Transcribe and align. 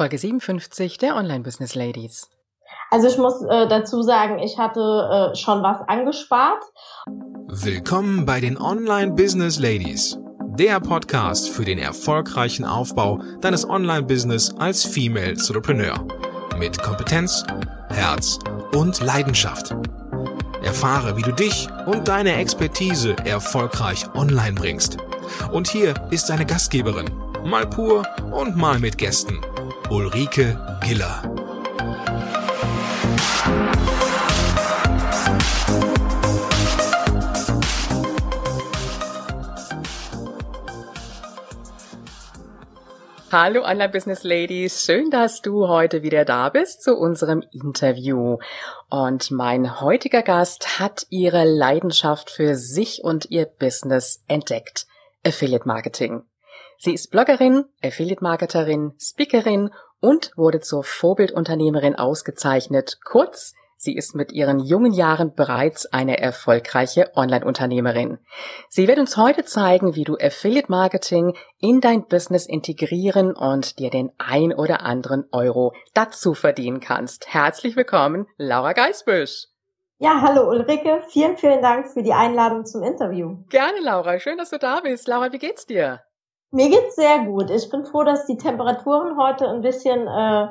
Folge 0.00 0.16
57 0.16 0.96
der 0.96 1.14
Online 1.14 1.40
Business 1.40 1.74
Ladies. 1.74 2.30
Also 2.90 3.06
ich 3.06 3.18
muss 3.18 3.42
äh, 3.42 3.68
dazu 3.68 4.00
sagen, 4.00 4.38
ich 4.38 4.56
hatte 4.56 4.80
äh, 4.80 5.36
schon 5.36 5.62
was 5.62 5.86
angespart. 5.88 6.62
Willkommen 7.48 8.24
bei 8.24 8.40
den 8.40 8.56
Online 8.56 9.12
Business 9.12 9.58
Ladies, 9.58 10.18
der 10.58 10.80
Podcast 10.80 11.50
für 11.50 11.66
den 11.66 11.78
erfolgreichen 11.78 12.64
Aufbau 12.64 13.20
deines 13.42 13.68
Online 13.68 14.04
Business 14.04 14.50
als 14.56 14.86
Female 14.86 15.32
Entrepreneur 15.32 16.02
mit 16.56 16.80
Kompetenz, 16.80 17.44
Herz 17.90 18.38
und 18.74 19.02
Leidenschaft. 19.02 19.74
Erfahre, 20.62 21.18
wie 21.18 21.22
du 21.22 21.32
dich 21.32 21.68
und 21.84 22.08
deine 22.08 22.36
Expertise 22.36 23.16
erfolgreich 23.26 24.06
online 24.14 24.54
bringst. 24.54 24.96
Und 25.52 25.68
hier 25.68 25.92
ist 26.10 26.30
deine 26.30 26.46
Gastgeberin, 26.46 27.10
mal 27.44 27.66
pur 27.66 28.06
und 28.32 28.56
mal 28.56 28.78
mit 28.78 28.96
Gästen, 28.96 29.40
Ulrike 29.90 30.56
Giller. 30.84 31.20
Hallo 43.32 43.64
Online 43.64 43.88
Business 43.88 44.22
Ladies, 44.22 44.84
schön, 44.84 45.10
dass 45.10 45.42
du 45.42 45.66
heute 45.66 46.04
wieder 46.04 46.24
da 46.24 46.50
bist 46.50 46.84
zu 46.84 46.96
unserem 46.96 47.42
Interview. 47.50 48.38
Und 48.90 49.32
mein 49.32 49.80
heutiger 49.80 50.22
Gast 50.22 50.78
hat 50.78 51.08
ihre 51.10 51.44
Leidenschaft 51.44 52.30
für 52.30 52.54
sich 52.54 53.02
und 53.02 53.28
ihr 53.30 53.46
Business 53.46 54.22
entdeckt. 54.28 54.86
Affiliate 55.26 55.66
Marketing. 55.66 56.29
Sie 56.82 56.94
ist 56.94 57.10
Bloggerin, 57.10 57.66
Affiliate-Marketerin, 57.84 58.94
Speakerin 58.98 59.68
und 60.00 60.32
wurde 60.34 60.60
zur 60.60 60.82
Vorbildunternehmerin 60.82 61.94
ausgezeichnet. 61.94 63.00
Kurz, 63.04 63.52
sie 63.76 63.94
ist 63.94 64.14
mit 64.14 64.32
ihren 64.32 64.60
jungen 64.60 64.94
Jahren 64.94 65.34
bereits 65.34 65.84
eine 65.84 66.18
erfolgreiche 66.18 67.14
Online-Unternehmerin. 67.16 68.16
Sie 68.70 68.88
wird 68.88 68.98
uns 68.98 69.18
heute 69.18 69.44
zeigen, 69.44 69.94
wie 69.94 70.04
du 70.04 70.16
Affiliate-Marketing 70.16 71.36
in 71.58 71.82
dein 71.82 72.06
Business 72.06 72.46
integrieren 72.46 73.36
und 73.36 73.78
dir 73.78 73.90
den 73.90 74.10
ein 74.16 74.54
oder 74.54 74.80
anderen 74.80 75.26
Euro 75.32 75.74
dazu 75.92 76.32
verdienen 76.32 76.80
kannst. 76.80 77.26
Herzlich 77.34 77.76
willkommen, 77.76 78.26
Laura 78.38 78.72
Geisbüsch. 78.72 79.48
Ja, 79.98 80.22
hallo 80.22 80.48
Ulrike, 80.48 81.02
vielen, 81.10 81.36
vielen 81.36 81.60
Dank 81.60 81.92
für 81.92 82.02
die 82.02 82.14
Einladung 82.14 82.64
zum 82.64 82.82
Interview. 82.82 83.36
Gerne, 83.50 83.80
Laura. 83.82 84.18
Schön, 84.18 84.38
dass 84.38 84.48
du 84.48 84.58
da 84.58 84.80
bist. 84.80 85.06
Laura, 85.08 85.30
wie 85.30 85.38
geht's 85.38 85.66
dir? 85.66 86.00
Mir 86.52 86.68
geht's 86.68 86.96
sehr 86.96 87.24
gut. 87.26 87.50
Ich 87.50 87.70
bin 87.70 87.84
froh, 87.84 88.02
dass 88.04 88.26
die 88.26 88.36
Temperaturen 88.36 89.16
heute 89.16 89.48
ein 89.48 89.60
bisschen 89.60 90.06
äh, 90.06 90.48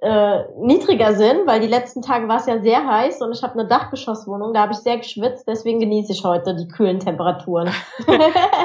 äh, 0.00 0.44
niedriger 0.58 1.14
sind, 1.14 1.46
weil 1.46 1.60
die 1.60 1.66
letzten 1.66 2.02
Tage 2.02 2.28
war 2.28 2.36
es 2.36 2.46
ja 2.46 2.60
sehr 2.60 2.86
heiß 2.86 3.22
und 3.22 3.32
ich 3.32 3.42
habe 3.42 3.58
eine 3.58 3.66
Dachgeschosswohnung, 3.66 4.52
da 4.52 4.60
habe 4.60 4.72
ich 4.72 4.78
sehr 4.78 4.98
geschwitzt, 4.98 5.48
deswegen 5.48 5.80
genieße 5.80 6.12
ich 6.12 6.22
heute 6.22 6.54
die 6.54 6.68
kühlen 6.68 7.00
Temperaturen. 7.00 7.70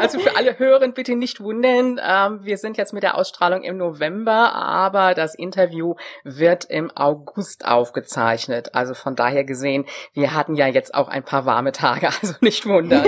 also 0.02 0.20
für 0.20 0.36
alle 0.36 0.58
Hörenden 0.60 0.94
bitte 0.94 1.16
nicht 1.16 1.40
wundern, 1.40 2.02
ähm, 2.06 2.40
wir 2.44 2.58
sind 2.58 2.76
jetzt 2.78 2.92
mit 2.92 3.04
der 3.04 3.18
Ausstrahlung 3.18 3.64
im 3.64 3.78
November, 3.78 4.54
aber 4.54 5.14
das 5.14 5.34
Interview 5.34 5.96
wird 6.26 6.66
im 6.66 6.92
August 6.96 7.66
aufgezeichnet. 7.66 8.76
Also 8.76 8.94
von 8.94 9.16
daher 9.16 9.45
gesehen, 9.45 9.86
wir 10.14 10.34
hatten 10.34 10.56
ja 10.56 10.68
jetzt 10.68 10.94
auch 10.94 11.08
ein 11.08 11.23
paar 11.23 11.45
warme 11.45 11.72
Tage, 11.72 12.08
also 12.22 12.34
nicht 12.42 12.68
wundern. 12.68 13.06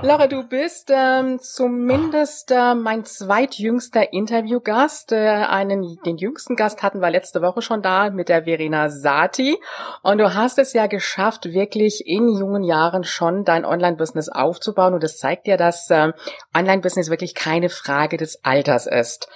Laura, 0.00 0.26
du 0.26 0.42
bist 0.42 0.90
ähm, 0.90 1.38
zumindest 1.38 2.50
äh, 2.50 2.74
mein 2.74 3.04
zweitjüngster 3.04 4.14
Interviewgast, 4.14 5.12
äh, 5.12 5.18
einen 5.18 5.98
den 6.06 6.16
jüngsten 6.16 6.56
Gast 6.56 6.77
Gast 6.78 6.82
hatten 6.82 7.00
wir 7.00 7.10
letzte 7.10 7.42
Woche 7.42 7.62
schon 7.62 7.82
da 7.82 8.10
mit 8.10 8.28
der 8.28 8.44
Verena 8.44 8.88
Sati. 8.88 9.58
Und 10.02 10.18
du 10.18 10.34
hast 10.34 10.58
es 10.58 10.72
ja 10.72 10.86
geschafft, 10.86 11.46
wirklich 11.46 12.06
in 12.06 12.28
jungen 12.28 12.62
Jahren 12.62 13.04
schon 13.04 13.44
dein 13.44 13.64
Online-Business 13.64 14.28
aufzubauen. 14.28 14.94
Und 14.94 15.02
das 15.02 15.18
zeigt 15.18 15.46
dir, 15.46 15.56
dass 15.56 15.90
äh, 15.90 16.12
Online-Business 16.56 17.10
wirklich 17.10 17.34
keine 17.34 17.68
Frage 17.68 18.16
des 18.16 18.44
Alters 18.44 18.86
ist. 18.86 19.28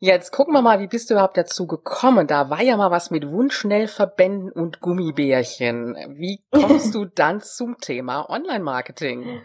Jetzt 0.00 0.30
gucken 0.30 0.54
wir 0.54 0.62
mal, 0.62 0.78
wie 0.78 0.86
bist 0.86 1.10
du 1.10 1.14
überhaupt 1.14 1.36
dazu 1.36 1.66
gekommen? 1.66 2.28
Da 2.28 2.50
war 2.50 2.62
ja 2.62 2.76
mal 2.76 2.92
was 2.92 3.10
mit 3.10 3.28
Wunschschnellverbänden 3.28 4.52
und 4.52 4.80
Gummibärchen. 4.80 5.96
Wie 6.16 6.40
kommst 6.52 6.94
du 6.94 7.04
dann 7.16 7.40
zum 7.40 7.78
Thema 7.78 8.30
Online-Marketing? 8.30 9.40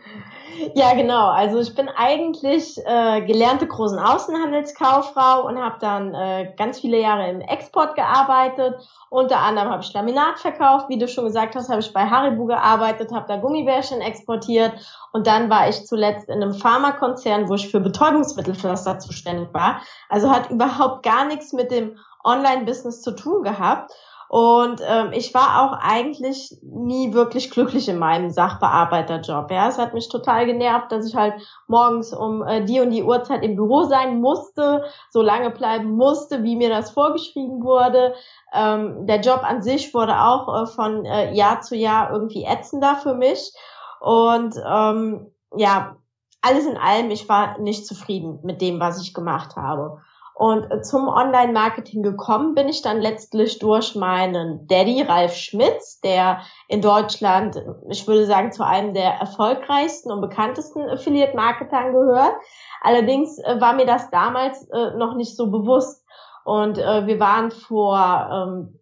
Ja, 0.75 0.94
genau. 0.94 1.30
Also 1.30 1.58
ich 1.59 1.74
bin 1.74 1.90
eigentlich 1.90 2.78
äh, 2.86 3.22
gelernte 3.22 3.66
großen 3.66 3.97
Außenhandelskauffrau 3.97 5.47
und 5.47 5.58
habe 5.58 5.78
dann 5.80 6.13
äh, 6.13 6.53
ganz 6.56 6.80
viele 6.80 7.02
Jahre 7.02 7.31
im 7.31 7.42
Export 7.42 7.96
gearbeitet. 7.96 8.75
Unter 9.09 9.40
anderem 9.40 9.69
habe 9.69 9.81
ich 9.81 9.92
Laminat 9.92 10.38
verkauft. 10.38 10.88
Wie 10.88 11.00
du 11.00 11.08
schon 11.08 11.25
gesagt 11.25 11.56
hast, 11.56 11.69
habe 11.69 11.80
ich 11.81 11.92
bei 11.92 12.06
Haribo 12.06 12.46
gearbeitet, 12.46 13.12
habe 13.12 13.25
da 13.28 13.38
Gummibärchen 13.38 14.02
exportiert. 14.02 14.74
Und 15.13 15.28
dann 15.28 15.50
war 15.50 15.69
ich 15.69 15.85
zuletzt 15.85 16.28
in 16.28 16.41
einem 16.41 16.53
Pharmakonzern, 16.53 17.47
wo 17.47 17.53
ich 17.53 17.69
für 17.69 17.79
Betäubungsmittelpflaster 17.79 18.97
zuständig 18.97 19.53
war. 19.53 19.81
Also 20.09 20.31
hat 20.31 20.50
überhaupt 20.50 21.03
gar 21.03 21.25
nichts 21.25 21.53
mit 21.53 21.72
dem 21.72 21.97
Online-Business 22.24 23.01
zu 23.01 23.12
tun 23.12 23.44
gehabt. 23.44 23.94
Und 24.28 24.81
ähm, 24.84 25.12
ich 25.12 25.31
war 25.35 25.62
auch 25.62 25.78
eigentlich 25.79 26.57
nie 26.63 27.13
wirklich 27.13 27.51
glücklich 27.51 27.88
in 27.88 28.00
meinem 28.00 28.31
Sachbearbeiterjob. 28.31 29.51
Ja, 29.51 29.68
es 29.68 29.78
hat 29.78 29.94
mich 29.94 30.09
total 30.09 30.47
genervt, 30.47 30.91
dass 30.91 31.06
ich 31.07 31.16
halt 31.16 31.35
morgens 31.68 32.12
um 32.16 32.41
äh, 32.41 32.66
die 32.66 32.80
und 32.80 32.90
die 32.90 33.03
Uhrzeit 33.03 33.44
im 33.44 33.56
Büro 33.56 33.84
sein 33.84 34.22
musste, 34.22 34.85
so 35.12 35.22
lange 35.22 35.51
bleiben 35.51 35.91
musste, 35.91 36.41
wie 36.41 36.56
mir 36.56 36.69
das 36.69 36.90
vorgeschrieben 36.90 37.63
wurde. 37.63 38.16
Ähm, 38.51 39.06
der 39.06 39.22
Job 39.22 39.41
an 39.44 39.62
sich 39.62 39.94
wurde 39.94 40.19
auch 40.19 40.63
äh, 40.63 40.66
von 40.66 41.06
äh, 41.06 41.31
Jahr 41.35 41.62
zu 41.62 41.75
Jahr 41.75 42.12
irgendwie 42.12 42.45
ätzender 42.45 42.95
für 42.95 43.13
mich. 43.13 43.53
Und 44.03 44.62
ähm, 44.69 45.31
ja, 45.56 45.96
alles 46.41 46.66
in 46.66 46.75
allem, 46.75 47.09
ich 47.09 47.30
war 47.30 47.58
nicht 47.59 47.88
zufrieden 47.88 48.40
mit 48.44 48.59
dem, 48.59 48.81
was 48.81 49.02
ich 49.02 49.14
gemacht 49.14 49.56
habe. 49.56 50.02
Und 50.36 50.86
zum 50.86 51.08
Online-Marketing 51.08 52.03
gekommen 52.03 52.53
bin 52.53 52.68
ich 52.68 52.81
dann 52.81 53.00
letztlich 53.00 53.59
durch 53.59 53.96
meinen 53.96 54.68
Daddy, 54.68 55.03
Ralf 55.03 55.36
Schmitz, 55.36 56.02
der 56.02 56.42
in 56.68 56.81
Deutschland, 56.81 57.63
ich 57.90 58.06
würde 58.06 58.25
sagen, 58.25 58.52
zu 58.52 58.66
einem 58.66 58.94
der 58.94 59.13
erfolgreichsten 59.13 60.12
und 60.12 60.19
bekanntesten 60.19 60.81
Affiliate-Marketern 60.81 61.94
gehört. 61.94 62.34
Allerdings 62.81 63.40
äh, 63.40 63.62
war 63.62 63.72
mir 63.72 63.86
das 63.86 64.09
damals 64.09 64.68
äh, 64.69 64.97
noch 64.97 65.16
nicht 65.16 65.38
so 65.38 65.50
bewusst. 65.50 66.03
Und 66.44 66.78
äh, 66.78 67.08
wir 67.08 67.22
waren 67.22 67.52
vor 67.52 67.97
ähm, 68.34 68.80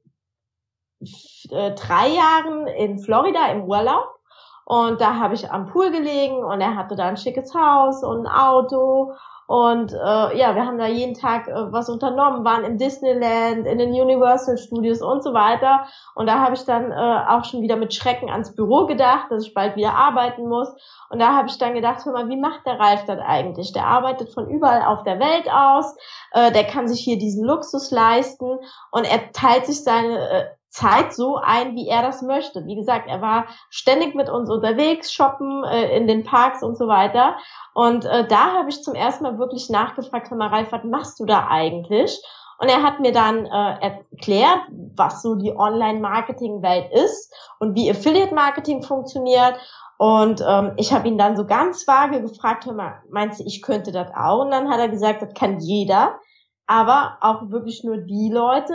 drei 1.76 2.08
Jahren 2.08 2.66
in 2.66 2.98
Florida 2.98 3.52
im 3.52 3.66
Urlaub. 3.66 4.21
Und 4.66 5.02
da 5.02 5.16
habe 5.16 5.34
ich 5.34 5.52
am 5.52 5.68
Pool 5.68 5.92
gelegen 5.92 6.44
und 6.44 6.62
er 6.62 6.76
hatte 6.76 6.96
da 6.96 7.08
ein 7.08 7.18
schickes 7.18 7.54
Haus 7.54 8.04
und 8.04 8.26
ein 8.26 8.32
Auto 8.32 9.14
und 9.52 9.92
äh, 9.92 10.38
ja, 10.38 10.56
wir 10.56 10.66
haben 10.66 10.78
da 10.78 10.88
jeden 10.88 11.14
Tag 11.14 11.50
äh, 11.50 11.74
was 11.74 11.90
unternommen, 11.90 12.46
waren 12.46 12.64
im 12.64 12.78
Disneyland, 12.78 13.68
in 13.68 13.80
den 13.80 13.90
Universal 13.90 14.58
Studios 14.58 15.02
und 15.02 15.22
so 15.22 15.34
weiter. 15.34 15.88
Und 16.16 16.28
da 16.28 16.40
habe 16.40 16.56
ich 16.56 16.64
dann 16.64 16.90
äh, 16.90 17.26
auch 17.28 17.44
schon 17.44 17.62
wieder 17.62 17.76
mit 17.76 17.94
Schrecken 17.94 18.30
ans 18.30 18.56
Büro 18.56 18.86
gedacht, 18.86 19.26
dass 19.30 19.46
ich 19.46 19.54
bald 19.54 19.76
wieder 19.76 19.94
arbeiten 19.94 20.48
muss. 20.48 20.70
Und 21.10 21.20
da 21.20 21.36
habe 21.36 21.50
ich 21.50 21.58
dann 21.58 21.74
gedacht, 21.74 22.06
hör 22.06 22.14
mal, 22.14 22.30
wie 22.30 22.40
macht 22.40 22.66
der 22.66 22.80
Ralf 22.80 23.04
das 23.04 23.20
eigentlich? 23.20 23.74
Der 23.74 23.88
arbeitet 23.88 24.34
von 24.34 24.50
überall 24.50 24.84
auf 24.84 25.04
der 25.04 25.20
Welt 25.20 25.52
aus, 25.52 25.98
äh, 26.32 26.54
der 26.54 26.64
kann 26.64 26.88
sich 26.88 27.02
hier 27.02 27.18
diesen 27.18 27.44
Luxus 27.44 27.92
leisten 27.92 28.58
und 28.92 29.04
er 29.04 29.34
teilt 29.34 29.66
sich 29.66 29.84
seine 29.84 30.30
äh, 30.30 30.46
Zeit 30.72 31.14
so 31.14 31.36
ein, 31.36 31.76
wie 31.76 31.88
er 31.88 32.02
das 32.02 32.22
möchte. 32.22 32.66
Wie 32.66 32.76
gesagt, 32.76 33.08
er 33.08 33.22
war 33.22 33.46
ständig 33.70 34.16
mit 34.16 34.30
uns 34.30 34.50
unterwegs, 34.50 35.12
shoppen 35.12 35.64
äh, 35.66 35.96
in 35.96 36.08
den 36.08 36.24
Parks 36.24 36.64
und 36.64 36.78
so 36.78 36.88
weiter. 36.88 37.36
Und 37.74 38.06
äh, 38.06 38.26
da 38.28 38.54
habe 38.54 38.70
ich 38.70 38.82
zum 38.82 38.96
ersten 38.96 39.24
Mal 39.24 39.38
wirklich 39.38 39.70
nachgefragt, 39.70 40.30
hör 40.30 40.38
mal, 40.38 40.48
Ralf, 40.48 40.72
was 40.72 40.84
machst 40.86 41.20
du 41.20 41.26
da 41.26 41.48
eigentlich? 41.50 42.22
Und 42.58 42.70
er 42.70 42.84
hat 42.84 43.00
mir 43.00 43.12
dann 43.12 43.46
äh, 43.46 43.80
erklärt, 43.82 44.62
was 44.96 45.22
so 45.22 45.36
die 45.36 45.52
Online-Marketing-Welt 45.52 46.92
ist 46.94 47.34
und 47.60 47.76
wie 47.76 47.90
Affiliate-Marketing 47.90 48.84
funktioniert. 48.84 49.56
Und 49.98 50.42
ähm, 50.48 50.74
ich 50.78 50.94
habe 50.94 51.08
ihn 51.08 51.18
dann 51.18 51.36
so 51.36 51.46
ganz 51.46 51.86
vage 51.88 52.22
gefragt, 52.22 52.66
hör 52.66 52.74
mal, 52.74 53.02
meinst 53.10 53.40
du, 53.40 53.44
ich 53.46 53.62
könnte 53.62 53.92
das 53.92 54.08
auch? 54.16 54.46
Und 54.46 54.52
dann 54.52 54.70
hat 54.70 54.80
er 54.80 54.90
gesagt, 54.90 55.22
das 55.22 55.34
kann 55.34 55.60
jeder, 55.60 56.20
aber 56.66 57.18
auch 57.22 57.50
wirklich 57.50 57.84
nur 57.84 57.98
die 57.98 58.30
Leute, 58.32 58.74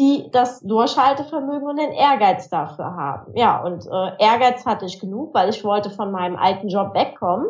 die 0.00 0.30
das 0.32 0.60
Durchhaltevermögen 0.60 1.68
und 1.68 1.76
den 1.76 1.92
Ehrgeiz 1.92 2.48
dafür 2.48 2.96
haben. 2.96 3.36
Ja, 3.36 3.62
und 3.62 3.86
äh, 3.86 4.12
Ehrgeiz 4.18 4.64
hatte 4.64 4.86
ich 4.86 4.98
genug, 4.98 5.34
weil 5.34 5.50
ich 5.50 5.62
wollte 5.62 5.90
von 5.90 6.10
meinem 6.10 6.36
alten 6.36 6.68
Job 6.68 6.94
wegkommen 6.94 7.46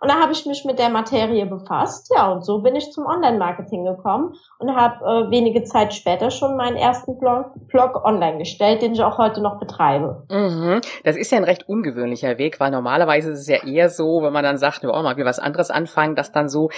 Und 0.00 0.10
da 0.10 0.18
habe 0.18 0.32
ich 0.32 0.46
mich 0.46 0.64
mit 0.64 0.78
der 0.78 0.88
Materie 0.88 1.44
befasst. 1.44 2.10
Ja, 2.14 2.32
und 2.32 2.42
so 2.42 2.62
bin 2.62 2.74
ich 2.74 2.90
zum 2.90 3.04
Online-Marketing 3.04 3.84
gekommen 3.84 4.34
und 4.58 4.74
habe 4.74 5.04
äh, 5.04 5.30
wenige 5.30 5.62
Zeit 5.64 5.92
später 5.92 6.30
schon 6.30 6.56
meinen 6.56 6.76
ersten 6.76 7.18
Blog, 7.18 7.52
Blog 7.68 8.02
online 8.02 8.38
gestellt, 8.38 8.80
den 8.80 8.94
ich 8.94 9.02
auch 9.02 9.18
heute 9.18 9.42
noch 9.42 9.60
betreibe. 9.60 10.24
Mhm. 10.30 10.80
Das 11.04 11.16
ist 11.16 11.30
ja 11.32 11.38
ein 11.38 11.44
recht 11.44 11.68
ungewöhnlicher 11.68 12.38
Weg, 12.38 12.60
weil 12.60 12.70
normalerweise 12.70 13.32
ist 13.32 13.40
es 13.40 13.48
ja 13.48 13.62
eher 13.62 13.90
so, 13.90 14.22
wenn 14.22 14.32
man 14.32 14.42
dann 14.42 14.56
sagt, 14.56 14.84
oh, 14.84 15.02
mal 15.02 15.16
wieder 15.16 15.26
was 15.26 15.38
anderes 15.38 15.70
anfangen, 15.70 16.16
dass 16.16 16.32
dann 16.32 16.48
so, 16.48 16.70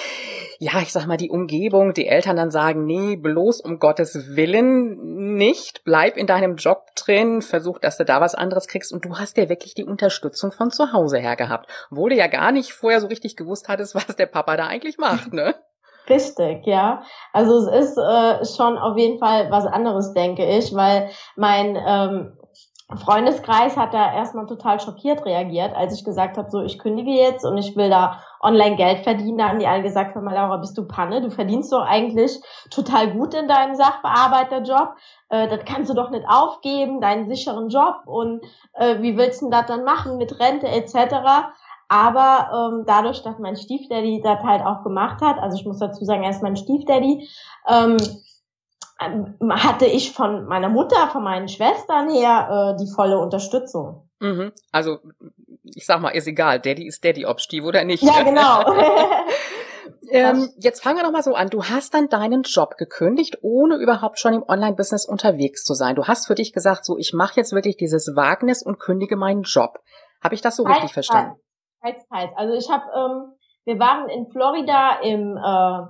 ja, 0.59 0.73
ich 0.83 0.93
sag 0.93 1.07
mal, 1.07 1.17
die 1.17 1.31
Umgebung, 1.31 1.95
die 1.95 2.09
Eltern 2.09 2.37
dann 2.37 2.51
sagen, 2.51 2.87
nee, 2.87 3.15
bloß 3.15 3.61
um 3.61 3.79
Gottes 3.79 4.35
Willen 4.35 5.37
nicht, 5.37 5.85
bleib 5.85 6.17
in 6.17 6.27
deinem 6.27 6.57
Job 6.57 6.87
drin, 6.97 7.41
versuch, 7.41 7.79
dass 7.79 7.99
du 7.99 8.05
da 8.05 8.21
was 8.21 8.35
anderes 8.35 8.67
kriegst 8.67 8.93
und 8.93 9.05
du 9.05 9.19
hast 9.19 9.37
ja 9.37 9.49
wirklich 9.49 9.75
die 9.75 9.85
Unterstützung 9.85 10.51
von 10.51 10.73
zu 10.73 10.93
Hause 10.93 11.19
her 11.19 11.37
gehabt, 11.37 11.71
du 11.91 12.17
ja 12.17 12.27
gar 12.27 12.51
nicht 12.51 12.73
vorher 12.73 13.01
so 13.01 13.12
richtig 13.13 13.37
gewusst 13.37 13.69
hattest, 13.69 13.95
was 14.09 14.17
der 14.17 14.27
Papa 14.27 14.57
da 14.57 14.67
eigentlich 14.67 14.99
macht, 14.99 15.33
ne? 15.33 15.55
Richtig, 16.09 16.67
ja. 16.67 17.03
Also 17.33 17.69
es 17.69 17.91
ist 17.91 17.97
äh, 17.97 18.45
schon 18.45 18.77
auf 18.77 18.99
jeden 18.99 19.21
Fall 19.21 19.51
was 19.51 19.67
anderes, 19.67 20.13
denke 20.15 20.45
ich, 20.45 20.75
weil 20.75 21.11
mein 21.37 21.77
ähm, 21.77 22.37
Freundeskreis 22.97 23.77
hat 23.77 23.95
da 23.95 24.13
erstmal 24.13 24.47
total 24.47 24.81
schockiert 24.81 25.25
reagiert, 25.25 25.75
als 25.75 25.95
ich 25.95 26.05
gesagt 26.05 26.37
habe, 26.37 26.51
so 26.51 26.63
ich 26.63 26.79
kündige 26.79 27.13
jetzt 27.13 27.45
und 27.45 27.57
ich 27.57 27.77
will 27.77 27.89
da 27.89 28.21
online 28.41 28.77
Geld 28.77 29.05
verdienen. 29.05 29.39
Da 29.39 29.49
haben 29.49 29.61
die 29.61 29.67
alle 29.67 29.83
gesagt, 29.83 30.15
hör 30.15 30.23
mal 30.23 30.35
Laura, 30.35 30.57
bist 30.57 30.77
du 30.77 30.87
Panne? 30.87 31.23
Du 31.23 31.31
verdienst 31.31 31.73
doch 31.73 31.83
eigentlich 31.83 32.33
total 32.71 33.13
gut 33.13 33.35
in 33.35 33.49
deinem 33.49 33.75
Sachbearbeiterjob. 33.77 34.95
Äh, 35.29 35.49
das 35.49 35.65
kannst 35.65 35.91
du 35.91 35.95
doch 35.95 36.11
nicht 36.11 36.27
aufgeben, 36.29 37.01
deinen 37.01 37.29
sicheren 37.29 37.69
Job 37.69 38.03
und 38.07 38.43
äh, 38.75 39.01
wie 39.01 39.17
willst 39.17 39.43
du 39.43 39.51
das 39.51 39.67
dann 39.67 39.85
machen 39.85 40.19
mit 40.19 40.39
Rente 40.41 40.69
etc. 40.69 41.53
Aber 41.93 42.73
ähm, 42.73 42.85
dadurch, 42.87 43.23
dass 43.23 43.39
mein 43.39 43.55
Stiefdaddy 43.55 44.23
das 44.25 44.43
halt 44.43 44.65
auch 44.65 44.83
gemacht 44.83 45.21
hat, 45.21 45.39
also 45.39 45.59
ich 45.59 45.67
muss 45.67 45.79
dazu 45.79 46.07
sagen, 46.07 46.23
er 46.23 46.31
ist 46.31 46.43
mein 46.43 46.57
Stiefdaddy, 46.57 47.29
ähm, 47.69 47.99
ähm, 48.99 49.37
hatte 49.51 49.85
ich 49.85 50.13
von 50.13 50.47
meiner 50.47 50.71
Mutter, 50.71 51.09
von 51.09 51.23
meinen 51.23 51.49
Schwestern 51.49 52.09
her 52.11 52.75
äh, 52.75 52.83
die 52.83 52.91
volle 52.91 53.19
Unterstützung. 53.19 54.09
Mhm. 54.21 54.53
Also 54.71 55.01
ich 55.65 55.85
sag 55.85 56.01
mal, 56.01 56.09
ist 56.09 56.27
egal, 56.27 56.61
Daddy 56.61 56.87
ist 56.87 57.05
Daddy, 57.05 57.27
ob 57.27 57.41
Stief 57.41 57.63
oder 57.63 57.85
nicht. 57.85 58.03
Ja, 58.03 58.23
genau. 58.23 58.65
ähm, 60.11 60.49
jetzt 60.57 60.83
fangen 60.83 60.97
wir 60.97 61.03
noch 61.03 61.13
mal 61.13 61.23
so 61.23 61.35
an. 61.35 61.51
Du 61.51 61.65
hast 61.65 61.93
dann 61.93 62.09
deinen 62.09 62.41
Job 62.41 62.79
gekündigt, 62.79 63.37
ohne 63.43 63.77
überhaupt 63.77 64.19
schon 64.19 64.33
im 64.33 64.45
Online-Business 64.49 65.05
unterwegs 65.05 65.63
zu 65.63 65.75
sein. 65.75 65.95
Du 65.95 66.07
hast 66.07 66.27
für 66.27 66.37
dich 66.37 66.55
gesagt, 66.55 66.87
so 66.87 66.97
ich 66.97 67.13
mache 67.13 67.35
jetzt 67.37 67.53
wirklich 67.53 67.77
dieses 67.77 68.17
Wagnis 68.17 68.63
und 68.63 68.79
kündige 68.81 69.17
meinen 69.17 69.43
Job. 69.43 69.81
Habe 70.23 70.35
ich 70.35 70.41
das 70.41 70.57
so 70.57 70.63
richtig 70.63 70.95
verstanden? 70.95 71.37
Teils, 71.83 72.07
teils. 72.09 72.31
Also 72.37 72.55
ich 72.55 72.71
habe, 72.71 72.85
ähm, 72.95 73.33
wir 73.65 73.79
waren 73.79 74.09
in 74.09 74.31
Florida 74.31 75.01
im 75.03 75.37
äh, 75.37 75.87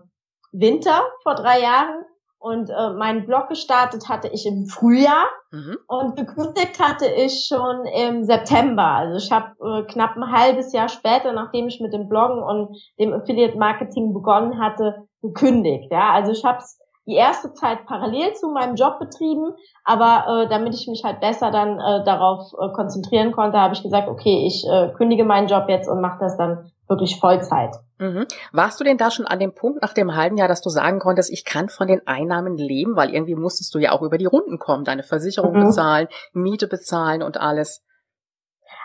Winter 0.52 1.02
vor 1.22 1.34
drei 1.34 1.60
Jahren 1.60 2.04
und 2.38 2.70
äh, 2.70 2.90
meinen 2.90 3.24
Blog 3.24 3.48
gestartet 3.48 4.08
hatte 4.08 4.28
ich 4.28 4.46
im 4.46 4.66
Frühjahr 4.66 5.26
mhm. 5.52 5.78
und 5.86 6.16
gekündigt 6.16 6.80
hatte 6.80 7.06
ich 7.06 7.46
schon 7.46 7.86
im 7.86 8.24
September. 8.24 8.84
Also 8.84 9.18
ich 9.18 9.30
habe 9.30 9.54
äh, 9.60 9.84
knapp 9.84 10.16
ein 10.16 10.32
halbes 10.32 10.72
Jahr 10.72 10.88
später, 10.88 11.32
nachdem 11.32 11.68
ich 11.68 11.80
mit 11.80 11.92
dem 11.92 12.08
Bloggen 12.08 12.42
und 12.42 12.76
dem 12.98 13.12
Affiliate 13.12 13.56
Marketing 13.56 14.12
begonnen 14.12 14.58
hatte, 14.58 15.06
gekündigt. 15.22 15.92
Ja, 15.92 16.10
also 16.12 16.32
ich 16.32 16.44
habe 16.44 16.58
es 16.58 16.80
die 17.06 17.14
erste 17.14 17.52
Zeit 17.54 17.86
parallel 17.86 18.32
zu 18.34 18.48
meinem 18.48 18.76
Job 18.76 18.98
betrieben, 18.98 19.54
aber 19.84 20.44
äh, 20.44 20.48
damit 20.48 20.74
ich 20.74 20.86
mich 20.86 21.02
halt 21.04 21.20
besser 21.20 21.50
dann 21.50 21.80
äh, 21.80 22.04
darauf 22.04 22.52
äh, 22.52 22.72
konzentrieren 22.72 23.32
konnte, 23.32 23.58
habe 23.58 23.74
ich 23.74 23.82
gesagt, 23.82 24.08
okay, 24.08 24.46
ich 24.46 24.64
äh, 24.68 24.92
kündige 24.96 25.24
meinen 25.24 25.48
Job 25.48 25.64
jetzt 25.68 25.88
und 25.88 26.00
mache 26.00 26.18
das 26.20 26.36
dann 26.36 26.70
wirklich 26.88 27.18
Vollzeit. 27.18 27.76
Mhm. 27.98 28.26
Warst 28.52 28.78
du 28.78 28.84
denn 28.84 28.98
da 28.98 29.10
schon 29.10 29.26
an 29.26 29.38
dem 29.38 29.54
Punkt 29.54 29.82
nach 29.82 29.94
dem 29.94 30.14
halben 30.14 30.36
Jahr, 30.36 30.48
dass 30.48 30.62
du 30.62 30.70
sagen 30.70 30.98
konntest, 30.98 31.32
ich 31.32 31.44
kann 31.44 31.68
von 31.68 31.88
den 31.88 32.06
Einnahmen 32.06 32.56
leben, 32.56 32.96
weil 32.96 33.14
irgendwie 33.14 33.34
musstest 33.34 33.74
du 33.74 33.78
ja 33.78 33.92
auch 33.92 34.02
über 34.02 34.18
die 34.18 34.26
Runden 34.26 34.58
kommen, 34.58 34.84
deine 34.84 35.02
Versicherung 35.02 35.54
mhm. 35.54 35.66
bezahlen, 35.66 36.08
Miete 36.32 36.66
bezahlen 36.66 37.22
und 37.22 37.40
alles? 37.40 37.84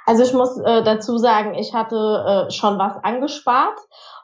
Also 0.07 0.23
ich 0.23 0.33
muss 0.33 0.57
äh, 0.57 0.83
dazu 0.83 1.17
sagen, 1.17 1.53
ich 1.53 1.73
hatte 1.73 2.47
äh, 2.47 2.51
schon 2.51 2.79
was 2.79 2.95
angespart 3.03 3.77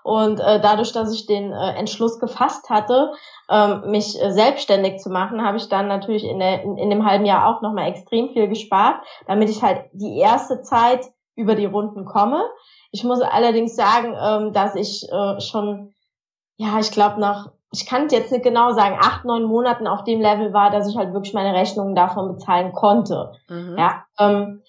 und 0.04 0.40
äh, 0.40 0.62
dadurch, 0.62 0.94
dass 0.94 1.14
ich 1.14 1.26
den 1.26 1.52
äh, 1.52 1.74
Entschluss 1.76 2.22
gefasst 2.22 2.70
hatte, 2.70 3.12
ähm, 3.50 3.92
mich 3.92 4.18
äh, 4.22 4.32
selbstständig 4.32 5.02
zu 5.02 5.10
machen, 5.10 5.46
habe 5.46 5.58
ich 5.58 5.68
dann 5.68 5.90
natürlich 5.90 6.24
in, 6.24 6.40
der, 6.40 6.64
in, 6.64 6.78
in 6.78 6.90
dem 6.90 7.06
halben 7.06 7.26
Jahr 7.26 7.48
auch 7.48 7.62
nochmal 7.62 7.90
extrem 7.90 8.30
viel 8.30 8.48
gespart, 8.48 9.04
damit 9.28 9.50
ich 9.50 9.62
halt 9.62 9.84
die 9.92 10.18
erste 10.18 10.62
Zeit 10.62 11.02
über 11.36 11.54
die 11.56 11.66
Runden 11.66 12.06
komme. 12.06 12.42
Ich 12.92 13.04
muss 13.04 13.20
allerdings 13.20 13.76
sagen, 13.76 14.16
ähm, 14.18 14.54
dass 14.54 14.76
ich 14.76 15.06
äh, 15.12 15.42
schon, 15.42 15.94
ja, 16.56 16.80
ich 16.80 16.92
glaube 16.92 17.20
nach, 17.20 17.52
ich 17.74 17.86
kann 17.86 18.08
jetzt 18.08 18.32
nicht 18.32 18.46
genau 18.46 18.72
sagen, 18.72 18.98
acht, 19.02 19.26
neun 19.26 19.44
Monaten 19.44 19.88
auf 19.88 20.06
dem 20.06 20.22
Level 20.22 20.54
war, 20.54 20.70
dass 20.70 20.88
ich 20.88 20.96
halt 20.96 21.14
wirklich 21.14 21.34
meine 21.34 21.54
Rechnungen 21.54 21.94
davon 21.94 22.30
bezahlen 22.30 22.72
konnte. 22.72 23.34
Mhm. 23.50 23.76
Ja, 23.78 24.06
ähm, 24.18 24.62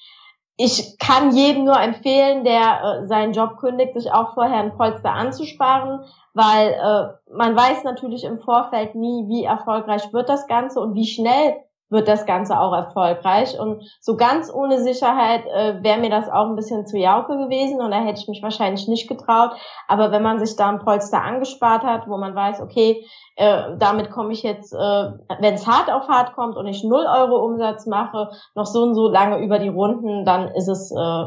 ich 0.56 0.98
kann 0.98 1.34
jedem 1.36 1.64
nur 1.64 1.80
empfehlen, 1.80 2.44
der 2.44 3.02
äh, 3.02 3.06
seinen 3.06 3.32
Job 3.32 3.56
kündigt, 3.58 3.94
sich 3.94 4.12
auch 4.12 4.34
vorher 4.34 4.58
ein 4.58 4.76
Polster 4.76 5.12
anzusparen, 5.12 6.04
weil 6.32 6.68
äh, 6.68 7.32
man 7.32 7.56
weiß 7.56 7.82
natürlich 7.84 8.24
im 8.24 8.40
Vorfeld 8.40 8.94
nie, 8.94 9.28
wie 9.28 9.44
erfolgreich 9.44 10.12
wird 10.12 10.28
das 10.28 10.46
Ganze 10.46 10.80
und 10.80 10.94
wie 10.94 11.06
schnell 11.06 11.56
wird 11.94 12.08
das 12.08 12.26
Ganze 12.26 12.60
auch 12.60 12.74
erfolgreich. 12.74 13.58
Und 13.58 13.82
so 14.00 14.16
ganz 14.16 14.52
ohne 14.52 14.82
Sicherheit 14.82 15.46
äh, 15.46 15.82
wäre 15.82 15.98
mir 15.98 16.10
das 16.10 16.28
auch 16.28 16.46
ein 16.46 16.56
bisschen 16.56 16.86
zu 16.86 16.98
jauke 16.98 17.38
gewesen 17.38 17.80
und 17.80 17.90
da 17.90 18.00
hätte 18.00 18.20
ich 18.20 18.28
mich 18.28 18.42
wahrscheinlich 18.42 18.86
nicht 18.88 19.08
getraut. 19.08 19.52
Aber 19.88 20.12
wenn 20.12 20.22
man 20.22 20.38
sich 20.38 20.56
da 20.56 20.68
ein 20.68 20.80
Polster 20.80 21.22
angespart 21.22 21.84
hat, 21.84 22.06
wo 22.06 22.18
man 22.18 22.34
weiß, 22.34 22.60
okay, 22.60 23.06
äh, 23.36 23.76
damit 23.78 24.10
komme 24.10 24.32
ich 24.32 24.42
jetzt, 24.42 24.74
äh, 24.74 24.76
wenn 24.76 25.54
es 25.54 25.66
hart 25.66 25.90
auf 25.90 26.08
hart 26.08 26.34
kommt 26.34 26.56
und 26.56 26.66
ich 26.66 26.84
0 26.84 27.06
Euro 27.06 27.44
Umsatz 27.44 27.86
mache, 27.86 28.30
noch 28.54 28.66
so 28.66 28.82
und 28.82 28.94
so 28.94 29.08
lange 29.08 29.38
über 29.38 29.58
die 29.58 29.68
Runden, 29.68 30.24
dann 30.24 30.48
ist 30.48 30.68
es 30.68 30.90
äh, 30.90 31.24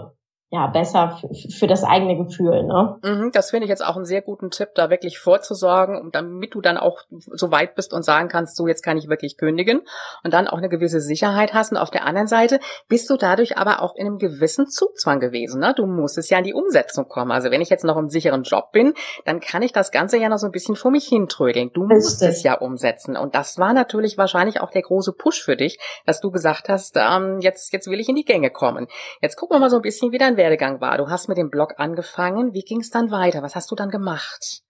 ja, 0.49 0.67
besser 0.67 1.19
für 1.57 1.67
das 1.67 1.83
eigene 1.83 2.15
Gefühl. 2.15 2.63
Ne? 2.63 2.97
Mhm, 3.03 3.31
das 3.33 3.49
finde 3.49 3.65
ich 3.65 3.69
jetzt 3.69 3.85
auch 3.85 3.97
einen 3.97 4.05
sehr 4.05 4.21
guten 4.21 4.49
Tipp, 4.49 4.69
da 4.75 4.89
wirklich 4.89 5.19
vorzusorgen, 5.19 5.99
um 5.99 6.11
damit 6.11 6.53
du 6.53 6.61
dann 6.61 6.77
auch 6.77 7.01
so 7.09 7.51
weit 7.51 7.75
bist 7.75 7.91
und 7.91 8.03
sagen 8.03 8.29
kannst, 8.29 8.55
so 8.55 8.65
jetzt 8.65 8.81
kann 8.81 8.97
ich 8.97 9.09
wirklich 9.09 9.35
kündigen 9.35 9.81
und 10.23 10.33
dann 10.33 10.47
auch 10.47 10.57
eine 10.57 10.69
gewisse 10.69 11.01
Sicherheit 11.01 11.53
hast. 11.53 11.71
Und 11.71 11.77
auf 11.77 11.89
der 11.89 12.05
anderen 12.05 12.29
Seite 12.29 12.61
bist 12.87 13.09
du 13.09 13.17
dadurch 13.17 13.57
aber 13.57 13.81
auch 13.81 13.95
in 13.95 14.07
einem 14.07 14.19
gewissen 14.19 14.69
Zugzwang 14.69 15.19
gewesen. 15.19 15.59
Ne? 15.59 15.73
Du 15.75 15.85
musstest 15.85 16.31
ja 16.31 16.37
in 16.37 16.45
die 16.45 16.53
Umsetzung 16.53 17.09
kommen. 17.09 17.31
Also 17.31 17.51
wenn 17.51 17.59
ich 17.59 17.69
jetzt 17.69 17.83
noch 17.83 17.97
im 17.97 18.07
sicheren 18.07 18.43
Job 18.43 18.71
bin, 18.71 18.93
dann 19.25 19.41
kann 19.41 19.63
ich 19.63 19.73
das 19.73 19.91
Ganze 19.91 20.17
ja 20.17 20.29
noch 20.29 20.37
so 20.37 20.45
ein 20.45 20.53
bisschen 20.53 20.77
vor 20.77 20.91
mich 20.91 21.09
hintrödeln. 21.09 21.71
Du 21.73 21.83
musst 21.85 22.21
es 22.21 22.43
ja 22.43 22.53
umsetzen. 22.53 23.17
Und 23.17 23.35
das 23.35 23.57
war 23.57 23.73
natürlich 23.73 24.17
wahrscheinlich 24.17 24.61
auch 24.61 24.71
der 24.71 24.83
große 24.83 25.11
Push 25.11 25.43
für 25.43 25.57
dich, 25.57 25.77
dass 26.05 26.21
du 26.21 26.31
gesagt 26.31 26.69
hast, 26.69 26.95
ähm, 26.95 27.39
jetzt, 27.41 27.73
jetzt 27.73 27.87
will 27.87 27.99
ich 27.99 28.07
in 28.07 28.15
die 28.15 28.23
Gänge 28.23 28.49
kommen. 28.49 28.87
Jetzt 29.21 29.35
gucken 29.35 29.57
wir 29.57 29.59
mal 29.59 29.69
so 29.69 29.75
ein 29.75 29.81
bisschen, 29.81 30.13
wie 30.13 30.17
Werdegang 30.37 30.79
war. 30.81 30.97
Du 30.97 31.09
hast 31.09 31.27
mit 31.27 31.37
dem 31.37 31.49
Blog 31.49 31.73
angefangen. 31.77 32.53
Wie 32.53 32.61
ging 32.61 32.79
es 32.79 32.89
dann 32.89 33.11
weiter? 33.11 33.41
Was 33.41 33.55
hast 33.55 33.69
du 33.71 33.75
dann 33.75 33.89
gemacht? 33.89 34.61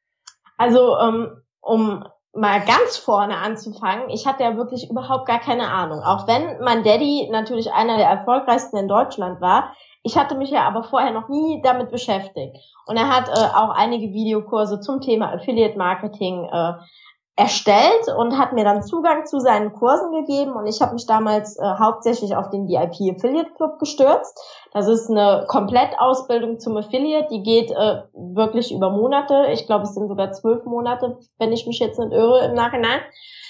Also, 0.58 0.98
ähm, 0.98 1.42
um 1.62 2.04
mal 2.34 2.60
ganz 2.62 2.98
vorne 2.98 3.38
anzufangen, 3.38 4.10
ich 4.10 4.28
hatte 4.28 4.44
ja 4.44 4.58
wirklich 4.58 4.90
überhaupt 4.90 5.28
gar 5.28 5.40
keine 5.40 5.70
Ahnung. 5.70 6.02
Auch 6.02 6.28
wenn 6.28 6.60
mein 6.62 6.84
Daddy 6.84 7.30
natürlich 7.32 7.72
einer 7.74 7.98
der 7.98 8.08
erfolgreichsten 8.08 8.78
in 8.78 8.88
Deutschland 8.88 9.42
war, 9.42 9.74
ich 10.04 10.18
hatte 10.18 10.36
mich 10.36 10.52
ja 10.52 10.66
aber 10.66 10.84
vorher 10.84 11.12
noch 11.12 11.28
nie 11.28 11.62
damit 11.64 11.92
beschäftigt. 11.92 12.56
Und 12.86 12.96
er 12.96 13.10
hat 13.10 13.28
äh, 13.28 13.56
auch 13.56 13.70
einige 13.70 14.14
Videokurse 14.14 14.80
zum 14.80 15.02
Thema 15.02 15.34
Affiliate 15.34 15.78
Marketing 15.78 16.46
äh, 16.46 16.74
erstellt 17.38 18.08
und 18.18 18.36
hat 18.40 18.54
mir 18.54 18.64
dann 18.64 18.82
Zugang 18.82 19.28
zu 19.28 19.40
seinen 19.40 19.72
Kursen 19.72 20.12
gegeben 20.12 20.54
und 20.54 20.66
ich 20.66 20.82
habe 20.82 20.94
mich 20.94 21.06
damals 21.06 21.56
äh, 21.58 21.64
hauptsächlich 21.80 22.36
auf 22.36 22.50
den 22.50 22.68
VIP 22.68 23.16
Affiliate 23.16 23.52
Club 23.56 23.78
gestürzt. 23.78 24.36
Das 24.74 24.88
ist 24.88 25.08
eine 25.10 25.46
Komplettausbildung 25.48 26.60
zum 26.60 26.76
Affiliate, 26.78 27.28
die 27.30 27.44
geht 27.44 27.70
äh, 27.70 28.02
wirklich 28.14 28.74
über 28.74 28.90
Monate. 28.90 29.50
Ich 29.54 29.68
glaube, 29.68 29.84
es 29.84 29.94
sind 29.94 30.08
sogar 30.08 30.32
zwölf 30.32 30.66
Monate, 30.66 31.20
wenn 31.38 31.54
ich 31.54 31.68
mich 31.68 31.78
jetzt 31.78 32.00
nicht 32.00 32.12
irre 32.12 32.44
im 32.46 32.56
Nachhinein. 32.56 33.02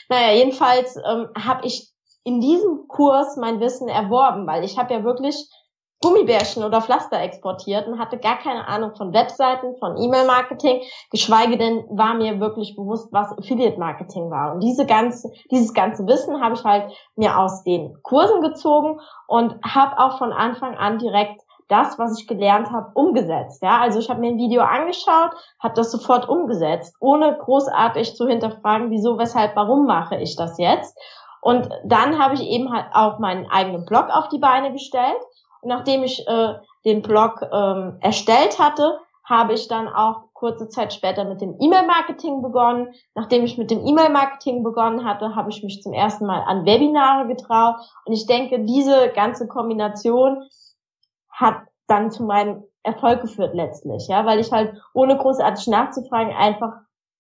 Naja, 0.10 0.34
jedenfalls 0.34 0.98
ähm, 0.98 1.29
habe 1.38 1.65
ich 1.65 1.89
in 2.25 2.41
diesem 2.41 2.89
Kurs 2.89 3.38
mein 3.38 3.62
Wissen 3.62 3.88
erworben, 3.88 4.46
weil 4.48 4.65
ich 4.65 4.77
habe 4.77 4.94
ja 4.94 5.06
wirklich 5.06 5.50
Gummibärchen 6.01 6.63
oder 6.63 6.82
Pflaster 6.82 7.20
exportiert 7.20 7.88
und 7.88 7.98
hatte 7.98 8.20
gar 8.20 8.38
keine 8.38 8.68
Ahnung 8.68 8.96
von 8.96 9.13
Webseiten, 9.13 9.75
von 9.77 9.98
E-Mail-Marketing, 9.98 10.82
geschweige 11.12 11.58
denn 11.58 11.86
war 11.89 12.13
mir 12.13 12.39
wirklich 12.39 12.75
bewusst, 12.75 13.12
was 13.12 13.36
Affiliate-Marketing 13.38 14.30
war. 14.30 14.54
Und 14.54 14.62
diese 14.62 14.86
ganze, 14.86 15.32
dieses 15.50 15.74
ganze 15.74 16.06
Wissen 16.06 16.39
habe 16.39 16.54
ich 16.54 16.63
halt 16.63 16.94
mir 17.16 17.39
aus 17.39 17.63
den 17.63 17.98
Kursen 18.04 18.42
gezogen 18.42 19.00
und 19.27 19.56
habe 19.63 19.98
auch 19.98 20.20
von 20.20 20.32
Anfang 20.32 20.75
an 20.75 21.00
direkt 21.00 21.42
das, 21.68 21.98
was 21.98 22.20
ich 22.20 22.27
gelernt 22.27 22.72
habe, 22.72 22.92
umgesetzt. 22.94 23.62
Ja, 23.63 23.80
also 23.80 24.00
ich 24.00 24.10
habe 24.10 24.20
mir 24.20 24.32
ein 24.32 24.38
Video 24.38 24.62
angeschaut, 24.62 25.32
habe 25.60 25.74
das 25.74 25.92
sofort 25.92 26.30
umgesetzt, 26.30 26.96
ohne 27.00 27.38
großartig 27.38 28.16
zu 28.16 28.27
hinterfragen, 28.27 28.92
wieso, 28.92 29.18
weshalb, 29.18 29.56
warum 29.56 29.86
mache 29.86 30.16
ich 30.18 30.36
das 30.36 30.58
jetzt. 30.60 30.98
Und 31.42 31.70
dann 31.84 32.20
habe 32.20 32.36
ich 32.36 32.42
eben 32.42 32.72
halt 32.72 32.86
auch 32.94 33.20
meinen 33.20 33.50
eigenen 33.50 33.86
Blog 33.86 34.10
auf 34.10 34.30
die 34.30 34.39
Beine 34.39 34.72
gestellt 34.72 35.18
nachdem 35.68 36.04
ich 36.04 36.28
äh, 36.28 36.54
den 36.86 37.02
Blog 37.02 37.42
ähm, 37.52 37.98
erstellt 38.02 38.60
hatte, 38.60 39.00
habe 39.24 39.54
ich 39.54 39.68
dann 39.68 39.90
auch 39.90 40.32
kurze 40.34 40.70
Zeit 40.70 40.94
später 40.94 41.26
mit 41.26 41.42
dem 41.42 41.58
E-Mail-Marketing 41.60 42.42
begonnen. 42.42 42.94
Nachdem 43.14 43.44
ich 43.44 43.58
mit 43.58 43.70
dem 43.72 43.86
E-Mail-Marketing 43.86 44.64
begonnen 44.64 45.04
hatte, 45.04 45.36
habe 45.36 45.50
ich 45.50 45.64
mich 45.64 45.82
zum 45.82 45.94
ersten 45.94 46.26
Mal 46.26 46.42
an 46.44 46.66
Webinare 46.66 47.28
getraut. 47.28 47.76
Und 48.06 48.14
ich 48.14 48.26
denke, 48.26 48.64
diese 48.64 49.10
ganze 49.10 49.48
Kombination 49.48 50.48
hat 51.30 51.58
dann 51.88 52.12
zu 52.12 52.24
meinem 52.24 52.64
Erfolg 52.84 53.22
geführt 53.22 53.54
letztlich, 53.54 54.08
ja, 54.08 54.26
weil 54.26 54.40
ich 54.40 54.52
halt 54.52 54.74
ohne 54.94 55.18
großartig 55.18 55.68
nachzufragen 55.68 56.34
einfach 56.34 56.74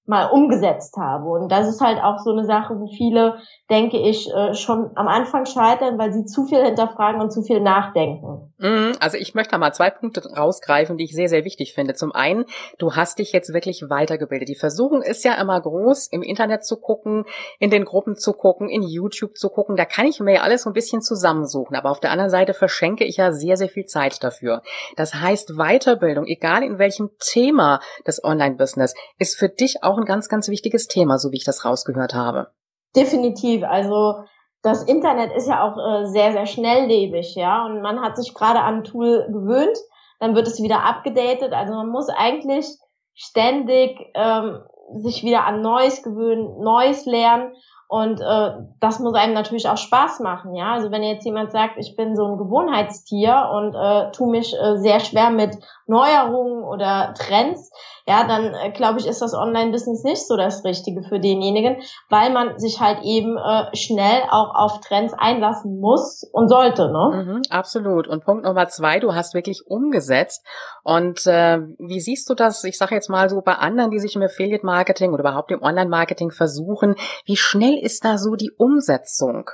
mal 0.07 0.29
umgesetzt 0.29 0.95
habe. 0.97 1.29
Und 1.29 1.51
das 1.51 1.67
ist 1.67 1.81
halt 1.81 2.01
auch 2.01 2.19
so 2.19 2.31
eine 2.31 2.45
Sache, 2.45 2.79
wo 2.79 2.87
viele, 2.87 3.37
denke 3.69 3.97
ich, 3.97 4.33
äh, 4.33 4.53
schon 4.53 4.91
am 4.95 5.07
Anfang 5.07 5.45
scheitern, 5.45 5.97
weil 5.97 6.13
sie 6.13 6.25
zu 6.25 6.45
viel 6.45 6.63
hinterfragen 6.63 7.21
und 7.21 7.31
zu 7.31 7.41
viel 7.41 7.59
nachdenken. 7.59 8.53
Mhm, 8.57 8.93
also 8.99 9.17
ich 9.17 9.35
möchte 9.35 9.51
da 9.51 9.57
mal 9.57 9.73
zwei 9.73 9.89
Punkte 9.89 10.23
rausgreifen, 10.33 10.97
die 10.97 11.03
ich 11.03 11.13
sehr, 11.13 11.27
sehr 11.27 11.43
wichtig 11.43 11.73
finde. 11.73 11.93
Zum 11.93 12.13
einen, 12.13 12.45
du 12.79 12.95
hast 12.95 13.19
dich 13.19 13.33
jetzt 13.33 13.53
wirklich 13.53 13.83
weitergebildet. 13.89 14.47
Die 14.47 14.55
Versuchung 14.55 15.01
ist 15.01 15.25
ja 15.25 15.33
immer 15.33 15.59
groß, 15.59 16.07
im 16.07 16.23
Internet 16.23 16.65
zu 16.65 16.77
gucken, 16.77 17.25
in 17.59 17.69
den 17.69 17.83
Gruppen 17.83 18.15
zu 18.15 18.31
gucken, 18.31 18.69
in 18.69 18.83
YouTube 18.83 19.37
zu 19.37 19.49
gucken. 19.49 19.75
Da 19.75 19.85
kann 19.85 20.07
ich 20.07 20.19
mir 20.21 20.35
ja 20.35 20.41
alles 20.41 20.63
so 20.63 20.69
ein 20.69 20.73
bisschen 20.73 21.01
zusammensuchen. 21.01 21.75
Aber 21.75 21.91
auf 21.91 21.99
der 21.99 22.11
anderen 22.11 22.31
Seite 22.31 22.53
verschenke 22.53 23.03
ich 23.03 23.17
ja 23.17 23.33
sehr, 23.33 23.57
sehr 23.57 23.69
viel 23.69 23.85
Zeit 23.85 24.23
dafür. 24.23 24.61
Das 24.95 25.15
heißt, 25.15 25.57
Weiterbildung, 25.57 26.25
egal 26.25 26.63
in 26.63 26.79
welchem 26.79 27.11
Thema 27.19 27.81
des 28.07 28.23
Online-Business, 28.23 28.95
ist 29.19 29.37
für 29.37 29.49
dich 29.49 29.83
auch 29.83 29.96
ein 29.97 30.05
ganz, 30.05 30.29
ganz 30.29 30.47
wichtiges 30.49 30.87
Thema, 30.87 31.17
so 31.17 31.31
wie 31.31 31.37
ich 31.37 31.45
das 31.45 31.65
rausgehört 31.65 32.13
habe. 32.13 32.51
Definitiv. 32.95 33.63
Also 33.63 34.23
das 34.61 34.83
Internet 34.83 35.35
ist 35.35 35.47
ja 35.47 35.63
auch 35.63 35.77
äh, 35.77 36.07
sehr, 36.07 36.31
sehr 36.31 36.45
schnelllebig, 36.45 37.35
ja, 37.35 37.65
und 37.65 37.81
man 37.81 38.01
hat 38.01 38.17
sich 38.17 38.33
gerade 38.33 38.59
an 38.59 38.75
ein 38.75 38.83
Tool 38.83 39.27
gewöhnt, 39.31 39.77
dann 40.19 40.35
wird 40.35 40.47
es 40.47 40.61
wieder 40.61 40.83
abgedatet. 40.83 41.53
Also 41.53 41.73
man 41.73 41.89
muss 41.89 42.09
eigentlich 42.09 42.65
ständig 43.13 43.99
ähm, 44.15 44.61
sich 44.95 45.23
wieder 45.23 45.45
an 45.45 45.61
Neues 45.61 46.03
gewöhnen, 46.03 46.59
Neues 46.61 47.05
lernen. 47.05 47.53
Und 47.89 48.19
äh, 48.19 48.51
das 48.81 48.99
muss 48.99 49.13
einem 49.13 49.33
natürlich 49.33 49.69
auch 49.69 49.77
Spaß 49.77 50.19
machen, 50.19 50.55
ja. 50.55 50.73
Also 50.73 50.91
wenn 50.91 51.03
jetzt 51.03 51.23
jemand 51.23 51.53
sagt, 51.53 51.75
ich 51.77 51.95
bin 51.95 52.17
so 52.17 52.25
ein 52.25 52.37
Gewohnheitstier 52.37 53.49
und 53.53 53.75
äh, 53.75 54.11
tu 54.11 54.29
mich 54.29 54.53
äh, 54.53 54.77
sehr 54.77 54.99
schwer 54.99 55.29
mit 55.29 55.55
Neuerungen 55.85 56.63
oder 56.63 57.13
Trends, 57.17 57.71
ja, 58.07 58.25
dann 58.25 58.53
äh, 58.53 58.71
glaube 58.71 58.99
ich, 58.99 59.05
ist 59.05 59.21
das 59.21 59.33
Online-Business 59.33 60.03
nicht 60.03 60.25
so 60.25 60.37
das 60.37 60.63
Richtige 60.63 61.03
für 61.03 61.19
denjenigen, 61.19 61.81
weil 62.09 62.31
man 62.31 62.57
sich 62.57 62.79
halt 62.79 62.99
eben 63.03 63.37
äh, 63.37 63.75
schnell 63.75 64.23
auch 64.29 64.55
auf 64.55 64.79
Trends 64.79 65.13
einlassen 65.17 65.81
muss 65.81 66.23
und 66.31 66.47
sollte, 66.47 66.89
ne? 66.89 67.25
Mhm, 67.25 67.41
absolut. 67.49 68.07
Und 68.07 68.23
Punkt 68.23 68.45
Nummer 68.45 68.69
zwei, 68.69 68.99
du 68.99 69.13
hast 69.13 69.33
wirklich 69.33 69.67
umgesetzt. 69.67 70.45
Und 70.83 71.27
äh, 71.27 71.59
wie 71.79 71.99
siehst 71.99 72.29
du 72.29 72.33
das, 72.33 72.63
ich 72.63 72.77
sage 72.77 72.95
jetzt 72.95 73.09
mal 73.09 73.29
so 73.29 73.41
bei 73.41 73.55
anderen, 73.55 73.91
die 73.91 73.99
sich 73.99 74.15
im 74.15 74.21
Affiliate-Marketing 74.21 75.11
oder 75.11 75.23
überhaupt 75.23 75.51
im 75.51 75.61
Online-Marketing 75.61 76.31
versuchen, 76.31 76.95
wie 77.25 77.35
schnell 77.35 77.77
ist 77.77 78.05
da 78.05 78.17
so 78.17 78.35
die 78.35 78.51
Umsetzung 78.57 79.49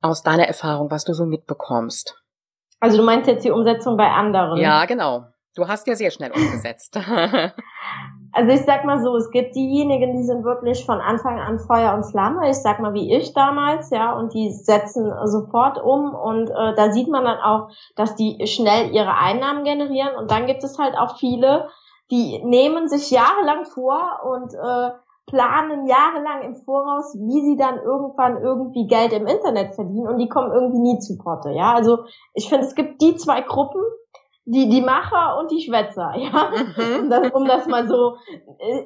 aus 0.00 0.24
deiner 0.24 0.48
Erfahrung, 0.48 0.90
was 0.90 1.04
du 1.04 1.12
so 1.12 1.26
mitbekommst? 1.26 2.20
Also 2.80 2.96
du 2.96 3.04
meinst 3.04 3.28
jetzt 3.28 3.44
die 3.44 3.52
Umsetzung 3.52 3.96
bei 3.96 4.08
anderen? 4.08 4.58
Ja, 4.58 4.84
genau. 4.86 5.31
Du 5.54 5.68
hast 5.68 5.86
ja 5.86 5.94
sehr 5.94 6.10
schnell 6.10 6.32
umgesetzt. 6.32 6.96
also 8.32 8.50
ich 8.50 8.62
sag 8.64 8.84
mal 8.84 9.02
so, 9.02 9.14
es 9.16 9.30
gibt 9.30 9.54
diejenigen, 9.54 10.16
die 10.16 10.24
sind 10.24 10.44
wirklich 10.44 10.86
von 10.86 10.98
Anfang 10.98 11.38
an 11.38 11.58
Feuer 11.58 11.94
und 11.94 12.04
Flamme. 12.04 12.48
Ich 12.48 12.56
sag 12.56 12.80
mal 12.80 12.94
wie 12.94 13.14
ich 13.14 13.34
damals, 13.34 13.90
ja, 13.90 14.12
und 14.12 14.32
die 14.32 14.50
setzen 14.50 15.12
sofort 15.26 15.78
um 15.82 16.14
und 16.14 16.48
äh, 16.48 16.74
da 16.74 16.90
sieht 16.92 17.08
man 17.08 17.24
dann 17.24 17.38
auch, 17.38 17.68
dass 17.96 18.16
die 18.16 18.46
schnell 18.46 18.94
ihre 18.94 19.14
Einnahmen 19.14 19.64
generieren. 19.64 20.16
Und 20.16 20.30
dann 20.30 20.46
gibt 20.46 20.64
es 20.64 20.78
halt 20.78 20.96
auch 20.96 21.18
viele, 21.18 21.68
die 22.10 22.42
nehmen 22.44 22.88
sich 22.88 23.10
jahrelang 23.10 23.66
vor 23.66 24.20
und 24.24 24.54
äh, 24.54 24.90
planen 25.26 25.86
jahrelang 25.86 26.42
im 26.42 26.56
Voraus, 26.56 27.14
wie 27.14 27.42
sie 27.42 27.56
dann 27.56 27.78
irgendwann 27.78 28.42
irgendwie 28.42 28.86
Geld 28.86 29.12
im 29.12 29.26
Internet 29.26 29.74
verdienen 29.74 30.08
und 30.08 30.18
die 30.18 30.28
kommen 30.28 30.52
irgendwie 30.52 30.80
nie 30.80 30.98
zu 30.98 31.16
Potte. 31.18 31.50
Ja, 31.50 31.74
also 31.74 32.04
ich 32.34 32.48
finde, 32.48 32.66
es 32.66 32.74
gibt 32.74 33.00
die 33.00 33.16
zwei 33.16 33.42
Gruppen, 33.42 33.82
die, 34.44 34.68
die 34.68 34.82
Macher 34.82 35.38
und 35.38 35.50
die 35.50 35.62
Schwätzer, 35.62 36.12
ja. 36.16 36.50
Mhm. 36.50 37.02
Um, 37.04 37.10
das, 37.10 37.30
um 37.32 37.44
das 37.46 37.66
mal 37.66 37.88
so, 37.88 38.16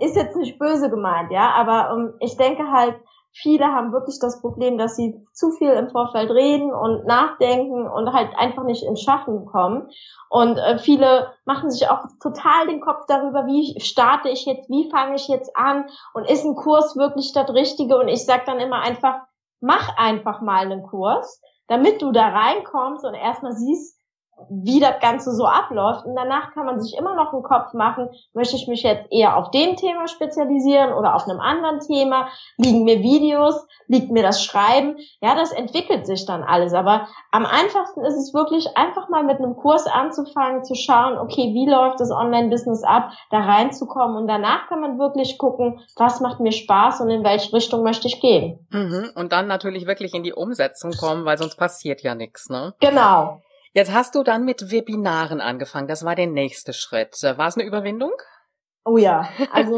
ist 0.01 0.17
jetzt 0.17 0.37
nicht 0.37 0.59
böse 0.59 0.91
gemeint, 0.91 1.31
ja, 1.31 1.51
aber 1.53 1.95
um, 1.95 2.15
ich 2.21 2.37
denke 2.37 2.71
halt, 2.71 2.97
viele 3.33 3.67
haben 3.67 3.93
wirklich 3.93 4.19
das 4.19 4.41
Problem, 4.41 4.79
dass 4.79 4.97
sie 4.97 5.15
zu 5.33 5.51
viel 5.51 5.71
im 5.71 5.91
Vorfeld 5.91 6.31
reden 6.31 6.73
und 6.73 7.05
nachdenken 7.07 7.87
und 7.87 8.13
halt 8.13 8.31
einfach 8.37 8.65
nicht 8.65 8.83
ins 8.83 9.03
Schaffen 9.03 9.45
kommen. 9.45 9.91
Und 10.31 10.57
äh, 10.57 10.79
viele 10.79 11.35
machen 11.45 11.71
sich 11.71 11.91
auch 11.91 12.05
total 12.23 12.67
den 12.67 12.81
Kopf 12.81 13.05
darüber, 13.07 13.47
wie 13.47 13.79
starte 13.81 14.31
ich 14.31 14.47
jetzt, 14.47 14.71
wie 14.71 14.91
fange 14.91 15.17
ich 15.17 15.29
jetzt 15.29 15.55
an 15.55 15.87
und 16.15 16.29
ist 16.29 16.47
ein 16.47 16.57
Kurs 16.57 16.97
wirklich 16.97 17.33
das 17.35 17.51
Richtige? 17.51 17.99
Und 17.99 18.09
ich 18.09 18.25
sag 18.25 18.47
dann 18.47 18.59
immer 18.59 18.81
einfach, 18.81 19.21
mach 19.61 19.97
einfach 19.99 20.41
mal 20.41 20.65
einen 20.65 20.83
Kurs, 20.83 21.43
damit 21.69 22.01
du 22.01 22.13
da 22.13 22.29
reinkommst 22.29 23.05
und 23.05 23.15
erstmal 23.15 23.53
siehst, 23.53 23.96
wie 24.51 24.81
das 24.81 25.01
Ganze 25.01 25.33
so 25.33 25.47
abläuft. 25.47 26.05
Und 26.05 26.15
danach 26.15 26.53
kann 26.53 26.67
man 26.67 26.81
sich 26.81 26.97
immer 26.97 27.15
noch 27.15 27.33
einen 27.33 27.43
Kopf 27.43 27.73
machen, 27.73 28.09
möchte 28.35 28.57
ich 28.57 28.69
mich 28.69 28.83
jetzt 28.83 29.11
eher 29.11 29.37
auf 29.37 29.51
dem 29.51 29.77
Thema 29.77 30.09
spezialisieren 30.09 30.93
oder 30.93 31.15
auf 31.15 31.29
einem 31.29 31.41
anderen 31.41 31.81
Thema? 31.81 32.29
Liegen 32.57 32.85
mir 32.85 33.01
Videos? 33.01 33.67
Liegt 33.89 34.11
mir 34.11 34.23
das 34.23 34.45
Schreiben? 34.45 34.97
Ja, 35.21 35.35
das 35.35 35.53
entwickelt 35.53 36.07
sich 36.07 36.27
dann 36.27 36.43
alles. 36.43 36.75
Aber 36.75 37.09
am 37.31 37.47
einfachsten 37.47 38.05
ist 38.05 38.17
es 38.17 38.35
wirklich 38.35 38.77
einfach 38.77 39.09
mal 39.09 39.25
mit 39.25 39.39
einem 39.39 39.57
Kurs 39.57 39.87
anzufangen, 39.87 40.65
zu 40.65 40.75
schauen, 40.75 41.19
okay, 41.19 41.55
wie 41.55 41.69
läuft 41.69 42.01
das 42.01 42.11
Online-Business 42.11 42.85
ab, 42.85 43.13
da 43.31 43.39
reinzukommen. 43.39 44.17
Und 44.17 44.29
danach 44.29 44.69
kann 44.69 44.81
man 44.81 44.99
wirklich 44.99 45.39
gucken, 45.39 45.81
was 45.97 46.21
macht 46.21 46.41
mir 46.41 46.53
Spaß 46.53 47.01
und 47.01 47.11
in 47.11 47.25
welche 47.25 47.53
Richtung 47.53 47.83
möchte 47.83 48.09
ich 48.09 48.21
gehen. 48.21 48.67
Mhm. 48.71 49.11
Und 49.15 49.33
dann 49.33 49.47
natürlich 49.47 49.87
wirklich 49.87 50.15
in 50.15 50.23
die 50.23 50.35
Umsetzung 50.35 50.93
kommen, 50.93 51.25
weil 51.25 51.39
sonst 51.39 51.57
passiert 51.57 52.03
ja 52.03 52.15
nichts, 52.15 52.51
ne? 52.51 52.75
Genau. 52.81 53.41
Jetzt 53.77 53.93
hast 53.93 54.15
du 54.15 54.23
dann 54.23 54.47
mit 54.47 54.71
Webinaren 54.71 55.43
angefangen. 55.43 55.87
Das 55.87 56.03
war 56.03 56.15
der 56.15 56.29
nächste 56.29 56.73
Schritt. 56.73 57.23
War 57.23 57.47
es 57.47 57.59
eine 57.59 57.67
Überwindung? 57.67 58.13
Oh 58.87 58.97
ja, 58.97 59.29
also 59.53 59.77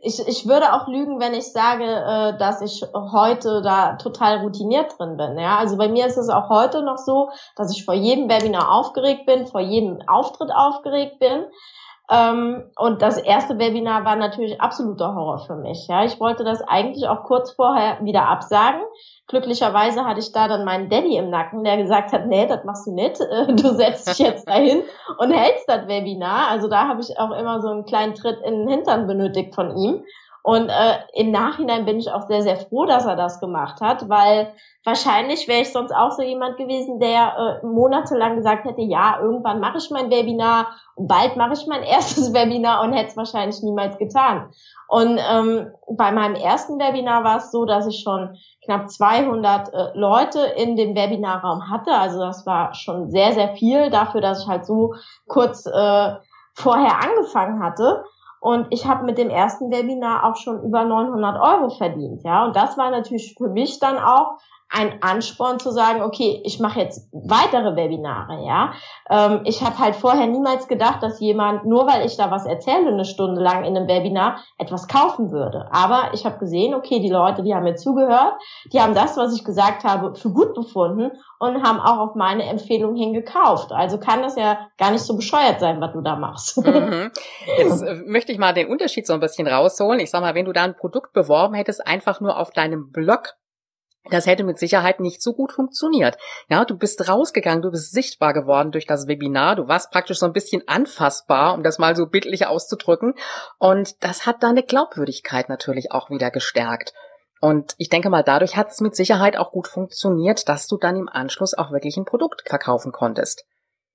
ich, 0.00 0.26
ich 0.26 0.46
würde 0.48 0.72
auch 0.72 0.88
lügen, 0.88 1.20
wenn 1.20 1.34
ich 1.34 1.52
sage, 1.52 1.84
äh, 1.84 2.38
dass 2.38 2.62
ich 2.62 2.82
heute 2.94 3.60
da 3.60 3.96
total 3.96 4.38
routiniert 4.38 4.98
drin 4.98 5.18
bin. 5.18 5.38
Ja, 5.38 5.58
also 5.58 5.76
bei 5.76 5.88
mir 5.88 6.06
ist 6.06 6.16
es 6.16 6.30
auch 6.30 6.48
heute 6.48 6.82
noch 6.82 6.96
so, 6.96 7.28
dass 7.54 7.76
ich 7.76 7.84
vor 7.84 7.92
jedem 7.92 8.30
Webinar 8.30 8.72
aufgeregt 8.72 9.26
bin, 9.26 9.46
vor 9.46 9.60
jedem 9.60 10.00
Auftritt 10.06 10.50
aufgeregt 10.50 11.18
bin. 11.18 11.44
Ähm, 12.12 12.64
und 12.76 13.00
das 13.00 13.16
erste 13.16 13.58
Webinar 13.58 14.04
war 14.04 14.16
natürlich 14.16 14.60
absoluter 14.60 15.14
Horror 15.14 15.38
für 15.46 15.56
mich. 15.56 15.86
Ja, 15.88 16.04
ich 16.04 16.20
wollte 16.20 16.44
das 16.44 16.60
eigentlich 16.60 17.08
auch 17.08 17.24
kurz 17.24 17.52
vorher 17.52 18.04
wieder 18.04 18.28
absagen, 18.28 18.82
Glücklicherweise 19.32 20.04
hatte 20.04 20.20
ich 20.20 20.30
da 20.32 20.46
dann 20.46 20.66
meinen 20.66 20.90
Daddy 20.90 21.16
im 21.16 21.30
Nacken, 21.30 21.64
der 21.64 21.78
gesagt 21.78 22.12
hat, 22.12 22.26
nee, 22.26 22.46
das 22.46 22.64
machst 22.64 22.86
du 22.86 22.92
nicht. 22.92 23.18
Äh, 23.32 23.54
du 23.54 23.74
setzt 23.74 24.08
dich 24.08 24.18
jetzt 24.18 24.46
dahin 24.46 24.82
und 25.16 25.30
hältst 25.32 25.66
das 25.66 25.86
Webinar. 25.86 26.48
Also 26.50 26.68
da 26.68 26.86
habe 26.86 27.00
ich 27.00 27.18
auch 27.18 27.30
immer 27.30 27.62
so 27.62 27.68
einen 27.68 27.86
kleinen 27.86 28.14
Tritt 28.14 28.40
in 28.44 28.58
den 28.58 28.68
Hintern 28.68 29.06
benötigt 29.06 29.54
von 29.54 29.74
ihm. 29.74 30.04
Und 30.42 30.68
äh, 30.68 30.98
im 31.14 31.30
Nachhinein 31.30 31.84
bin 31.84 31.98
ich 31.98 32.10
auch 32.10 32.26
sehr, 32.26 32.42
sehr 32.42 32.56
froh, 32.56 32.84
dass 32.84 33.06
er 33.06 33.14
das 33.14 33.38
gemacht 33.38 33.80
hat, 33.80 34.08
weil 34.08 34.52
wahrscheinlich 34.84 35.46
wäre 35.46 35.60
ich 35.60 35.72
sonst 35.72 35.92
auch 35.92 36.10
so 36.10 36.22
jemand 36.22 36.56
gewesen, 36.56 36.98
der 36.98 37.60
äh, 37.62 37.66
monatelang 37.66 38.36
gesagt 38.36 38.64
hätte, 38.64 38.82
ja, 38.82 39.20
irgendwann 39.20 39.60
mache 39.60 39.78
ich 39.78 39.88
mein 39.90 40.10
Webinar 40.10 40.66
und 40.96 41.06
bald 41.06 41.36
mache 41.36 41.52
ich 41.52 41.66
mein 41.68 41.82
erstes 41.84 42.32
Webinar 42.34 42.82
und 42.82 42.92
hätte 42.92 43.10
es 43.10 43.16
wahrscheinlich 43.16 43.62
niemals 43.62 43.96
getan. 43.98 44.50
Und 44.88 45.20
ähm, 45.30 45.70
bei 45.96 46.10
meinem 46.10 46.34
ersten 46.34 46.78
Webinar 46.80 47.22
war 47.22 47.36
es 47.36 47.52
so, 47.52 47.64
dass 47.64 47.86
ich 47.86 48.02
schon 48.02 48.36
knapp 48.64 48.90
200 48.90 49.72
äh, 49.72 49.90
Leute 49.94 50.40
in 50.40 50.76
dem 50.76 50.96
Webinarraum 50.96 51.70
hatte. 51.70 51.92
Also 51.92 52.18
das 52.18 52.44
war 52.46 52.74
schon 52.74 53.10
sehr, 53.10 53.32
sehr 53.32 53.54
viel 53.54 53.90
dafür, 53.90 54.20
dass 54.20 54.42
ich 54.42 54.48
halt 54.48 54.66
so 54.66 54.94
kurz 55.28 55.66
äh, 55.66 56.16
vorher 56.54 57.00
angefangen 57.02 57.62
hatte. 57.62 58.04
Und 58.42 58.66
ich 58.70 58.86
habe 58.86 59.04
mit 59.04 59.18
dem 59.18 59.30
ersten 59.30 59.70
Webinar 59.70 60.24
auch 60.24 60.34
schon 60.34 60.64
über 60.64 60.84
900 60.84 61.40
Euro 61.40 61.70
verdient, 61.70 62.24
ja. 62.24 62.44
Und 62.44 62.56
das 62.56 62.76
war 62.76 62.90
natürlich 62.90 63.36
für 63.38 63.48
mich 63.48 63.78
dann 63.78 63.98
auch 63.98 64.32
ein 64.72 65.02
Ansporn 65.02 65.58
zu 65.58 65.70
sagen, 65.70 66.02
okay, 66.02 66.40
ich 66.44 66.58
mache 66.58 66.80
jetzt 66.80 67.08
weitere 67.12 67.76
Webinare, 67.76 68.44
ja. 68.44 68.72
Ähm, 69.10 69.42
ich 69.44 69.62
habe 69.62 69.78
halt 69.78 69.94
vorher 69.94 70.26
niemals 70.26 70.66
gedacht, 70.66 71.02
dass 71.02 71.20
jemand, 71.20 71.66
nur 71.66 71.86
weil 71.86 72.06
ich 72.06 72.16
da 72.16 72.30
was 72.30 72.46
erzähle, 72.46 72.88
eine 72.88 73.04
Stunde 73.04 73.42
lang 73.42 73.64
in 73.64 73.76
einem 73.76 73.86
Webinar, 73.86 74.38
etwas 74.58 74.88
kaufen 74.88 75.30
würde. 75.30 75.68
Aber 75.70 76.14
ich 76.14 76.24
habe 76.24 76.38
gesehen, 76.38 76.74
okay, 76.74 77.00
die 77.00 77.10
Leute, 77.10 77.42
die 77.42 77.54
haben 77.54 77.64
mir 77.64 77.76
zugehört, 77.76 78.34
die 78.72 78.80
haben 78.80 78.94
das, 78.94 79.16
was 79.16 79.34
ich 79.34 79.44
gesagt 79.44 79.84
habe, 79.84 80.14
für 80.14 80.30
gut 80.30 80.54
befunden 80.54 81.10
und 81.38 81.62
haben 81.62 81.78
auch 81.78 81.98
auf 81.98 82.14
meine 82.14 82.44
Empfehlung 82.44 82.96
hin 82.96 83.12
gekauft. 83.12 83.72
Also 83.72 83.98
kann 83.98 84.22
das 84.22 84.36
ja 84.36 84.68
gar 84.78 84.90
nicht 84.90 85.02
so 85.02 85.16
bescheuert 85.16 85.60
sein, 85.60 85.80
was 85.80 85.92
du 85.92 86.00
da 86.00 86.16
machst. 86.16 86.56
Mhm. 86.56 87.10
Jetzt 87.58 87.82
äh, 87.82 87.94
möchte 88.06 88.32
ich 88.32 88.38
mal 88.38 88.54
den 88.54 88.68
Unterschied 88.68 89.06
so 89.06 89.12
ein 89.12 89.20
bisschen 89.20 89.46
rausholen. 89.46 90.00
Ich 90.00 90.10
sag 90.10 90.22
mal, 90.22 90.34
wenn 90.34 90.46
du 90.46 90.52
da 90.52 90.62
ein 90.62 90.76
Produkt 90.76 91.12
beworben 91.12 91.54
hättest, 91.54 91.86
einfach 91.86 92.20
nur 92.20 92.38
auf 92.38 92.52
deinem 92.52 92.90
Blog 92.90 93.34
das 94.10 94.26
hätte 94.26 94.44
mit 94.44 94.58
Sicherheit 94.58 95.00
nicht 95.00 95.22
so 95.22 95.32
gut 95.32 95.52
funktioniert. 95.52 96.16
Ja, 96.48 96.64
du 96.64 96.76
bist 96.76 97.08
rausgegangen, 97.08 97.62
du 97.62 97.70
bist 97.70 97.92
sichtbar 97.92 98.32
geworden 98.32 98.72
durch 98.72 98.86
das 98.86 99.06
Webinar, 99.06 99.56
du 99.56 99.68
warst 99.68 99.90
praktisch 99.90 100.18
so 100.18 100.26
ein 100.26 100.32
bisschen 100.32 100.62
anfassbar, 100.66 101.54
um 101.54 101.62
das 101.62 101.78
mal 101.78 101.94
so 101.94 102.06
bildlich 102.06 102.46
auszudrücken. 102.46 103.14
Und 103.58 104.02
das 104.02 104.26
hat 104.26 104.42
deine 104.42 104.62
Glaubwürdigkeit 104.62 105.48
natürlich 105.48 105.92
auch 105.92 106.10
wieder 106.10 106.30
gestärkt. 106.30 106.92
Und 107.40 107.74
ich 107.78 107.88
denke 107.88 108.08
mal, 108.10 108.22
dadurch 108.22 108.56
hat 108.56 108.70
es 108.70 108.80
mit 108.80 108.94
Sicherheit 108.94 109.36
auch 109.36 109.50
gut 109.50 109.66
funktioniert, 109.66 110.48
dass 110.48 110.68
du 110.68 110.76
dann 110.76 110.96
im 110.96 111.08
Anschluss 111.08 111.54
auch 111.54 111.72
wirklich 111.72 111.96
ein 111.96 112.04
Produkt 112.04 112.42
verkaufen 112.48 112.92
konntest. 112.92 113.44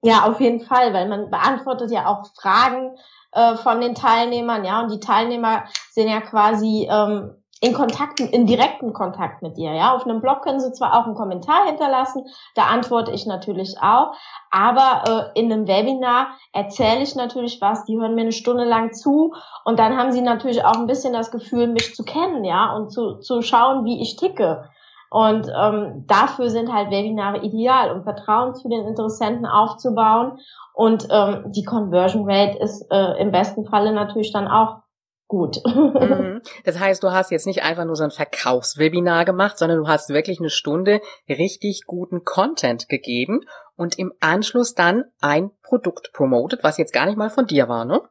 Ja, 0.04 0.24
auf 0.24 0.40
jeden 0.40 0.62
Fall, 0.62 0.94
weil 0.94 1.08
man 1.08 1.30
beantwortet 1.30 1.92
ja 1.92 2.08
auch 2.08 2.26
Fragen 2.40 2.96
äh, 3.32 3.56
von 3.56 3.82
den 3.82 3.96
Teilnehmern, 3.96 4.64
ja, 4.64 4.82
und 4.82 4.92
die 4.92 5.00
Teilnehmer 5.00 5.66
sind 5.92 6.10
ja 6.10 6.22
quasi 6.22 6.88
ähm, 6.90 7.44
in 7.60 7.74
Kontakt, 7.74 8.20
in 8.20 8.46
direkten 8.46 8.94
Kontakt 8.94 9.42
mit 9.42 9.58
dir. 9.58 9.74
Ja, 9.74 9.96
auf 9.96 10.06
einem 10.06 10.22
Blog 10.22 10.44
können 10.44 10.60
sie 10.60 10.72
zwar 10.74 10.94
auch 10.94 11.06
einen 11.06 11.16
Kommentar 11.16 11.66
hinterlassen, 11.66 12.26
da 12.56 12.66
antworte 12.66 13.12
ich 13.12 13.26
natürlich 13.26 13.78
auch, 13.82 14.14
aber 14.52 15.32
äh, 15.34 15.40
in 15.40 15.52
einem 15.52 15.68
Webinar 15.68 16.28
erzähle 16.54 17.02
ich 17.02 17.16
natürlich 17.16 17.60
was. 17.60 17.86
Die 17.86 17.98
hören 17.98 18.16
mir 18.16 18.22
eine 18.22 18.32
Stunde 18.32 18.64
lang 18.64 18.94
zu 18.94 19.34
und 19.66 19.80
dann 19.80 19.98
haben 19.98 20.12
sie 20.12 20.22
natürlich 20.22 20.64
auch 20.64 20.76
ein 20.76 20.88
bisschen 20.88 21.14
das 21.14 21.32
Gefühl, 21.32 21.68
mich 21.68 21.96
zu 21.96 22.04
kennen, 22.04 22.44
ja, 22.44 22.76
und 22.76 22.92
zu, 22.92 23.20
zu 23.20 23.42
schauen, 23.42 23.86
wie 23.86 24.02
ich 24.02 24.18
ticke. 24.18 24.70
Und 25.10 25.50
ähm, 25.58 26.04
dafür 26.06 26.50
sind 26.50 26.72
halt 26.72 26.92
Webinare 26.92 27.40
ideal, 27.40 27.92
um 27.92 28.04
Vertrauen 28.04 28.56
zu 28.56 28.68
den 28.68 28.86
Interessenten 28.86 29.46
aufzubauen. 29.46 30.40
Und 30.74 31.08
ähm, 31.10 31.46
die 31.48 31.64
Conversion 31.64 32.30
Rate 32.30 32.58
ist 32.60 32.86
äh, 32.92 33.20
im 33.22 33.32
besten 33.32 33.66
Falle 33.66 33.94
natürlich 33.94 34.34
dann 34.34 34.48
auch 34.48 34.80
gut. 35.28 35.58
Mhm. 35.66 36.42
Das 36.64 36.80
heißt, 36.80 37.04
du 37.04 37.12
hast 37.12 37.32
jetzt 37.32 37.48
nicht 37.48 37.64
einfach 37.64 37.86
nur 37.86 37.96
so 37.96 38.04
ein 38.04 38.12
Verkaufswebinar 38.12 39.26
gemacht, 39.26 39.58
sondern 39.58 39.80
du 39.80 39.88
hast 39.88 40.10
wirklich 40.10 40.40
eine 40.40 40.50
Stunde 40.50 41.02
richtig 41.28 41.84
guten 41.86 42.24
Content 42.24 42.90
gegeben 42.90 43.42
und 43.76 44.00
im 44.00 44.14
Anschluss 44.20 44.74
dann 44.74 45.06
ein 45.22 45.52
Produkt 45.64 46.12
promotet, 46.14 46.64
was 46.64 46.78
jetzt 46.78 46.94
gar 46.94 47.06
nicht 47.06 47.18
mal 47.18 47.30
von 47.30 47.46
dir 47.46 47.68
war, 47.68 47.86
ne? 47.86 48.02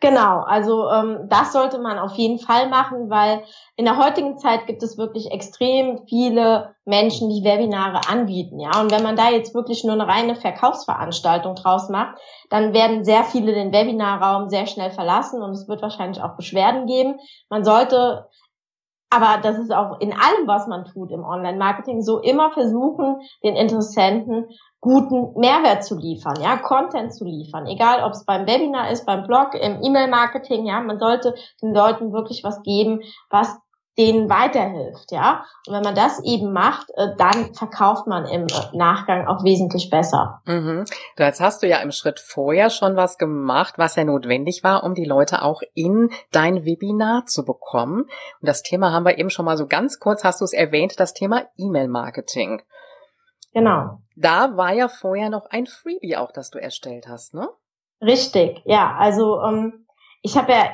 Genau, 0.00 0.42
also 0.42 0.88
ähm, 0.90 1.26
das 1.28 1.52
sollte 1.52 1.78
man 1.78 1.98
auf 1.98 2.14
jeden 2.14 2.38
Fall 2.38 2.68
machen, 2.68 3.10
weil 3.10 3.42
in 3.74 3.84
der 3.84 3.96
heutigen 3.96 4.38
Zeit 4.38 4.68
gibt 4.68 4.84
es 4.84 4.96
wirklich 4.96 5.32
extrem 5.32 6.06
viele 6.06 6.76
Menschen, 6.84 7.30
die 7.30 7.42
Webinare 7.42 8.02
anbieten, 8.08 8.60
ja. 8.60 8.80
Und 8.80 8.92
wenn 8.92 9.02
man 9.02 9.16
da 9.16 9.30
jetzt 9.30 9.56
wirklich 9.56 9.82
nur 9.82 9.94
eine 9.94 10.06
reine 10.06 10.36
Verkaufsveranstaltung 10.36 11.56
draus 11.56 11.88
macht, 11.88 12.16
dann 12.48 12.72
werden 12.72 13.04
sehr 13.04 13.24
viele 13.24 13.52
den 13.52 13.72
Webinarraum 13.72 14.48
sehr 14.48 14.68
schnell 14.68 14.92
verlassen 14.92 15.42
und 15.42 15.50
es 15.50 15.66
wird 15.66 15.82
wahrscheinlich 15.82 16.22
auch 16.22 16.36
Beschwerden 16.36 16.86
geben. 16.86 17.18
Man 17.50 17.64
sollte 17.64 18.28
aber 19.10 19.40
das 19.42 19.58
ist 19.58 19.72
auch 19.72 20.00
in 20.00 20.12
allem, 20.12 20.46
was 20.46 20.66
man 20.66 20.84
tut 20.84 21.10
im 21.10 21.24
Online-Marketing, 21.24 22.02
so 22.02 22.18
immer 22.18 22.50
versuchen, 22.50 23.20
den 23.42 23.56
Interessenten 23.56 24.46
guten 24.80 25.32
Mehrwert 25.38 25.84
zu 25.84 25.96
liefern, 25.96 26.40
ja, 26.40 26.56
Content 26.56 27.14
zu 27.14 27.24
liefern, 27.24 27.66
egal 27.66 28.04
ob 28.04 28.12
es 28.12 28.24
beim 28.24 28.46
Webinar 28.46 28.90
ist, 28.90 29.06
beim 29.06 29.26
Blog, 29.26 29.54
im 29.54 29.82
E-Mail-Marketing, 29.82 30.66
ja, 30.66 30.80
man 30.80 30.98
sollte 30.98 31.34
den 31.62 31.74
Leuten 31.74 32.12
wirklich 32.12 32.44
was 32.44 32.62
geben, 32.62 33.00
was 33.30 33.58
denen 33.98 34.30
weiterhilft, 34.30 35.10
ja. 35.10 35.44
Und 35.66 35.74
wenn 35.74 35.82
man 35.82 35.94
das 35.94 36.22
eben 36.24 36.52
macht, 36.52 36.88
äh, 36.94 37.08
dann 37.18 37.52
verkauft 37.54 38.06
man 38.06 38.26
im 38.26 38.46
äh, 38.46 38.76
Nachgang 38.76 39.26
auch 39.26 39.42
wesentlich 39.42 39.90
besser. 39.90 40.40
Mhm. 40.46 40.84
Jetzt 41.18 41.40
hast 41.40 41.62
du 41.62 41.66
ja 41.66 41.78
im 41.78 41.90
Schritt 41.90 42.20
vorher 42.20 42.70
schon 42.70 42.96
was 42.96 43.18
gemacht, 43.18 43.74
was 43.76 43.96
ja 43.96 44.04
notwendig 44.04 44.62
war, 44.62 44.84
um 44.84 44.94
die 44.94 45.04
Leute 45.04 45.42
auch 45.42 45.60
in 45.74 46.10
dein 46.30 46.64
Webinar 46.64 47.26
zu 47.26 47.44
bekommen. 47.44 48.02
Und 48.02 48.48
das 48.48 48.62
Thema 48.62 48.92
haben 48.92 49.04
wir 49.04 49.18
eben 49.18 49.30
schon 49.30 49.44
mal 49.44 49.56
so 49.56 49.66
ganz 49.66 49.98
kurz, 49.98 50.22
hast 50.22 50.40
du 50.40 50.44
es 50.44 50.52
erwähnt, 50.52 51.00
das 51.00 51.12
Thema 51.12 51.42
E-Mail-Marketing. 51.56 52.62
Genau. 53.52 53.98
Da 54.16 54.56
war 54.56 54.72
ja 54.72 54.88
vorher 54.88 55.30
noch 55.30 55.46
ein 55.50 55.66
Freebie 55.66 56.16
auch, 56.16 56.30
das 56.30 56.50
du 56.50 56.58
erstellt 56.58 57.08
hast, 57.08 57.34
ne? 57.34 57.48
Richtig, 58.00 58.62
ja. 58.64 58.94
Also 58.96 59.40
ähm, 59.42 59.86
ich 60.22 60.36
habe 60.36 60.52
ja 60.52 60.64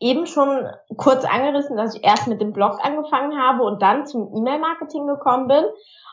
eben 0.00 0.26
schon 0.26 0.66
kurz 0.96 1.24
angerissen, 1.24 1.76
dass 1.76 1.94
ich 1.94 2.04
erst 2.04 2.26
mit 2.26 2.40
dem 2.40 2.52
Blog 2.52 2.78
angefangen 2.82 3.38
habe 3.38 3.62
und 3.62 3.82
dann 3.82 4.06
zum 4.06 4.34
E-Mail-Marketing 4.34 5.06
gekommen 5.06 5.48
bin. 5.48 5.64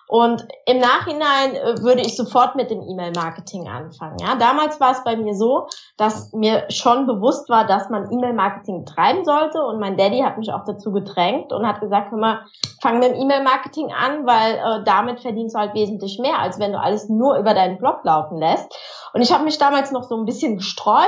Und 0.08 0.46
im 0.66 0.80
Nachhinein 0.80 1.56
äh, 1.56 1.82
würde 1.82 2.02
ich 2.02 2.18
sofort 2.18 2.58
mit 2.58 2.70
dem 2.70 2.82
E-Mail-Marketing 2.82 3.70
anfangen. 3.70 4.18
Ja, 4.20 4.36
damals 4.36 4.82
war 4.82 4.92
es 4.92 5.06
bei 5.06 5.16
mir 5.16 5.34
so, 5.36 5.68
dass 5.96 6.34
mir 6.34 6.66
schon 6.70 7.08
bewusst 7.08 7.48
war, 7.48 7.66
dass 7.66 7.90
man 7.90 8.12
E-Mail-Marketing 8.12 8.86
treiben 8.86 9.24
sollte. 9.24 9.64
Und 9.64 9.80
mein 9.80 9.96
Daddy 9.96 10.20
hat 10.20 10.38
mich 10.38 10.52
auch 10.52 10.66
dazu 10.66 10.92
gedrängt 10.92 11.54
und 11.54 11.66
hat 11.66 11.80
gesagt, 11.80 12.12
hör 12.12 12.18
mal, 12.18 12.46
fang 12.82 13.00
mit 13.00 13.12
dem 13.12 13.22
E-Mail-Marketing 13.22 13.94
an, 13.94 14.26
weil 14.26 14.56
äh, 14.56 14.84
damit 14.84 15.22
verdienst 15.22 15.56
du 15.56 15.60
halt 15.60 15.76
wesentlich 15.76 16.20
mehr, 16.20 16.40
als 16.40 16.60
wenn 16.60 16.74
du 16.74 16.80
alles 16.80 17.08
nur 17.08 17.38
über 17.38 17.54
deinen 17.54 17.78
Blog 17.78 18.02
laufen 18.04 18.38
lässt. 18.38 18.70
Und 19.14 19.22
ich 19.22 19.32
habe 19.32 19.46
mich 19.46 19.60
damals 19.60 19.94
noch 19.94 20.04
so 20.04 20.18
ein 20.18 20.26
bisschen 20.26 20.58
gesträubt 20.58 21.08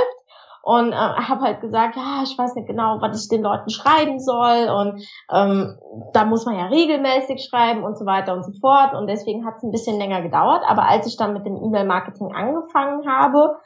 und 0.65 0.93
äh, 0.93 0.95
habe 0.95 1.41
halt 1.41 1.59
gesagt, 1.59 1.97
ja, 1.97 2.23
ich 2.23 2.37
weiß 2.37 2.55
nicht 2.55 2.67
genau, 2.67 3.01
was 3.01 3.21
ich 3.21 3.27
den 3.27 3.43
Leuten 3.43 3.69
schreiben 3.69 4.17
soll. 4.17 4.69
Und 4.69 5.05
ähm, 5.29 5.77
da 6.13 6.23
muss 6.23 6.45
man 6.45 6.57
ja 6.57 6.67
regelmäßig 6.67 7.45
schreiben 7.49 7.83
und 7.83 7.97
so 7.97 8.05
weiter 8.05 8.33
und 8.33 8.45
so 8.45 8.53
fort. 8.61 8.93
Und 8.93 9.07
deswegen 9.07 9.45
hat 9.45 9.57
es 9.57 9.63
ein 9.63 9.71
bisschen 9.71 9.99
länger 9.99 10.21
gedauert, 10.21 10.63
aber 10.65 10.87
als 10.87 11.05
ich 11.05 11.17
dann 11.17 11.33
mit 11.33 11.45
dem 11.45 11.57
E-Mail-Marketing 11.57 12.33
angefangen 12.33 13.05
habe, 13.05 13.57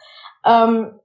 ähm, 0.44 1.00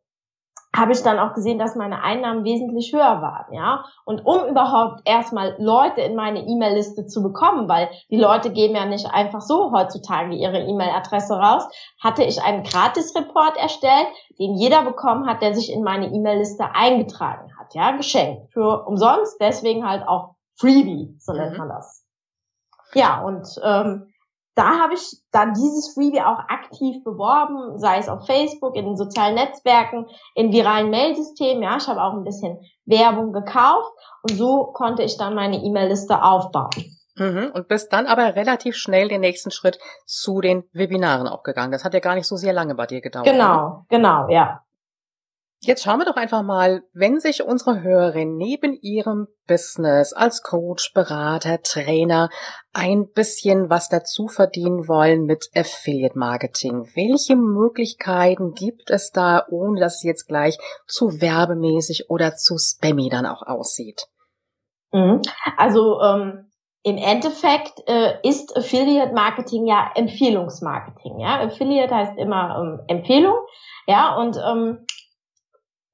habe 0.75 0.93
ich 0.93 1.03
dann 1.03 1.19
auch 1.19 1.35
gesehen, 1.35 1.59
dass 1.59 1.77
meine 1.77 2.03
Einnahmen 2.03 2.45
wesentlich 2.45 2.93
höher 2.93 3.21
waren, 3.21 3.53
ja. 3.53 3.85
Und 4.05 4.25
um 4.25 4.47
überhaupt 4.49 5.03
erstmal 5.05 5.55
Leute 5.59 6.01
in 6.01 6.15
meine 6.15 6.41
E-Mail-Liste 6.41 7.07
zu 7.07 7.23
bekommen, 7.23 7.69
weil 7.69 7.91
die 8.11 8.17
Leute 8.17 8.51
geben 8.51 8.75
ja 8.75 8.87
nicht 8.87 9.07
einfach 9.13 9.43
so 9.43 9.71
heutzutage 9.73 10.35
ihre 10.35 10.61
E-Mail-Adresse 10.61 11.35
raus, 11.35 11.69
hatte 12.03 12.25
ich 12.25 12.43
einen 12.43 12.63
Gratis-Report 12.63 13.59
erstellt, 13.59 14.09
den 14.39 14.55
jeder 14.55 14.83
bekommen 14.83 15.27
hat, 15.27 15.43
der 15.43 15.55
sich 15.55 15.71
in 15.71 15.83
meine 15.83 16.07
E-Mail-Liste 16.07 16.75
eingetragen 16.75 17.51
hat, 17.59 17.75
ja, 17.75 17.93
geschenkt. 17.93 18.53
Für 18.53 18.87
umsonst, 18.87 19.37
deswegen 19.41 19.87
halt 19.87 20.09
auch 20.09 20.37
Freebie, 20.57 21.15
so 21.19 21.33
nennt 21.33 21.53
mhm. 21.53 21.59
man 21.59 21.69
das. 21.69 22.07
Ja, 22.95 23.23
und 23.23 23.47
ähm, 23.63 24.12
da 24.55 24.79
habe 24.81 24.95
ich 24.95 25.23
dann 25.31 25.55
dieses 25.55 25.95
Freebie 25.95 26.21
auch 26.21 26.39
aktiv 26.39 27.03
beworben, 27.05 27.79
sei 27.79 27.99
es 27.99 28.09
auf 28.09 28.27
Facebook, 28.27 28.77
in 28.77 28.85
den 28.85 28.97
sozialen 28.97 29.35
Netzwerken, 29.35 30.07
in 30.35 30.53
viralen 30.53 30.91
Mailsystemen. 30.91 31.63
Ja, 31.63 31.77
ich 31.79 31.89
habe 31.89 32.03
auch 32.03 32.13
ein 32.13 32.25
bisschen 32.25 32.59
Werbung 32.85 33.33
gekauft 33.33 33.93
und 34.23 34.33
so 34.33 34.65
konnte 34.73 35.03
ich 35.03 35.17
dann 35.17 35.35
meine 35.35 35.57
E-Mail-Liste 35.57 36.23
aufbauen. 36.23 36.71
Mhm. 37.17 37.51
Und 37.53 37.69
bist 37.69 37.93
dann 37.93 38.07
aber 38.07 38.37
relativ 38.37 38.77
schnell 38.77 39.09
den 39.09 39.21
nächsten 39.21 39.51
Schritt 39.51 39.79
zu 40.07 40.41
den 40.41 40.65
Webinaren 40.73 41.29
auch 41.29 41.43
gegangen. 41.43 41.73
Das 41.73 41.85
hat 41.85 41.95
ja 41.95 42.01
gar 42.01 42.15
nicht 42.15 42.27
so 42.27 42.37
sehr 42.37 42.53
lange 42.53 42.75
bei 42.75 42.87
dir 42.87 43.01
gedauert. 43.01 43.27
Genau, 43.27 43.55
oder? 43.55 43.87
genau, 43.89 44.29
ja. 44.29 44.63
Jetzt 45.65 45.85
schauen 45.85 46.01
wir 46.01 46.07
doch 46.07 46.17
einfach 46.17 46.43
mal, 46.43 46.83
wenn 46.93 47.21
sich 47.21 47.45
unsere 47.45 47.83
Hörerin 47.83 48.37
neben 48.37 48.77
ihrem 48.83 49.29
Business 49.47 50.13
als 50.13 50.43
Coach, 50.43 50.93
Berater, 50.93 51.63
Trainer 51.63 52.31
ein 52.73 53.07
bisschen 53.15 53.71
was 53.71 53.89
dazu 53.89 54.27
verdienen 54.27 54.89
wollen 54.89 55.25
mit 55.25 55.51
Affiliate 55.55 56.19
Marketing. 56.19 56.91
Welche 56.97 57.37
Möglichkeiten 57.37 58.55
gibt 58.55 58.91
es 58.91 59.13
da, 59.13 59.45
ohne 59.51 59.79
dass 59.79 59.99
es 59.99 60.03
jetzt 60.03 60.27
gleich 60.27 60.59
zu 60.89 61.21
werbemäßig 61.21 62.11
oder 62.11 62.35
zu 62.35 62.59
spammy 62.59 63.09
dann 63.09 63.27
auch 63.27 63.43
aussieht? 63.47 64.09
Mhm. 64.91 65.23
Also 65.57 66.01
ähm, 66.01 66.51
im 66.83 66.97
Endeffekt 66.97 67.75
äh, 67.87 68.15
ist 68.25 68.57
Affiliate 68.57 69.13
Marketing 69.15 69.69
ja 69.69 69.93
Empfehlungsmarketing. 69.95 71.21
Ja, 71.21 71.41
Affiliate 71.41 71.95
heißt 71.95 72.19
immer 72.19 72.59
ähm, 72.59 72.81
Empfehlung. 72.89 73.37
Ja, 73.87 74.17
und 74.17 74.37
ähm, 74.37 74.87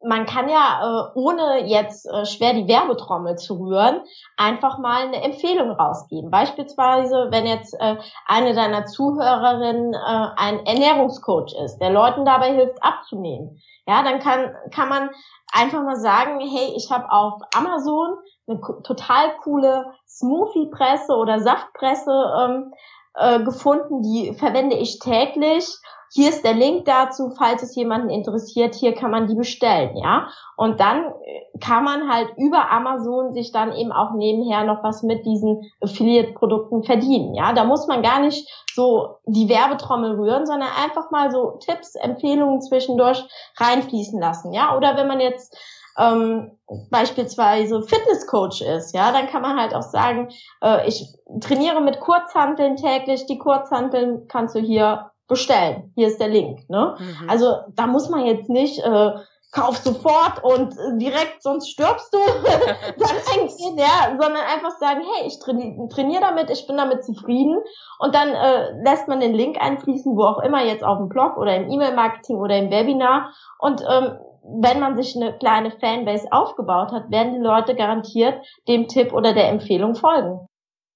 man 0.04 0.26
kann 0.26 0.48
ja, 0.48 0.80
äh, 0.82 1.18
ohne 1.18 1.66
jetzt 1.66 2.06
äh, 2.06 2.24
schwer 2.24 2.54
die 2.54 2.68
Werbetrommel 2.68 3.36
zu 3.36 3.54
rühren, 3.54 4.00
einfach 4.36 4.78
mal 4.78 5.06
eine 5.06 5.22
Empfehlung 5.22 5.70
rausgeben. 5.72 6.30
Beispielsweise, 6.30 7.28
wenn 7.30 7.46
jetzt 7.46 7.74
äh, 7.80 7.96
eine 8.26 8.54
deiner 8.54 8.86
Zuhörerinnen 8.86 9.94
äh, 9.94 10.26
ein 10.36 10.64
Ernährungscoach 10.66 11.52
ist, 11.64 11.78
der 11.78 11.90
Leuten 11.90 12.24
dabei 12.24 12.54
hilft 12.54 12.82
abzunehmen, 12.82 13.60
ja, 13.86 14.02
dann 14.02 14.20
kann, 14.20 14.54
kann 14.72 14.88
man 14.88 15.10
einfach 15.52 15.82
mal 15.82 15.96
sagen, 15.96 16.40
hey, 16.40 16.74
ich 16.76 16.90
habe 16.92 17.10
auf 17.10 17.40
Amazon 17.56 18.18
eine 18.46 18.60
total 18.84 19.36
coole 19.42 19.94
Smoothie-Presse 20.06 21.14
oder 21.14 21.40
Saftpresse 21.40 22.12
ähm, 22.40 22.72
äh, 23.18 23.42
gefunden, 23.42 24.02
die 24.02 24.34
verwende 24.34 24.76
ich 24.76 24.98
täglich 24.98 25.78
hier 26.10 26.30
ist 26.30 26.42
der 26.42 26.54
Link 26.54 26.86
dazu, 26.86 27.30
falls 27.36 27.62
es 27.62 27.74
jemanden 27.76 28.08
interessiert, 28.08 28.74
hier 28.74 28.94
kann 28.94 29.10
man 29.10 29.26
die 29.26 29.34
bestellen, 29.34 29.96
ja. 29.96 30.28
Und 30.56 30.80
dann 30.80 31.04
äh, 31.04 31.58
kann 31.60 31.84
man 31.84 32.10
halt 32.10 32.30
über 32.38 32.70
Amazon 32.70 33.34
sich 33.34 33.52
dann 33.52 33.74
eben 33.74 33.92
auch 33.92 34.14
nebenher 34.14 34.64
noch 34.64 34.82
was 34.82 35.02
mit 35.02 35.26
diesen 35.26 35.70
Affiliate-Produkten 35.82 36.82
verdienen, 36.82 37.34
ja. 37.34 37.52
Da 37.52 37.64
muss 37.64 37.86
man 37.86 38.02
gar 38.02 38.20
nicht 38.20 38.48
so 38.72 39.16
die 39.26 39.48
Werbetrommel 39.48 40.12
rühren, 40.12 40.46
sondern 40.46 40.70
einfach 40.82 41.10
mal 41.10 41.30
so 41.30 41.58
Tipps, 41.60 41.94
Empfehlungen 41.94 42.62
zwischendurch 42.62 43.22
reinfließen 43.58 44.18
lassen, 44.18 44.54
ja. 44.54 44.76
Oder 44.76 44.96
wenn 44.96 45.08
man 45.08 45.20
jetzt 45.20 45.56
ähm, 45.98 46.52
beispielsweise 46.90 47.82
Fitnesscoach 47.82 48.60
ist, 48.60 48.94
ja, 48.94 49.12
dann 49.12 49.26
kann 49.26 49.42
man 49.42 49.58
halt 49.58 49.74
auch 49.74 49.82
sagen, 49.82 50.28
äh, 50.62 50.86
ich 50.86 51.06
trainiere 51.40 51.80
mit 51.80 52.00
Kurzhanteln 52.00 52.76
täglich, 52.76 53.26
die 53.26 53.38
Kurzhanteln 53.38 54.28
kannst 54.28 54.54
du 54.54 54.60
hier 54.60 55.10
bestellen. 55.26 55.92
Hier 55.94 56.08
ist 56.08 56.20
der 56.20 56.28
Link. 56.28 56.68
Ne? 56.70 56.96
Mhm. 56.98 57.28
Also 57.28 57.56
da 57.74 57.86
muss 57.86 58.08
man 58.08 58.24
jetzt 58.24 58.48
nicht 58.48 58.78
äh, 58.78 59.10
kauf 59.50 59.78
sofort 59.78 60.44
und 60.44 60.74
direkt, 61.00 61.42
sonst 61.42 61.70
stirbst 61.70 62.12
du, 62.12 62.18
dann 62.98 63.16
eingehen, 63.32 63.78
ja, 63.78 64.10
sondern 64.10 64.42
einfach 64.42 64.78
sagen, 64.78 65.00
hey, 65.00 65.26
ich 65.26 65.38
trainiere 65.38 65.88
trainier 65.88 66.20
damit, 66.20 66.50
ich 66.50 66.66
bin 66.66 66.76
damit 66.76 67.04
zufrieden 67.04 67.58
und 67.98 68.14
dann 68.14 68.28
äh, 68.28 68.72
lässt 68.84 69.08
man 69.08 69.20
den 69.20 69.32
Link 69.32 69.58
einfließen, 69.60 70.16
wo 70.16 70.24
auch 70.24 70.40
immer, 70.40 70.64
jetzt 70.64 70.84
auf 70.84 70.98
dem 70.98 71.08
Blog 71.08 71.38
oder 71.38 71.56
im 71.56 71.70
E-Mail-Marketing 71.70 72.36
oder 72.36 72.56
im 72.56 72.70
Webinar 72.70 73.32
und 73.58 73.82
ähm, 73.88 74.18
wenn 74.48 74.80
man 74.80 74.96
sich 74.96 75.14
eine 75.14 75.36
kleine 75.36 75.70
Fanbase 75.70 76.28
aufgebaut 76.30 76.92
hat, 76.92 77.10
werden 77.10 77.34
die 77.34 77.40
Leute 77.40 77.74
garantiert 77.74 78.34
dem 78.66 78.88
Tipp 78.88 79.12
oder 79.12 79.34
der 79.34 79.48
Empfehlung 79.48 79.94
folgen. 79.94 80.46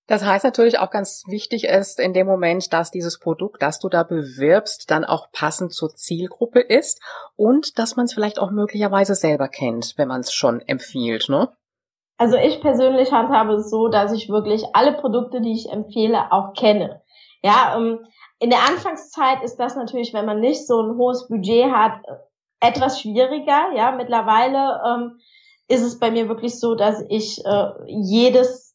Das 0.08 0.24
heißt 0.24 0.44
natürlich 0.44 0.78
auch 0.78 0.90
ganz 0.90 1.22
wichtig 1.28 1.64
ist 1.64 2.00
in 2.00 2.12
dem 2.12 2.26
Moment, 2.26 2.72
dass 2.72 2.90
dieses 2.90 3.18
Produkt, 3.18 3.62
das 3.62 3.78
du 3.78 3.88
da 3.88 4.02
bewirbst, 4.02 4.90
dann 4.90 5.04
auch 5.04 5.30
passend 5.32 5.72
zur 5.72 5.94
Zielgruppe 5.94 6.60
ist 6.60 7.00
und 7.36 7.78
dass 7.78 7.96
man 7.96 8.06
es 8.06 8.12
vielleicht 8.12 8.38
auch 8.38 8.50
möglicherweise 8.50 9.14
selber 9.14 9.48
kennt, 9.48 9.94
wenn 9.96 10.08
man 10.08 10.20
es 10.20 10.32
schon 10.32 10.60
empfiehlt, 10.60 11.28
ne? 11.28 11.48
Also 12.18 12.36
ich 12.36 12.60
persönlich 12.60 13.10
handhabe 13.10 13.54
es 13.54 13.70
so, 13.70 13.88
dass 13.88 14.12
ich 14.12 14.28
wirklich 14.28 14.64
alle 14.74 14.92
Produkte, 14.92 15.40
die 15.40 15.54
ich 15.54 15.70
empfehle, 15.70 16.30
auch 16.30 16.52
kenne. 16.52 17.02
Ja, 17.42 17.74
ähm, 17.76 17.98
in 18.38 18.50
der 18.50 18.60
Anfangszeit 18.60 19.42
ist 19.42 19.56
das 19.56 19.76
natürlich, 19.76 20.12
wenn 20.12 20.26
man 20.26 20.40
nicht 20.40 20.66
so 20.66 20.82
ein 20.82 20.96
hohes 20.96 21.26
Budget 21.28 21.72
hat, 21.72 22.00
etwas 22.62 23.01
schwieriger. 23.01 23.72
Ja, 23.77 23.92
mittlerweile 23.92 24.81
ähm, 24.87 25.20
ist 25.68 25.83
es 25.83 25.98
bei 25.98 26.11
mir 26.11 26.29
wirklich 26.29 26.59
so, 26.59 26.75
dass 26.75 27.05
ich 27.09 27.44
äh, 27.44 27.68
jedes 27.87 28.72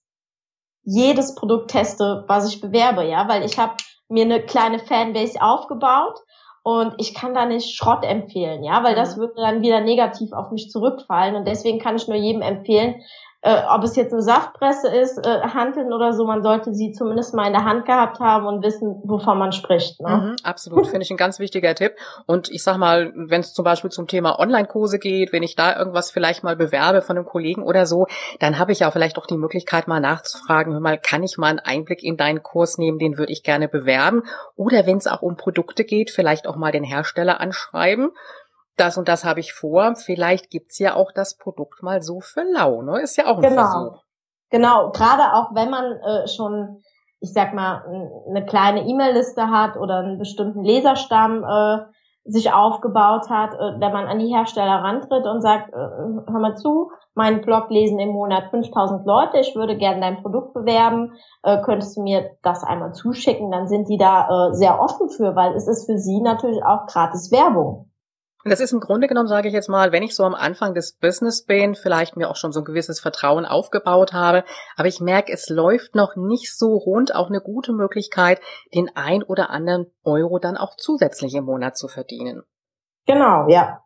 jedes 0.90 1.36
Produkt 1.36 1.72
teste, 1.72 2.24
was 2.28 2.48
ich 2.48 2.62
bewerbe, 2.62 3.04
ja, 3.04 3.28
weil 3.28 3.44
ich 3.44 3.60
habe 3.60 3.74
mir 4.08 4.24
eine 4.24 4.42
kleine 4.42 4.80
Fanbase 4.80 5.42
aufgebaut 5.42 6.18
und 6.64 6.94
ich 6.98 7.14
kann 7.14 7.34
da 7.34 7.46
nicht 7.46 7.76
Schrott 7.76 8.06
empfehlen, 8.06 8.64
ja, 8.64 8.84
weil 8.86 8.96
das 8.96 9.18
mhm. 9.18 9.22
würde 9.22 9.34
dann 9.36 9.62
wieder 9.62 9.82
negativ 9.82 10.32
auf 10.32 10.50
mich 10.52 10.70
zurückfallen 10.70 11.36
und 11.36 11.46
deswegen 11.46 11.80
kann 11.80 11.98
ich 11.98 12.08
nur 12.08 12.16
jedem 12.16 12.42
empfehlen, 12.42 13.02
äh, 13.42 13.62
ob 13.70 13.84
es 13.84 13.96
jetzt 13.96 14.14
eine 14.14 14.24
Saftpresse 14.24 14.88
ist, 14.88 15.20
äh, 15.20 15.42
Handeln 15.42 15.94
oder 15.94 16.14
so, 16.14 16.26
man 16.26 16.42
sollte 16.42 16.74
sie 16.74 16.92
zumindest 16.92 17.36
mal 17.36 17.46
in 17.46 17.54
der 17.54 17.66
Hand 17.66 17.86
gehabt 17.86 18.20
haben 18.20 18.48
und 18.48 18.64
wissen, 18.64 19.00
wovon 19.04 19.38
man 19.38 19.52
spricht. 19.52 20.02
Ne? 20.02 20.10
Mhm, 20.10 20.36
absolut, 20.44 20.88
finde 20.88 21.04
ich 21.04 21.12
ein 21.12 21.18
ganz 21.18 21.38
wichtiger 21.38 21.76
Tipp. 21.76 21.94
Und 22.26 22.50
ich 22.50 22.64
sag 22.64 22.78
mal, 22.78 23.14
wenn 23.16 23.42
es 23.42 23.54
zum 23.54 23.64
Beispiel 23.64 23.92
zum 23.92 24.08
Thema 24.08 24.40
Online-Kurse 24.40 24.98
geht, 24.98 25.34
wenn 25.34 25.44
ich 25.44 25.56
da 25.56 25.78
irgendwas 25.78 26.10
vielleicht 26.10 26.44
mal 26.44 26.56
bewerbe 26.56 27.02
von 27.02 27.16
einem 27.16 27.26
Kollegen 27.26 27.62
oder 27.62 27.86
so, 27.86 28.08
dann 28.40 28.58
habe 28.58 28.72
ich 28.72 28.80
ja 28.80 28.90
vielleicht 28.90 29.18
auch 29.20 29.28
die 29.28 29.38
Möglichkeit, 29.38 29.88
mal 29.88 30.00
nachzufragen, 30.00 30.74
hör 30.74 30.80
mal, 30.80 30.98
kann 30.98 31.22
ich 31.22 31.38
mal 31.38 31.48
einen 31.48 31.60
Einblick 31.60 32.04
in 32.04 32.18
deinen 32.18 32.42
Kurs 32.42 32.80
nehmen, 32.80 32.98
den 32.98 33.20
würde 33.20 33.32
ich 33.32 33.44
gerne 33.44 33.68
bewerben. 33.68 34.24
Oder 34.56 34.88
wenn 34.88 34.98
es 34.98 35.06
auch 35.06 35.22
um 35.22 35.38
Produkte 35.38 35.84
geht, 35.84 36.10
vielleicht 36.10 36.48
auch 36.48 36.56
mal 36.56 36.72
den 36.72 36.84
Hersteller 36.84 37.40
anschreiben 37.40 38.10
das 38.78 38.98
und 38.98 39.08
das 39.08 39.26
habe 39.26 39.40
ich 39.40 39.54
vor. 39.54 39.96
Vielleicht 39.96 40.50
gibt's 40.50 40.80
ja 40.80 40.96
auch 40.96 41.12
das 41.12 41.38
Produkt 41.38 41.84
mal 41.84 42.02
so 42.02 42.20
für 42.20 42.44
lau, 42.44 42.82
ne? 42.82 43.02
Ist 43.02 43.18
ja 43.18 43.26
auch 43.26 43.38
ein 43.38 43.42
genau. 43.42 43.62
Versuch. 43.62 44.04
Genau, 44.50 44.92
gerade 44.92 45.34
auch 45.34 45.54
wenn 45.54 45.70
man 45.70 45.84
äh, 45.84 46.28
schon, 46.28 46.82
ich 47.20 47.34
sag 47.34 47.54
mal, 47.54 47.84
eine 48.30 48.46
kleine 48.46 48.88
E-Mail-Liste 48.88 49.50
hat 49.50 49.76
oder 49.76 50.00
einen 50.00 50.20
bestimmten 50.20 50.64
Leserstamm 50.64 51.44
äh, 51.44 51.80
sich 52.24 52.52
aufgebaut 52.52 53.30
hat, 53.30 53.54
äh, 53.54 53.80
wenn 53.80 53.92
man 53.92 54.08
an 54.08 54.20
die 54.20 54.34
Hersteller 54.34 54.84
rantritt 54.84 55.26
und 55.26 55.42
sagt, 55.42 55.74
äh, 55.74 55.76
hör 55.76 56.40
mal 56.40 56.56
zu, 56.56 56.92
meinen 57.14 57.42
Blog 57.42 57.70
lesen 57.70 58.00
im 58.00 58.10
Monat 58.10 58.50
5000 58.52 59.06
Leute, 59.06 59.40
ich 59.40 59.56
würde 59.56 59.78
gerne 59.78 60.02
dein 60.02 60.22
Produkt 60.22 60.54
bewerben, 60.54 61.14
äh, 61.44 61.62
könntest 61.62 61.98
du 61.98 62.04
mir 62.04 62.32
das 62.44 62.64
einmal 62.64 62.94
zuschicken, 62.94 63.52
dann 63.52 63.68
sind 63.68 63.90
die 63.90 63.98
da 63.98 64.28
äh, 64.50 64.54
sehr 64.54 64.80
offen 64.82 65.10
für, 65.10 65.36
weil 65.36 65.56
es 65.56 65.68
ist 65.68 65.86
für 65.86 65.98
sie 65.98 66.22
natürlich 66.22 66.64
auch 66.64 66.86
gratis 66.88 67.32
Werbung. 67.32 67.92
Und 68.48 68.52
das 68.52 68.62
ist 68.62 68.72
im 68.72 68.80
Grunde 68.80 69.10
genommen, 69.10 69.28
sage 69.28 69.50
ich 69.50 69.54
jetzt 69.54 69.68
mal, 69.68 69.92
wenn 69.92 70.04
ich 70.04 70.16
so 70.16 70.24
am 70.24 70.34
Anfang 70.34 70.74
des 70.74 70.94
Business 70.94 71.44
bin, 71.44 71.76
vielleicht 71.76 72.16
mir 72.16 72.30
auch 72.30 72.38
schon 72.38 72.54
so 72.54 72.62
ein 72.62 72.64
gewisses 72.64 73.02
Vertrauen 73.02 73.46
aufgebaut 73.46 74.14
habe, 74.14 74.46
aber 74.78 74.88
ich 74.88 75.02
merke, 75.02 75.34
es 75.34 75.50
läuft 75.50 75.96
noch 75.96 76.16
nicht 76.16 76.58
so 76.58 76.78
rund, 76.78 77.14
auch 77.14 77.28
eine 77.28 77.42
gute 77.42 77.74
Möglichkeit, 77.74 78.40
den 78.74 78.90
ein 78.96 79.22
oder 79.22 79.50
anderen 79.50 79.88
Euro 80.06 80.40
dann 80.40 80.56
auch 80.56 80.78
zusätzlich 80.78 81.34
im 81.34 81.44
Monat 81.44 81.76
zu 81.76 81.90
verdienen. 81.90 82.44
Genau, 83.06 83.50
ja. 83.50 83.84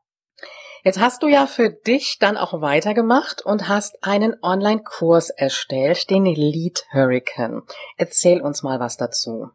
Jetzt 0.83 0.99
hast 0.99 1.23
du 1.23 1.27
ja 1.27 1.47
für 1.47 1.71
dich 1.71 2.19
dann 2.19 2.37
auch 2.37 2.61
weitergemacht 2.61 3.43
und 3.43 3.67
hast 3.67 4.03
einen 4.03 4.35
Online-Kurs 4.43 5.31
erstellt, 5.31 6.11
den 6.11 6.25
Lead 6.25 6.85
Hurricane. 6.93 7.63
Erzähl 7.97 8.43
uns 8.43 8.61
mal 8.61 8.79
was 8.79 8.95
dazu. 8.95 9.49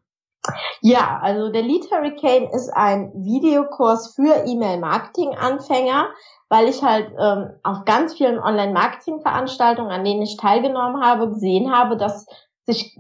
Ja, 0.81 1.19
also 1.23 1.51
der 1.51 1.63
Lead 1.63 1.91
Hurricane 1.91 2.49
ist 2.53 2.71
ein 2.71 3.13
Videokurs 3.15 4.15
für 4.15 4.45
E-Mail-Marketing-Anfänger, 4.47 6.09
weil 6.49 6.69
ich 6.69 6.83
halt 6.83 7.13
ähm, 7.19 7.51
auf 7.63 7.85
ganz 7.85 8.15
vielen 8.15 8.39
Online-Marketing-Veranstaltungen, 8.39 9.91
an 9.91 10.05
denen 10.05 10.23
ich 10.23 10.37
teilgenommen 10.37 11.03
habe, 11.03 11.29
gesehen 11.29 11.73
habe, 11.73 11.97
dass 11.97 12.27
sich 12.67 12.99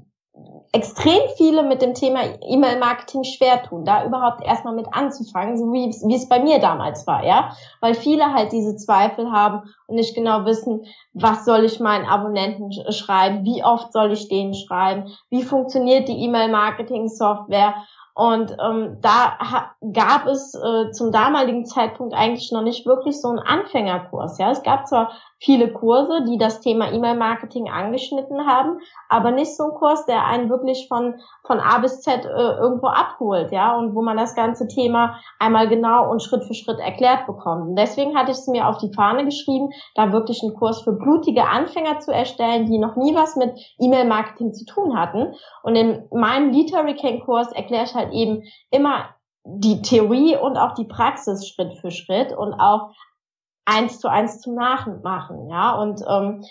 extrem 0.76 1.20
viele 1.38 1.62
mit 1.62 1.80
dem 1.80 1.94
Thema 1.94 2.20
E-Mail-Marketing 2.46 3.24
schwer 3.24 3.62
tun, 3.62 3.86
da 3.86 4.04
überhaupt 4.04 4.44
erstmal 4.44 4.74
mit 4.74 4.86
anzufangen, 4.92 5.56
so 5.56 5.72
wie, 5.72 5.88
wie 6.06 6.14
es 6.14 6.28
bei 6.28 6.38
mir 6.38 6.58
damals 6.58 7.06
war, 7.06 7.24
ja, 7.24 7.56
weil 7.80 7.94
viele 7.94 8.34
halt 8.34 8.52
diese 8.52 8.76
Zweifel 8.76 9.32
haben 9.32 9.62
und 9.86 9.96
nicht 9.96 10.14
genau 10.14 10.44
wissen, 10.44 10.84
was 11.14 11.46
soll 11.46 11.64
ich 11.64 11.80
meinen 11.80 12.04
Abonnenten 12.04 12.70
schreiben, 12.92 13.42
wie 13.44 13.64
oft 13.64 13.90
soll 13.90 14.12
ich 14.12 14.28
denen 14.28 14.52
schreiben, 14.52 15.10
wie 15.30 15.44
funktioniert 15.44 16.08
die 16.08 16.22
E-Mail-Marketing-Software 16.24 17.74
und 18.14 18.56
ähm, 18.62 18.96
da 19.02 19.72
gab 19.92 20.26
es 20.26 20.54
äh, 20.54 20.90
zum 20.90 21.12
damaligen 21.12 21.66
Zeitpunkt 21.66 22.14
eigentlich 22.14 22.50
noch 22.50 22.62
nicht 22.62 22.86
wirklich 22.86 23.20
so 23.20 23.28
einen 23.28 23.38
Anfängerkurs. 23.38 24.38
Ja, 24.38 24.50
es 24.50 24.62
gab 24.62 24.86
zwar 24.86 25.12
viele 25.38 25.72
Kurse, 25.72 26.24
die 26.24 26.38
das 26.38 26.60
Thema 26.60 26.92
E-Mail-Marketing 26.92 27.68
angeschnitten 27.68 28.46
haben, 28.46 28.80
aber 29.08 29.30
nicht 29.30 29.56
so 29.56 29.64
ein 29.64 29.74
Kurs, 29.74 30.06
der 30.06 30.24
einen 30.24 30.48
wirklich 30.48 30.86
von 30.88 31.14
von 31.46 31.60
A 31.60 31.78
bis 31.78 32.00
Z 32.00 32.24
äh, 32.24 32.28
irgendwo 32.28 32.88
abholt, 32.88 33.52
ja, 33.52 33.76
und 33.76 33.94
wo 33.94 34.02
man 34.02 34.16
das 34.16 34.34
ganze 34.34 34.66
Thema 34.66 35.20
einmal 35.38 35.68
genau 35.68 36.10
und 36.10 36.22
Schritt 36.22 36.44
für 36.44 36.54
Schritt 36.54 36.78
erklärt 36.78 37.26
bekommt. 37.26 37.68
Und 37.68 37.76
deswegen 37.76 38.16
hatte 38.16 38.32
ich 38.32 38.38
es 38.38 38.48
mir 38.48 38.68
auf 38.68 38.78
die 38.78 38.92
Fahne 38.92 39.24
geschrieben, 39.24 39.70
da 39.94 40.12
wirklich 40.12 40.42
einen 40.42 40.54
Kurs 40.54 40.82
für 40.82 40.92
blutige 40.92 41.46
Anfänger 41.46 42.00
zu 42.00 42.12
erstellen, 42.12 42.66
die 42.66 42.78
noch 42.78 42.96
nie 42.96 43.14
was 43.14 43.36
mit 43.36 43.58
E-Mail-Marketing 43.78 44.52
zu 44.54 44.64
tun 44.64 44.98
hatten. 44.98 45.34
Und 45.62 45.76
in 45.76 46.08
meinem 46.10 46.50
Lead 46.50 46.74
Hurricane 46.74 47.20
Kurs 47.20 47.52
erkläre 47.52 47.84
ich 47.84 47.94
halt 47.94 48.12
eben 48.12 48.42
immer 48.70 49.10
die 49.48 49.80
Theorie 49.80 50.36
und 50.36 50.56
auch 50.56 50.74
die 50.74 50.86
Praxis 50.86 51.46
Schritt 51.46 51.78
für 51.78 51.92
Schritt 51.92 52.32
und 52.32 52.52
auch 52.54 52.90
eins 53.66 54.00
zu 54.00 54.08
eins 54.08 54.40
zum 54.40 54.54
Nachmachen, 54.54 55.48
ja. 55.50 55.74
Und 55.74 56.02
ähm, 56.08 56.44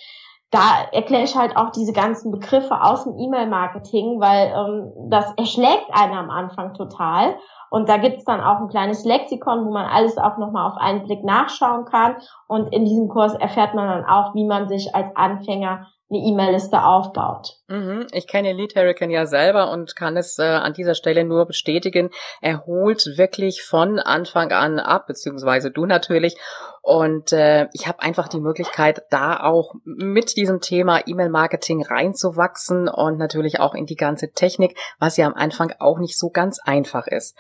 da 0.52 0.86
erkläre 0.92 1.24
ich 1.24 1.36
halt 1.36 1.58
auch 1.58 1.72
diese 1.72 1.92
ganzen 1.92 2.32
Begriffe 2.32 2.82
aus 2.82 3.04
dem 3.04 3.18
E-Mail-Marketing, 3.18 4.20
weil 4.20 4.54
ähm, 4.56 5.10
das 5.10 5.34
erschlägt 5.38 5.88
einen 5.92 6.14
am 6.14 6.30
Anfang 6.30 6.74
total. 6.74 7.36
Und 7.72 7.90
da 7.90 7.98
gibt's 7.98 8.24
dann 8.24 8.42
auch 8.42 8.60
ein 8.60 8.70
kleines 8.70 9.04
Lexikon, 9.04 9.66
wo 9.66 9.72
man 9.72 9.86
alles 9.86 10.18
auch 10.18 10.38
nochmal 10.38 10.72
auf 10.72 10.78
einen 10.78 11.04
Blick 11.04 11.24
nachschauen 11.24 11.86
kann. 11.86 12.16
Und 12.48 12.72
in 12.72 12.86
diesem 12.86 13.10
Kurs 13.10 13.34
erfährt 13.34 13.74
man 13.74 13.90
dann 13.90 14.06
auch, 14.06 14.34
wie 14.34 14.46
man 14.46 14.70
sich 14.70 14.96
als 14.96 15.14
Anfänger 15.16 15.88
eine 16.10 16.20
E-Mail-Liste 16.20 16.84
aufbaut. 16.84 17.58
Mhm. 17.68 18.06
Ich 18.12 18.28
kenne 18.28 18.54
Lead 18.54 18.76
Hurricane 18.76 19.10
ja 19.10 19.26
selber 19.26 19.72
und 19.72 19.96
kann 19.96 20.18
es 20.18 20.38
äh, 20.38 20.44
an 20.44 20.74
dieser 20.74 20.94
Stelle 20.94 21.24
nur 21.24 21.46
bestätigen. 21.46 22.12
Er 22.42 22.66
holt 22.68 23.18
wirklich 23.18 23.64
von 23.64 23.98
Anfang 24.00 24.52
an 24.52 24.80
ab, 24.80 25.08
beziehungsweise 25.08 25.72
du 25.72 25.88
natürlich. 25.88 26.38
Und 26.84 27.34
äh, 27.34 27.68
ich 27.74 27.88
habe 27.88 28.04
einfach 28.04 28.28
die 28.28 28.40
Möglichkeit, 28.40 29.02
da 29.10 29.40
auch 29.40 29.74
mit 29.84 30.38
diesem 30.38 30.62
Thema 30.62 31.02
E-Mail-Marketing 31.08 31.84
reinzuwachsen 31.84 32.88
und 32.88 33.18
natürlich 33.18 33.60
auch 33.60 33.74
in 33.74 33.88
die 33.88 33.96
ganze 33.96 34.32
Technik, 34.32 34.78
was 35.00 35.18
ja 35.18 35.26
am 35.26 35.34
Anfang 35.34 35.74
auch 35.80 35.98
nicht 35.98 36.20
so 36.20 36.30
ganz 36.30 36.60
einfach 36.64 37.08
ist. 37.08 37.36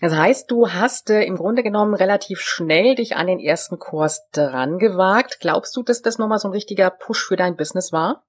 Das 0.00 0.14
heißt, 0.14 0.50
du 0.50 0.68
hast 0.70 1.10
äh, 1.10 1.22
im 1.22 1.36
Grunde 1.36 1.62
genommen 1.62 1.94
relativ 1.94 2.40
schnell 2.40 2.94
dich 2.94 3.16
an 3.16 3.26
den 3.26 3.40
ersten 3.40 3.78
Kurs 3.78 4.28
dran 4.32 4.78
gewagt. 4.78 5.38
Glaubst 5.40 5.74
du, 5.76 5.82
dass 5.82 6.02
das 6.02 6.18
nochmal 6.18 6.38
so 6.38 6.48
ein 6.48 6.52
richtiger 6.52 6.90
Push 6.90 7.26
für 7.26 7.36
dein 7.36 7.56
Business 7.56 7.92
war? 7.92 8.24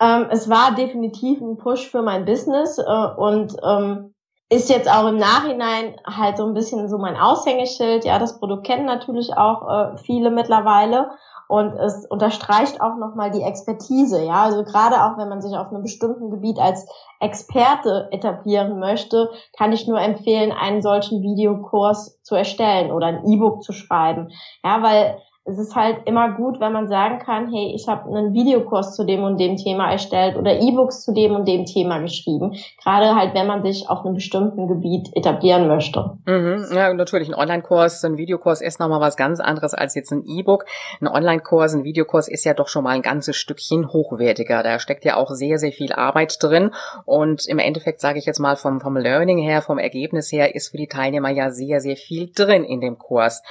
Ähm, 0.00 0.28
es 0.30 0.48
war 0.48 0.74
definitiv 0.74 1.40
ein 1.40 1.58
Push 1.58 1.90
für 1.90 2.02
mein 2.02 2.24
Business 2.24 2.78
äh, 2.78 2.82
und 2.82 3.56
ähm, 3.62 4.14
ist 4.50 4.70
jetzt 4.70 4.90
auch 4.90 5.06
im 5.08 5.16
Nachhinein 5.16 5.96
halt 6.06 6.38
so 6.38 6.46
ein 6.46 6.54
bisschen 6.54 6.88
so 6.88 6.96
mein 6.96 7.16
Aushängeschild. 7.16 8.04
Ja, 8.04 8.18
das 8.18 8.38
Produkt 8.38 8.66
kennen 8.66 8.86
natürlich 8.86 9.34
auch 9.34 9.68
äh, 9.68 9.98
viele 9.98 10.30
mittlerweile 10.30 11.10
und 11.48 11.72
es 11.76 12.04
unterstreicht 12.06 12.80
auch 12.80 12.96
nochmal 12.96 13.30
die 13.30 13.42
Expertise, 13.42 14.22
ja. 14.22 14.44
Also 14.44 14.64
gerade 14.64 15.02
auch 15.02 15.18
wenn 15.18 15.30
man 15.30 15.40
sich 15.40 15.56
auf 15.56 15.68
einem 15.68 15.82
bestimmten 15.82 16.30
Gebiet 16.30 16.58
als 16.58 16.86
Experte 17.20 18.08
etablieren 18.12 18.78
möchte, 18.78 19.30
kann 19.56 19.72
ich 19.72 19.88
nur 19.88 20.00
empfehlen, 20.00 20.52
einen 20.52 20.82
solchen 20.82 21.22
Videokurs 21.22 22.22
zu 22.22 22.34
erstellen 22.34 22.92
oder 22.92 23.06
ein 23.06 23.26
E-Book 23.26 23.62
zu 23.62 23.72
schreiben. 23.72 24.28
Ja, 24.62 24.82
weil 24.82 25.18
es 25.48 25.58
ist 25.58 25.74
halt 25.74 26.06
immer 26.06 26.32
gut, 26.32 26.60
wenn 26.60 26.72
man 26.72 26.88
sagen 26.88 27.18
kann, 27.18 27.50
hey, 27.50 27.72
ich 27.74 27.88
habe 27.88 28.08
einen 28.08 28.34
Videokurs 28.34 28.94
zu 28.94 29.04
dem 29.04 29.22
und 29.22 29.40
dem 29.40 29.56
Thema 29.56 29.90
erstellt 29.90 30.36
oder 30.36 30.60
E-Books 30.60 31.02
zu 31.02 31.12
dem 31.12 31.34
und 31.34 31.48
dem 31.48 31.64
Thema 31.64 32.00
geschrieben. 32.00 32.54
Gerade 32.82 33.14
halt, 33.14 33.34
wenn 33.34 33.46
man 33.46 33.62
sich 33.62 33.88
auf 33.88 34.04
einem 34.04 34.14
bestimmten 34.14 34.68
Gebiet 34.68 35.08
etablieren 35.16 35.66
möchte. 35.66 36.18
Mhm, 36.26 36.66
ja, 36.74 36.92
natürlich. 36.92 37.28
Ein 37.28 37.34
Online-Kurs, 37.34 38.04
ein 38.04 38.18
Videokurs 38.18 38.60
ist 38.60 38.78
nochmal 38.78 39.00
was 39.00 39.16
ganz 39.16 39.40
anderes 39.40 39.72
als 39.72 39.94
jetzt 39.94 40.12
ein 40.12 40.24
E-Book. 40.26 40.66
Ein 41.00 41.08
Online-Kurs, 41.08 41.74
ein 41.74 41.84
Videokurs 41.84 42.28
ist 42.28 42.44
ja 42.44 42.52
doch 42.52 42.68
schon 42.68 42.84
mal 42.84 42.90
ein 42.90 43.02
ganzes 43.02 43.36
Stückchen 43.36 43.92
hochwertiger. 43.92 44.62
Da 44.62 44.78
steckt 44.78 45.04
ja 45.06 45.16
auch 45.16 45.30
sehr, 45.30 45.58
sehr 45.58 45.72
viel 45.72 45.92
Arbeit 45.92 46.42
drin. 46.42 46.72
Und 47.06 47.46
im 47.46 47.58
Endeffekt 47.58 48.00
sage 48.00 48.18
ich 48.18 48.26
jetzt 48.26 48.38
mal 48.38 48.56
vom, 48.56 48.80
vom 48.80 48.96
Learning 48.96 49.38
her, 49.38 49.62
vom 49.62 49.78
Ergebnis 49.78 50.30
her, 50.30 50.54
ist 50.54 50.68
für 50.68 50.76
die 50.76 50.88
Teilnehmer 50.88 51.30
ja 51.30 51.50
sehr, 51.50 51.80
sehr 51.80 51.96
viel 51.96 52.30
drin 52.34 52.64
in 52.64 52.80
dem 52.80 52.98
Kurs. 52.98 53.42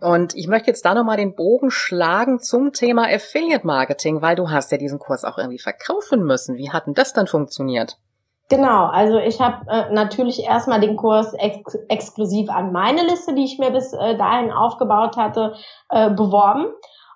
Und 0.00 0.34
ich 0.34 0.48
möchte 0.48 0.68
jetzt 0.68 0.84
da 0.84 0.94
nochmal 0.94 1.16
den 1.16 1.34
Bogen 1.34 1.70
schlagen 1.70 2.40
zum 2.40 2.72
Thema 2.72 3.04
Affiliate 3.04 3.66
Marketing, 3.66 4.22
weil 4.22 4.36
du 4.36 4.50
hast 4.50 4.72
ja 4.72 4.78
diesen 4.78 4.98
Kurs 4.98 5.24
auch 5.24 5.38
irgendwie 5.38 5.58
verkaufen 5.58 6.24
müssen. 6.24 6.56
Wie 6.56 6.70
hat 6.70 6.86
denn 6.86 6.94
das 6.94 7.12
dann 7.12 7.26
funktioniert? 7.26 7.96
Genau, 8.50 8.86
also 8.86 9.18
ich 9.18 9.40
habe 9.40 9.66
äh, 9.70 9.92
natürlich 9.92 10.44
erstmal 10.44 10.78
den 10.78 10.96
Kurs 10.96 11.32
ex 11.32 11.74
exklusiv 11.88 12.50
an 12.50 12.72
meine 12.72 13.02
Liste, 13.02 13.34
die 13.34 13.44
ich 13.44 13.58
mir 13.58 13.70
bis 13.70 13.94
äh, 13.94 14.18
dahin 14.18 14.52
aufgebaut 14.52 15.16
hatte, 15.16 15.54
äh, 15.88 16.10
beworben. 16.10 16.66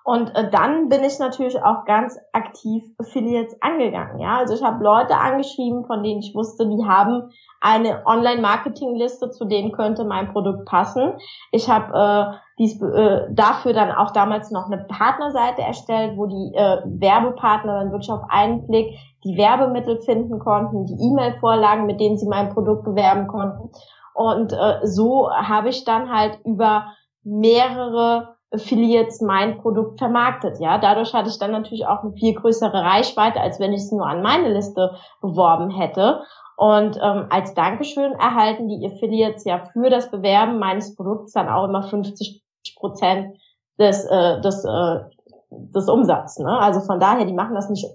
Und 0.09 0.35
äh, 0.35 0.49
dann 0.51 0.89
bin 0.89 1.05
ich 1.05 1.19
natürlich 1.19 1.63
auch 1.63 1.85
ganz 1.85 2.19
aktiv 2.33 2.83
Affiliates 2.97 3.61
angegangen. 3.61 4.19
Ja, 4.21 4.39
also 4.39 4.55
ich 4.55 4.63
habe 4.63 4.83
Leute 4.83 5.15
angeschrieben, 5.15 5.85
von 5.85 6.03
denen 6.03 6.21
ich 6.21 6.35
wusste, 6.35 6.67
die 6.67 6.83
haben 6.83 7.31
eine 7.61 8.07
Online-Marketing-Liste, 8.07 9.29
zu 9.29 9.45
denen 9.45 9.71
könnte 9.71 10.07
mein 10.07 10.33
Produkt 10.33 10.65
passen. 10.65 11.13
Ich 11.53 11.69
habe 11.69 11.93
äh, 11.93 12.37
dies, 12.59 12.81
äh, 12.81 13.27
dafür 13.33 13.75
dann 13.75 13.93
auch 13.93 14.13
damals 14.13 14.51
noch 14.51 14.71
eine 14.71 14.83
Partnerseite 14.85 15.61
erstellt, 15.61 16.17
wo 16.17 16.25
die 16.25 16.55
äh, 16.57 16.81
Werbepartner 16.87 17.81
dann 17.81 17.93
wirklich 17.93 18.11
auf 18.11 18.23
einen 18.31 18.67
Blick 18.67 18.95
die 19.25 19.37
Werbemittel 19.37 20.01
finden 20.01 20.39
konnten, 20.39 20.87
die 20.87 20.97
E-Mail-Vorlagen, 21.07 21.85
mit 21.85 22.01
denen 22.01 22.17
sie 22.17 22.29
mein 22.29 22.49
Produkt 22.55 22.85
bewerben 22.85 23.27
konnten. 23.27 23.73
Und 24.15 24.55
äh, 24.55 24.87
so 24.87 25.31
habe 25.31 25.69
ich 25.69 25.85
dann 25.85 26.11
halt 26.11 26.39
über 26.47 26.95
mehrere 27.25 28.38
Affiliates 28.51 29.21
mein 29.21 29.59
Produkt 29.59 29.99
vermarktet. 29.99 30.59
Ja, 30.61 30.79
dadurch 30.79 31.13
hatte 31.13 31.29
ich 31.29 31.39
dann 31.39 31.53
natürlich 31.53 31.87
auch 31.87 32.03
eine 32.03 32.13
viel 32.13 32.35
größere 32.35 32.83
Reichweite, 32.83 33.41
als 33.41 33.61
wenn 33.61 33.73
ich 33.73 33.83
es 33.83 33.93
nur 33.93 34.07
an 34.07 34.23
meine 34.23 34.53
Liste 34.53 34.95
beworben 35.21 35.71
hätte. 35.71 36.23
Und 36.57 36.99
ähm, 37.01 37.27
als 37.31 37.55
Dankeschön 37.55 38.13
erhalten 38.15 38.69
die 38.69 38.85
Affiliates 38.85 39.45
ja 39.45 39.65
für 39.73 39.91
das 39.91 40.11
Bewerben 40.11 40.59
meines 40.59 40.97
Produkts 40.97 41.33
dann 41.33 41.49
auch 41.49 41.65
immer 41.65 41.83
50 41.83 42.43
Prozent 42.77 43.37
des, 43.79 44.05
äh, 44.07 44.41
des, 44.41 44.65
äh, 44.65 45.01
des 45.51 45.89
Umsatzes. 45.89 46.45
Ne? 46.45 46.59
Also 46.59 46.81
von 46.81 46.99
daher, 46.99 47.27
die 47.27 47.33
machen 47.33 47.55
das 47.55 47.69
nicht 47.69 47.87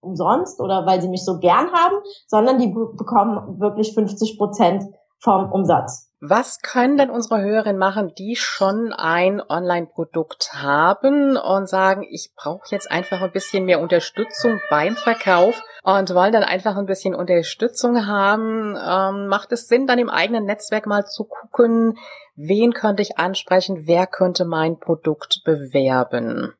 umsonst 0.00 0.60
oder 0.60 0.86
weil 0.86 1.00
sie 1.00 1.08
mich 1.08 1.24
so 1.24 1.38
gern 1.38 1.72
haben, 1.72 1.96
sondern 2.26 2.58
die 2.58 2.68
bekommen 2.68 3.60
wirklich 3.60 3.94
50 3.94 4.38
Prozent 4.38 4.84
vom 5.18 5.50
Umsatz. 5.50 6.11
Was 6.24 6.60
können 6.60 6.98
denn 6.98 7.10
unsere 7.10 7.42
Hörerinnen 7.42 7.80
machen, 7.80 8.12
die 8.16 8.36
schon 8.36 8.92
ein 8.92 9.42
Online-Produkt 9.42 10.52
haben 10.54 11.36
und 11.36 11.68
sagen, 11.68 12.06
ich 12.08 12.30
brauche 12.36 12.68
jetzt 12.70 12.88
einfach 12.92 13.22
ein 13.22 13.32
bisschen 13.32 13.64
mehr 13.64 13.80
Unterstützung 13.80 14.60
beim 14.70 14.94
Verkauf 14.94 15.60
und 15.82 16.14
wollen 16.14 16.32
dann 16.32 16.44
einfach 16.44 16.76
ein 16.76 16.86
bisschen 16.86 17.16
Unterstützung 17.16 18.06
haben? 18.06 18.76
Ähm, 18.76 19.26
macht 19.26 19.50
es 19.50 19.66
Sinn, 19.66 19.88
dann 19.88 19.98
im 19.98 20.10
eigenen 20.10 20.44
Netzwerk 20.44 20.86
mal 20.86 21.06
zu 21.06 21.24
gucken, 21.24 21.98
wen 22.36 22.72
könnte 22.72 23.02
ich 23.02 23.18
ansprechen, 23.18 23.88
wer 23.88 24.06
könnte 24.06 24.44
mein 24.44 24.78
Produkt 24.78 25.42
bewerben? 25.44 26.54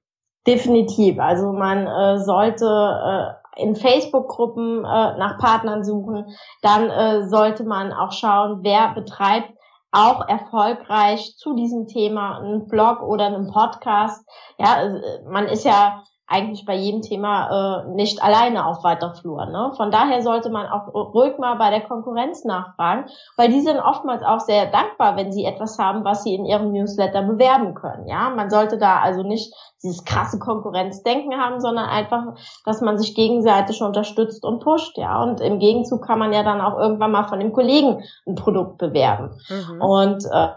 Definitiv. 0.44 1.20
Also 1.20 1.52
man 1.52 1.86
äh, 1.86 2.18
sollte 2.18 2.64
äh, 2.66 3.41
in 3.56 3.76
Facebook-Gruppen 3.76 4.84
äh, 4.84 5.18
nach 5.18 5.38
Partnern 5.38 5.84
suchen. 5.84 6.26
Dann 6.62 6.90
äh, 6.90 7.28
sollte 7.28 7.64
man 7.64 7.92
auch 7.92 8.12
schauen, 8.12 8.60
wer 8.62 8.94
betreibt 8.94 9.52
auch 9.90 10.26
erfolgreich 10.26 11.36
zu 11.36 11.54
diesem 11.54 11.86
Thema 11.86 12.38
einen 12.38 12.66
Blog 12.66 13.02
oder 13.02 13.26
einen 13.26 13.52
Podcast. 13.52 14.26
Ja, 14.58 14.82
äh, 14.82 15.22
man 15.28 15.46
ist 15.46 15.64
ja 15.64 16.02
eigentlich 16.32 16.64
bei 16.64 16.74
jedem 16.74 17.02
Thema 17.02 17.84
äh, 17.84 17.94
nicht 17.94 18.22
alleine 18.22 18.66
auf 18.66 18.82
weiter 18.82 19.14
Flur. 19.14 19.44
Ne? 19.46 19.72
Von 19.76 19.90
daher 19.90 20.22
sollte 20.22 20.48
man 20.50 20.66
auch 20.66 20.92
ruhig 20.94 21.38
mal 21.38 21.56
bei 21.56 21.70
der 21.70 21.82
Konkurrenz 21.82 22.44
nachfragen, 22.44 23.04
weil 23.36 23.50
die 23.50 23.60
sind 23.60 23.78
oftmals 23.78 24.22
auch 24.22 24.40
sehr 24.40 24.66
dankbar, 24.66 25.16
wenn 25.16 25.30
sie 25.30 25.44
etwas 25.44 25.78
haben, 25.78 26.04
was 26.04 26.24
sie 26.24 26.34
in 26.34 26.46
ihrem 26.46 26.72
Newsletter 26.72 27.22
bewerben 27.22 27.74
können. 27.74 28.08
Ja, 28.08 28.30
man 28.30 28.48
sollte 28.48 28.78
da 28.78 29.00
also 29.00 29.22
nicht 29.22 29.54
dieses 29.82 30.04
krasse 30.04 30.38
Konkurrenzdenken 30.38 31.38
haben, 31.38 31.60
sondern 31.60 31.86
einfach, 31.86 32.34
dass 32.64 32.80
man 32.80 32.98
sich 32.98 33.14
gegenseitig 33.14 33.82
unterstützt 33.82 34.44
und 34.44 34.62
pusht. 34.62 34.96
Ja, 34.96 35.22
und 35.22 35.40
im 35.40 35.58
Gegenzug 35.58 36.06
kann 36.06 36.18
man 36.18 36.32
ja 36.32 36.42
dann 36.42 36.60
auch 36.60 36.78
irgendwann 36.78 37.12
mal 37.12 37.24
von 37.24 37.40
dem 37.40 37.52
Kollegen 37.52 38.02
ein 38.26 38.36
Produkt 38.36 38.78
bewerben. 38.78 39.30
Mhm. 39.50 39.80
Und 39.82 40.24
äh, 40.32 40.48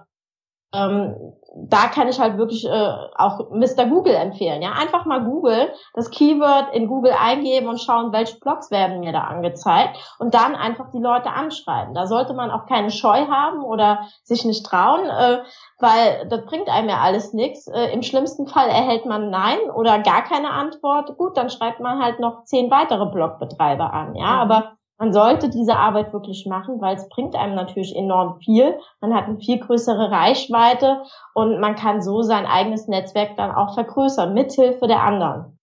ähm, 0.73 1.15
da 1.58 1.88
kann 1.88 2.10
ich 2.10 2.20
halt 2.20 2.38
wirklich 2.38 2.65
äh, 2.65 2.94
auch 3.15 3.50
Mr. 3.50 3.86
Google 3.86 4.13
empfehlen. 4.13 4.62
Ja, 4.62 4.74
einfach 4.74 5.06
mal 5.06 5.24
Google, 5.24 5.72
das 5.94 6.10
Keyword 6.10 6.74
in 6.74 6.88
Google 6.88 7.13
eingeben 7.18 7.70
und 7.70 7.80
schauen, 7.80 8.12
welche 8.12 8.39
Blogs 8.39 8.72
werden 8.72 9.00
mir 9.00 9.13
da 9.13 9.22
angezeigt 9.22 9.98
und 10.20 10.34
dann 10.34 10.56
einfach 10.56 10.91
die 10.91 11.00
Leute 11.00 11.32
anschreiben. 11.32 11.94
Da 11.94 12.08
sollte 12.08 12.34
man 12.34 12.52
auch 12.52 12.65
keine 12.65 12.91
Scheu 12.91 13.28
haben 13.28 13.63
oder 13.63 14.08
sich 14.24 14.44
nicht 14.44 14.65
trauen, 14.65 15.06
äh, 15.06 15.44
weil 15.80 16.28
das 16.30 16.46
bringt 16.46 16.68
einem 16.68 16.89
ja 16.89 17.00
alles 17.00 17.32
nichts. 17.32 17.68
Äh, 17.68 17.94
Im 17.94 18.04
schlimmsten 18.04 18.48
Fall 18.48 18.68
erhält 18.68 19.06
man 19.06 19.30
Nein 19.30 19.60
oder 19.74 20.00
gar 20.00 20.24
keine 20.24 20.52
Antwort. 20.52 21.18
Gut, 21.18 21.38
dann 21.38 21.50
schreibt 21.50 21.80
man 21.80 22.04
halt 22.04 22.20
noch 22.20 22.44
zehn 22.44 22.70
weitere 22.70 23.06
Blogbetreiber 23.06 23.94
an. 23.94 24.15
Ja, 24.15 24.46
mhm. 24.46 24.52
aber 24.52 24.74
man 24.97 25.12
sollte 25.12 25.49
diese 25.49 25.75
Arbeit 25.75 26.13
wirklich 26.13 26.45
machen, 26.45 26.79
weil 26.79 26.95
es 26.95 27.10
bringt 27.10 27.36
einem 27.36 27.55
natürlich 27.55 27.95
enorm 27.95 28.39
viel. 28.39 28.79
Man 29.01 29.13
hat 29.13 29.25
eine 29.25 29.39
viel 29.39 29.60
größere 29.60 30.10
Reichweite 30.10 31.03
und 31.34 31.60
man 31.60 31.75
kann 31.75 32.01
so 32.01 32.21
sein 32.21 32.45
eigenes 32.45 32.88
Netzwerk 32.88 33.36
dann 33.36 33.51
auch 33.51 33.73
vergrößern, 33.73 34.34
mithilfe 34.34 34.88
der 34.88 35.03
anderen. 35.03 35.55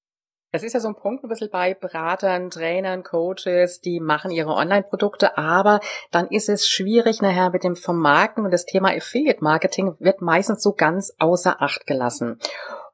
Das 0.55 0.63
ist 0.63 0.75
ja 0.75 0.81
so 0.81 0.89
ein 0.89 0.97
Punkt 0.97 1.25
ein 1.25 1.31
bisschen 1.31 1.49
bei 1.49 1.73
Beratern, 1.73 2.51
Trainern, 2.51 3.03
Coaches, 3.03 3.81
die 3.81 4.01
machen 4.01 4.31
ihre 4.31 4.51
Online-Produkte, 4.51 5.39
aber 5.39 5.81
dann 6.11 6.27
ist 6.27 6.51
es 6.51 6.69
schwierig 6.69 7.23
nachher 7.23 7.49
mit 7.49 7.65
dem 7.65 7.75
Vermarkten 7.75 8.45
und 8.45 8.51
das 8.51 8.67
Thema 8.67 8.95
Affiliate 8.95 9.43
Marketing 9.43 9.97
wird 9.99 10.21
meistens 10.21 10.63
so 10.63 10.75
ganz 10.75 11.15
außer 11.19 11.63
Acht 11.63 11.87
gelassen. 11.87 12.39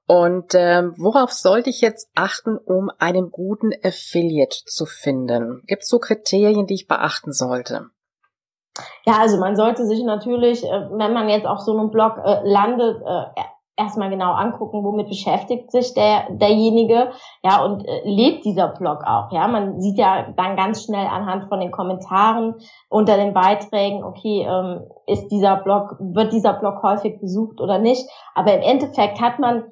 Und 0.08 0.54
ähm, 0.54 0.94
worauf 0.96 1.32
sollte 1.32 1.68
ich 1.68 1.82
jetzt 1.82 2.10
achten, 2.14 2.56
um 2.56 2.90
einen 2.98 3.30
guten 3.30 3.72
Affiliate 3.84 4.64
zu 4.64 4.86
finden? 4.86 5.62
Gibt 5.66 5.82
es 5.82 5.88
so 5.88 5.98
Kriterien, 5.98 6.66
die 6.66 6.74
ich 6.74 6.88
beachten 6.88 7.32
sollte? 7.32 7.90
Ja, 9.04 9.18
also 9.20 9.38
man 9.38 9.54
sollte 9.54 9.84
sich 9.86 10.02
natürlich, 10.02 10.64
äh, 10.64 10.88
wenn 10.92 11.12
man 11.12 11.28
jetzt 11.28 11.46
auf 11.46 11.60
so 11.60 11.76
einem 11.76 11.90
Blog 11.90 12.16
äh, 12.24 12.40
landet, 12.44 13.02
äh, 13.04 13.42
erstmal 13.76 14.08
genau 14.08 14.32
angucken, 14.32 14.82
womit 14.82 15.08
beschäftigt 15.08 15.70
sich 15.70 15.92
der 15.92 16.30
derjenige, 16.30 17.10
ja, 17.44 17.62
und 17.62 17.84
lebt 18.04 18.46
dieser 18.46 18.68
Blog 18.68 19.04
auch, 19.04 19.30
ja. 19.30 19.46
Man 19.46 19.78
sieht 19.80 19.98
ja 19.98 20.32
dann 20.36 20.56
ganz 20.56 20.84
schnell 20.84 21.06
anhand 21.06 21.48
von 21.50 21.60
den 21.60 21.70
Kommentaren 21.70 22.54
unter 22.88 23.16
den 23.16 23.34
Beiträgen, 23.34 24.02
okay, 24.02 24.46
ähm, 24.48 24.86
ist 25.06 25.28
dieser 25.28 25.56
Blog, 25.56 25.96
wird 26.00 26.32
dieser 26.32 26.54
Blog 26.54 26.82
häufig 26.82 27.20
besucht 27.20 27.60
oder 27.60 27.78
nicht. 27.78 28.08
Aber 28.34 28.54
im 28.54 28.62
Endeffekt 28.62 29.20
hat 29.20 29.38
man 29.38 29.64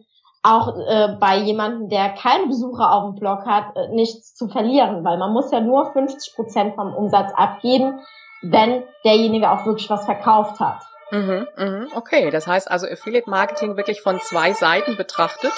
auch 0.46 0.76
äh, 0.76 1.16
bei 1.18 1.38
jemandem, 1.38 1.88
der 1.88 2.10
keinen 2.10 2.48
Besucher 2.48 2.92
auf 2.92 3.04
dem 3.04 3.20
Blog 3.20 3.44
hat, 3.46 3.76
äh, 3.76 3.88
nichts 3.88 4.34
zu 4.34 4.48
verlieren, 4.48 5.04
weil 5.04 5.18
man 5.18 5.32
muss 5.32 5.50
ja 5.50 5.60
nur 5.60 5.92
50 5.92 6.34
Prozent 6.34 6.74
vom 6.74 6.94
Umsatz 6.94 7.32
abgeben, 7.34 8.00
wenn 8.42 8.84
derjenige 9.04 9.50
auch 9.50 9.66
wirklich 9.66 9.90
was 9.90 10.04
verkauft 10.04 10.60
hat. 10.60 10.82
Mhm, 11.12 11.46
mhm, 11.56 11.88
okay, 11.94 12.30
das 12.30 12.48
heißt 12.48 12.68
also 12.68 12.86
Affiliate 12.86 13.30
Marketing 13.30 13.76
wirklich 13.76 14.00
von 14.02 14.18
zwei 14.20 14.52
Seiten 14.52 14.96
betrachtet. 14.96 15.52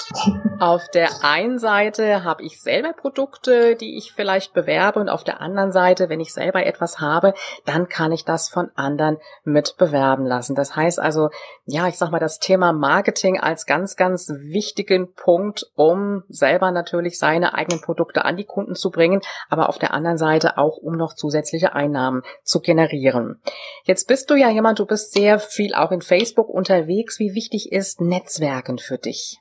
Auf 0.59 0.87
der 0.89 1.23
einen 1.23 1.57
Seite 1.57 2.23
habe 2.23 2.43
ich 2.43 2.61
selber 2.61 2.93
Produkte, 2.93 3.75
die 3.75 3.97
ich 3.97 4.13
vielleicht 4.13 4.53
bewerbe 4.53 4.99
und 4.99 5.09
auf 5.09 5.23
der 5.23 5.41
anderen 5.41 5.71
Seite, 5.71 6.07
wenn 6.09 6.19
ich 6.19 6.33
selber 6.33 6.65
etwas 6.65 6.99
habe, 6.99 7.33
dann 7.65 7.89
kann 7.89 8.11
ich 8.11 8.25
das 8.25 8.49
von 8.49 8.69
anderen 8.75 9.17
mit 9.43 9.75
bewerben 9.77 10.25
lassen. 10.25 10.53
Das 10.53 10.75
heißt 10.75 10.99
also, 10.99 11.29
ja, 11.65 11.87
ich 11.87 11.97
sag 11.97 12.11
mal, 12.11 12.19
das 12.19 12.37
Thema 12.37 12.71
Marketing 12.71 13.39
als 13.39 13.65
ganz, 13.65 13.95
ganz 13.95 14.29
wichtigen 14.29 15.13
Punkt, 15.13 15.65
um 15.75 16.23
selber 16.29 16.69
natürlich 16.71 17.17
seine 17.17 17.55
eigenen 17.55 17.81
Produkte 17.81 18.23
an 18.23 18.37
die 18.37 18.45
Kunden 18.45 18.75
zu 18.75 18.91
bringen, 18.91 19.21
aber 19.49 19.69
auf 19.69 19.79
der 19.79 19.93
anderen 19.93 20.17
Seite 20.19 20.59
auch, 20.59 20.77
um 20.77 20.95
noch 20.95 21.15
zusätzliche 21.15 21.73
Einnahmen 21.73 22.21
zu 22.43 22.59
generieren. 22.59 23.41
Jetzt 23.83 24.07
bist 24.07 24.29
du 24.29 24.35
ja 24.35 24.49
jemand, 24.49 24.77
du 24.77 24.85
bist 24.85 25.13
sehr 25.13 25.38
viel 25.39 25.73
auch 25.73 25.91
in 25.91 26.01
Facebook 26.01 26.49
unterwegs. 26.49 27.19
Wie 27.19 27.33
wichtig 27.33 27.71
ist 27.71 28.01
Netzwerken 28.01 28.77
für 28.77 28.97
dich? 28.97 29.39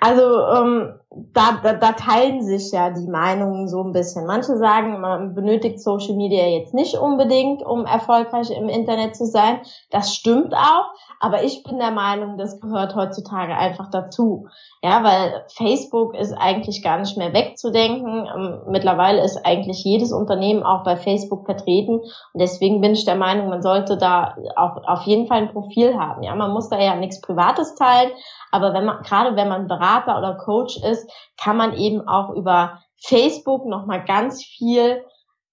Also 0.00 0.22
ähm, 0.22 1.00
da, 1.32 1.60
da, 1.62 1.74
da 1.74 1.92
teilen 1.92 2.42
sich 2.42 2.72
ja 2.72 2.90
die 2.90 3.06
Meinungen 3.06 3.68
so 3.68 3.82
ein 3.82 3.92
bisschen. 3.92 4.26
Manche 4.26 4.56
sagen, 4.56 5.00
man 5.00 5.34
benötigt 5.34 5.80
Social 5.80 6.14
Media 6.14 6.46
jetzt 6.46 6.74
nicht 6.74 6.96
unbedingt, 6.96 7.62
um 7.64 7.86
erfolgreich 7.86 8.50
im 8.50 8.68
Internet 8.68 9.14
zu 9.14 9.26
sein. 9.26 9.60
Das 9.90 10.14
stimmt 10.14 10.54
auch, 10.54 10.90
aber 11.20 11.44
ich 11.44 11.62
bin 11.62 11.78
der 11.78 11.92
Meinung, 11.92 12.36
das 12.36 12.60
gehört 12.60 12.94
heutzutage 12.94 13.56
einfach 13.56 13.90
dazu. 13.90 14.48
Ja, 14.82 15.04
weil 15.04 15.44
Facebook 15.54 16.14
ist 16.14 16.32
eigentlich 16.32 16.82
gar 16.82 16.98
nicht 16.98 17.16
mehr 17.16 17.32
wegzudenken. 17.32 18.26
Ähm, 18.34 18.60
mittlerweile 18.68 19.22
ist 19.22 19.44
eigentlich 19.44 19.84
jedes 19.84 20.12
Unternehmen 20.12 20.62
auch 20.62 20.84
bei 20.84 20.96
Facebook 20.96 21.44
vertreten 21.44 22.00
und 22.00 22.40
deswegen 22.40 22.80
bin 22.80 22.92
ich 22.92 23.04
der 23.04 23.16
Meinung, 23.16 23.48
man 23.48 23.62
sollte 23.62 23.96
da 23.96 24.36
auch 24.56 24.82
auf 24.86 25.02
jeden 25.02 25.26
Fall 25.26 25.38
ein 25.38 25.52
Profil 25.52 25.96
haben. 25.98 26.22
Ja, 26.22 26.34
man 26.34 26.52
muss 26.52 26.68
da 26.68 26.80
ja 26.80 26.96
nichts 26.96 27.20
Privates 27.20 27.74
teilen, 27.76 28.10
aber 28.50 28.74
wenn 28.74 28.84
man, 28.84 29.02
gerade 29.02 29.36
wenn 29.36 29.48
man 29.48 29.68
Berater 29.68 30.18
oder 30.18 30.34
Coach 30.34 30.76
ist, 30.76 31.03
kann 31.36 31.56
man 31.56 31.74
eben 31.74 32.06
auch 32.06 32.30
über 32.34 32.80
Facebook 33.02 33.66
nochmal 33.66 34.04
ganz 34.04 34.44
viel 34.44 35.02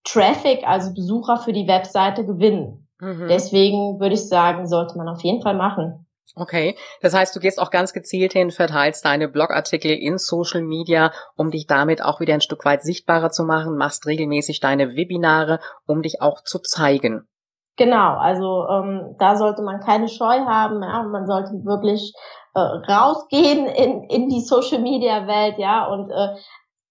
Traffic, 0.04 0.68
also 0.68 0.94
Besucher 0.94 1.38
für 1.38 1.54
die 1.54 1.68
Webseite 1.68 2.26
gewinnen. 2.26 2.88
Mhm. 3.00 3.28
Deswegen 3.28 4.00
würde 4.00 4.16
ich 4.16 4.28
sagen, 4.28 4.68
sollte 4.68 4.98
man 4.98 5.08
auf 5.08 5.22
jeden 5.22 5.42
Fall 5.42 5.56
machen. 5.56 6.06
Okay, 6.36 6.78
das 7.02 7.14
heißt, 7.14 7.36
du 7.36 7.42
gehst 7.42 7.60
auch 7.60 7.72
ganz 7.72 7.92
gezielt 7.92 8.32
hin, 8.32 8.52
verteilst 8.52 9.04
deine 9.04 9.28
Blogartikel 9.28 9.92
in 9.92 10.18
Social 10.18 10.62
Media, 10.62 11.12
um 11.36 11.52
dich 11.52 11.68
damit 11.68 12.02
auch 12.02 12.22
wieder 12.22 12.34
ein 12.34 12.42
Stück 12.42 12.64
weit 12.64 12.84
sichtbarer 12.84 13.32
zu 13.32 13.44
machen, 13.44 13.76
machst 13.76 14.06
regelmäßig 14.06 14.62
deine 14.62 14.96
Webinare, 14.96 15.60
um 15.86 16.02
dich 16.02 16.22
auch 16.22 16.42
zu 16.44 16.60
zeigen. 16.60 17.28
Genau, 17.76 18.16
also 18.18 18.66
ähm, 18.70 19.16
da 19.18 19.36
sollte 19.36 19.62
man 19.62 19.82
keine 19.82 20.08
Scheu 20.08 20.46
haben, 20.46 20.82
ja, 20.82 21.04
man 21.04 21.26
sollte 21.26 21.52
wirklich 21.66 22.14
äh, 22.54 22.60
rausgehen 22.60 23.66
in, 23.66 24.04
in 24.04 24.30
die 24.30 24.42
Social 24.42 24.82
Media 24.82 25.28
Welt, 25.28 25.58
ja, 25.58 25.86
und 25.86 26.12
äh, 26.12 26.36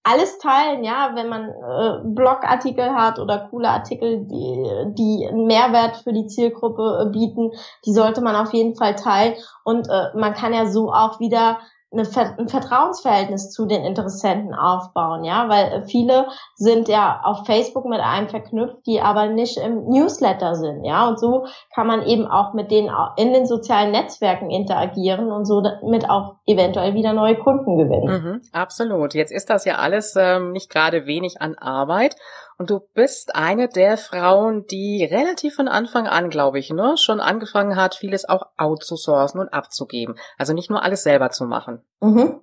alles 0.02 0.38
teilen, 0.38 0.82
ja, 0.82 1.12
wenn 1.14 1.28
man 1.28 1.48
äh, 1.48 2.00
Blogartikel 2.04 2.94
hat 2.94 3.18
oder 3.18 3.48
coole 3.50 3.68
Artikel, 3.68 4.26
die, 4.26 4.94
die 4.94 5.28
einen 5.28 5.46
Mehrwert 5.46 5.98
für 5.98 6.12
die 6.12 6.26
Zielgruppe 6.26 7.02
äh, 7.02 7.10
bieten, 7.10 7.50
die 7.84 7.92
sollte 7.92 8.22
man 8.22 8.34
auf 8.34 8.54
jeden 8.54 8.76
Fall 8.76 8.94
teilen. 8.94 9.34
Und 9.64 9.88
äh, 9.88 10.16
man 10.16 10.32
kann 10.32 10.54
ja 10.54 10.66
so 10.66 10.90
auch 10.90 11.20
wieder 11.20 11.58
eine, 11.92 12.06
ein 12.38 12.48
Vertrauensverhältnis 12.48 13.50
zu 13.50 13.66
den 13.66 13.84
Interessenten 13.84 14.54
aufbauen, 14.54 15.24
ja, 15.24 15.48
weil 15.48 15.84
viele 15.86 16.26
sind 16.54 16.88
ja 16.88 17.20
auf 17.24 17.46
Facebook 17.46 17.84
mit 17.86 18.00
einem 18.00 18.28
verknüpft, 18.28 18.86
die 18.86 19.00
aber 19.00 19.26
nicht 19.26 19.56
im 19.58 19.88
Newsletter 19.88 20.54
sind, 20.54 20.84
ja, 20.84 21.08
und 21.08 21.18
so 21.18 21.46
kann 21.74 21.86
man 21.86 22.02
eben 22.02 22.26
auch 22.26 22.54
mit 22.54 22.70
denen 22.70 22.90
in 23.16 23.32
den 23.32 23.46
sozialen 23.46 23.90
Netzwerken 23.90 24.50
interagieren 24.50 25.32
und 25.32 25.46
so 25.46 25.60
damit 25.60 26.08
auch 26.08 26.36
eventuell 26.46 26.94
wieder 26.94 27.12
neue 27.12 27.36
Kunden 27.36 27.76
gewinnen. 27.76 28.22
Mhm, 28.22 28.40
absolut. 28.52 29.14
Jetzt 29.14 29.32
ist 29.32 29.50
das 29.50 29.64
ja 29.64 29.76
alles 29.76 30.14
ähm, 30.16 30.52
nicht 30.52 30.70
gerade 30.70 31.06
wenig 31.06 31.40
an 31.40 31.56
Arbeit 31.56 32.16
und 32.60 32.68
du 32.68 32.80
bist 32.92 33.34
eine 33.34 33.70
der 33.70 33.96
Frauen, 33.96 34.66
die 34.66 35.02
relativ 35.02 35.54
von 35.54 35.66
Anfang 35.66 36.06
an, 36.06 36.28
glaube 36.28 36.58
ich, 36.58 36.68
ne, 36.68 36.98
schon 36.98 37.18
angefangen 37.18 37.74
hat, 37.74 37.94
vieles 37.94 38.28
auch 38.28 38.42
outzusourcen 38.58 39.40
und 39.40 39.48
abzugeben. 39.48 40.16
Also 40.36 40.52
nicht 40.52 40.68
nur 40.68 40.82
alles 40.82 41.02
selber 41.02 41.30
zu 41.30 41.46
machen. 41.46 41.82
Mhm. 42.02 42.42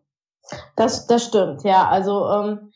Das, 0.76 1.06
das 1.06 1.24
stimmt, 1.24 1.64
ja. 1.64 1.88
Also 1.88 2.28
ähm, 2.32 2.72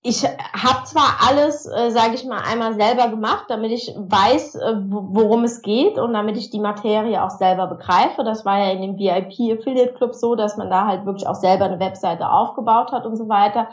ich 0.00 0.24
habe 0.24 0.84
zwar 0.84 1.28
alles, 1.28 1.66
äh, 1.66 1.90
sage 1.90 2.14
ich 2.14 2.24
mal, 2.24 2.40
einmal 2.40 2.76
selber 2.76 3.08
gemacht, 3.08 3.44
damit 3.48 3.70
ich 3.70 3.94
weiß, 3.94 4.54
äh, 4.54 4.74
worum 4.88 5.44
es 5.44 5.60
geht 5.60 5.98
und 5.98 6.14
damit 6.14 6.38
ich 6.38 6.48
die 6.48 6.60
Materie 6.60 7.22
auch 7.22 7.30
selber 7.30 7.66
begreife. 7.66 8.24
Das 8.24 8.46
war 8.46 8.58
ja 8.58 8.70
in 8.70 8.80
dem 8.80 8.98
VIP 8.98 9.58
Affiliate 9.58 9.92
Club 9.92 10.14
so, 10.14 10.34
dass 10.34 10.56
man 10.56 10.70
da 10.70 10.86
halt 10.86 11.04
wirklich 11.04 11.26
auch 11.26 11.34
selber 11.34 11.66
eine 11.66 11.78
Webseite 11.78 12.30
aufgebaut 12.30 12.90
hat 12.90 13.04
und 13.04 13.16
so 13.16 13.28
weiter. 13.28 13.68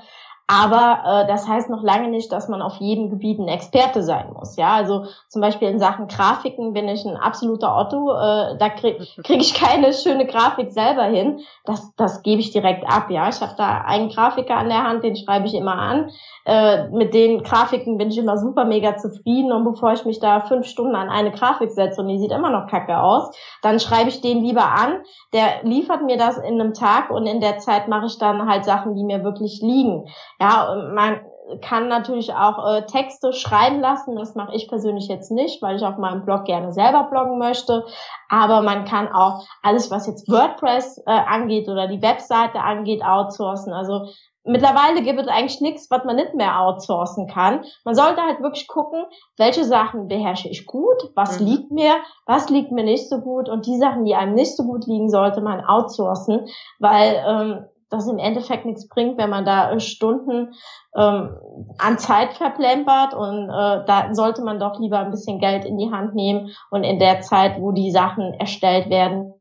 Aber 0.47 1.23
äh, 1.23 1.27
das 1.27 1.47
heißt 1.47 1.69
noch 1.69 1.81
lange 1.81 2.09
nicht, 2.09 2.31
dass 2.31 2.49
man 2.49 2.61
auf 2.61 2.75
jedem 2.77 3.09
Gebiet 3.09 3.39
ein 3.39 3.47
Experte 3.47 4.03
sein 4.03 4.33
muss. 4.33 4.57
Ja, 4.57 4.73
also 4.73 5.05
zum 5.29 5.41
Beispiel 5.41 5.69
in 5.69 5.79
Sachen 5.79 6.07
Grafiken 6.07 6.73
bin 6.73 6.89
ich 6.89 7.05
ein 7.05 7.15
absoluter 7.15 7.75
Otto. 7.75 8.11
Äh, 8.11 8.57
da 8.57 8.69
kriege 8.69 9.05
krieg 9.23 9.41
ich 9.41 9.53
keine 9.53 9.93
schöne 9.93 10.25
Grafik 10.25 10.71
selber 10.71 11.03
hin. 11.03 11.39
Das, 11.63 11.93
das 11.95 12.21
gebe 12.21 12.41
ich 12.41 12.51
direkt 12.51 12.85
ab. 12.85 13.09
Ja, 13.09 13.29
ich 13.29 13.39
habe 13.39 13.53
da 13.57 13.81
einen 13.85 14.09
Grafiker 14.09 14.57
an 14.57 14.67
der 14.67 14.83
Hand, 14.83 15.03
den 15.03 15.15
schreibe 15.15 15.47
ich 15.47 15.53
immer 15.53 15.75
an. 15.75 16.11
Äh, 16.45 16.89
mit 16.89 17.13
den 17.13 17.43
Grafiken 17.43 17.97
bin 17.97 18.09
ich 18.09 18.17
immer 18.17 18.37
super 18.37 18.65
mega 18.65 18.97
zufrieden. 18.97 19.51
Und 19.51 19.63
bevor 19.63 19.93
ich 19.93 20.05
mich 20.05 20.19
da 20.19 20.41
fünf 20.41 20.67
Stunden 20.67 20.95
an 20.95 21.09
eine 21.09 21.31
Grafik 21.31 21.71
setze 21.71 22.01
und 22.01 22.07
die 22.07 22.19
sieht 22.19 22.31
immer 22.31 22.49
noch 22.49 22.67
kacke 22.67 22.99
aus, 22.99 23.35
dann 23.61 23.79
schreibe 23.79 24.09
ich 24.09 24.21
den 24.21 24.43
lieber 24.43 24.65
an. 24.65 25.03
Der 25.33 25.63
liefert 25.63 26.03
mir 26.03 26.17
das 26.17 26.37
in 26.37 26.59
einem 26.59 26.73
Tag 26.73 27.09
und 27.09 27.25
in 27.25 27.41
der 27.41 27.59
Zeit 27.59 27.87
mache 27.87 28.07
ich 28.07 28.17
dann 28.17 28.49
halt 28.49 28.65
Sachen, 28.65 28.95
die 28.95 29.03
mir 29.03 29.23
wirklich 29.23 29.61
liegen. 29.61 30.07
Ja, 30.39 30.89
man 30.93 31.21
kann 31.59 31.87
natürlich 31.87 32.33
auch 32.33 32.65
äh, 32.65 32.85
Texte 32.85 33.33
schreiben 33.33 33.81
lassen. 33.81 34.15
Das 34.15 34.35
mache 34.35 34.55
ich 34.55 34.67
persönlich 34.67 35.07
jetzt 35.07 35.31
nicht, 35.31 35.61
weil 35.61 35.75
ich 35.75 35.83
auf 35.83 35.97
meinem 35.97 36.23
Blog 36.23 36.45
gerne 36.45 36.71
selber 36.71 37.07
bloggen 37.09 37.37
möchte. 37.37 37.83
Aber 38.29 38.61
man 38.61 38.85
kann 38.85 39.09
auch 39.11 39.45
alles, 39.61 39.91
was 39.91 40.07
jetzt 40.07 40.29
WordPress 40.29 40.99
äh, 41.05 41.11
angeht 41.11 41.67
oder 41.67 41.87
die 41.87 42.01
Webseite 42.01 42.61
angeht, 42.61 43.03
outsourcen. 43.03 43.73
Also 43.73 44.07
mittlerweile 44.43 45.03
gibt 45.03 45.19
es 45.19 45.27
eigentlich 45.27 45.61
nichts, 45.61 45.91
was 45.91 46.03
man 46.03 46.15
nicht 46.15 46.33
mehr 46.33 46.59
outsourcen 46.59 47.27
kann. 47.27 47.63
Man 47.85 47.95
sollte 47.95 48.21
halt 48.21 48.41
wirklich 48.41 48.67
gucken, 48.67 49.05
welche 49.37 49.63
Sachen 49.65 50.07
beherrsche 50.07 50.49
ich 50.49 50.65
gut, 50.65 51.11
was 51.15 51.39
mhm. 51.39 51.47
liegt 51.47 51.71
mir, 51.71 51.93
was 52.25 52.49
liegt 52.49 52.71
mir 52.71 52.83
nicht 52.83 53.09
so 53.09 53.19
gut 53.19 53.49
und 53.49 53.65
die 53.65 53.77
Sachen, 53.77 54.05
die 54.05 54.15
einem 54.15 54.33
nicht 54.33 54.55
so 54.55 54.63
gut 54.63 54.85
liegen, 54.87 55.09
sollte 55.09 55.41
man 55.41 55.63
outsourcen, 55.63 56.47
weil 56.79 57.23
ähm, 57.25 57.65
das 57.91 58.07
im 58.07 58.17
Endeffekt 58.17 58.65
nichts 58.65 58.87
bringt, 58.87 59.17
wenn 59.17 59.29
man 59.29 59.45
da 59.45 59.71
äh, 59.71 59.79
Stunden 59.79 60.53
ähm, 60.95 61.37
an 61.77 61.99
Zeit 61.99 62.33
verplempert 62.33 63.13
und 63.13 63.49
äh, 63.49 63.85
da 63.85 64.13
sollte 64.13 64.41
man 64.43 64.59
doch 64.59 64.79
lieber 64.79 64.99
ein 64.99 65.11
bisschen 65.11 65.39
Geld 65.39 65.65
in 65.65 65.77
die 65.77 65.91
Hand 65.91 66.15
nehmen 66.15 66.51
und 66.71 66.83
in 66.83 66.99
der 66.99 67.21
Zeit, 67.21 67.59
wo 67.59 67.71
die 67.71 67.91
Sachen 67.91 68.33
erstellt 68.33 68.89
werden, 68.89 69.33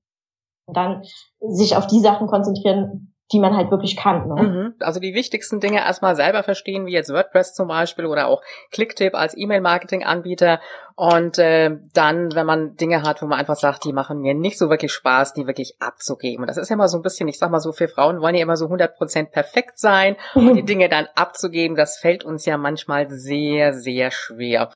dann 0.67 1.03
sich 1.41 1.77
auf 1.77 1.87
die 1.87 2.01
Sachen 2.01 2.27
konzentrieren, 2.27 3.10
die 3.33 3.39
man 3.39 3.57
halt 3.57 3.71
wirklich 3.71 3.97
kann. 3.97 4.27
Ne? 4.29 4.43
Mhm. 4.43 4.75
Also 4.81 4.99
die 4.99 5.15
wichtigsten 5.15 5.61
Dinge 5.61 5.79
erstmal 5.79 6.17
selber 6.17 6.43
verstehen, 6.43 6.87
wie 6.87 6.93
jetzt 6.93 7.13
WordPress 7.13 7.55
zum 7.55 7.69
Beispiel 7.69 8.07
oder 8.07 8.27
auch 8.27 8.43
Clicktip 8.73 9.15
als 9.15 9.37
E-Mail-Marketing-Anbieter. 9.37 10.61
Und 10.97 11.39
äh, 11.39 11.79
dann, 11.95 12.35
wenn 12.35 12.45
man 12.45 12.77
Dinge 12.77 13.03
hat, 13.03 13.23
wo 13.23 13.27
man 13.27 13.39
einfach 13.39 13.57
sagt, 13.57 13.85
die 13.85 13.93
machen 13.93 14.21
mir 14.21 14.35
nicht 14.35 14.59
so 14.59 14.69
wirklich 14.69 14.93
Spaß, 14.93 15.33
die 15.33 15.47
wirklich 15.47 15.77
abzugeben. 15.81 16.43
Und 16.43 16.49
das 16.49 16.57
ist 16.57 16.69
ja 16.69 16.75
immer 16.75 16.89
so 16.89 16.99
ein 16.99 17.03
bisschen, 17.03 17.29
ich 17.29 17.39
sag 17.39 17.51
mal 17.51 17.61
so, 17.61 17.73
für 17.73 17.89
Frauen 17.89 18.21
wollen 18.21 18.35
ja 18.35 18.43
immer 18.43 18.57
so 18.57 18.67
100% 18.67 19.31
perfekt 19.31 19.79
sein. 19.79 20.17
Und 20.35 20.57
die 20.57 20.63
Dinge 20.67 20.89
dann 20.89 21.09
abzugeben, 21.15 21.77
das 21.77 21.99
fällt 21.99 22.25
uns 22.25 22.45
ja 22.45 22.59
manchmal 22.59 23.09
sehr, 23.11 23.73
sehr 23.73 24.11
schwer. 24.11 24.71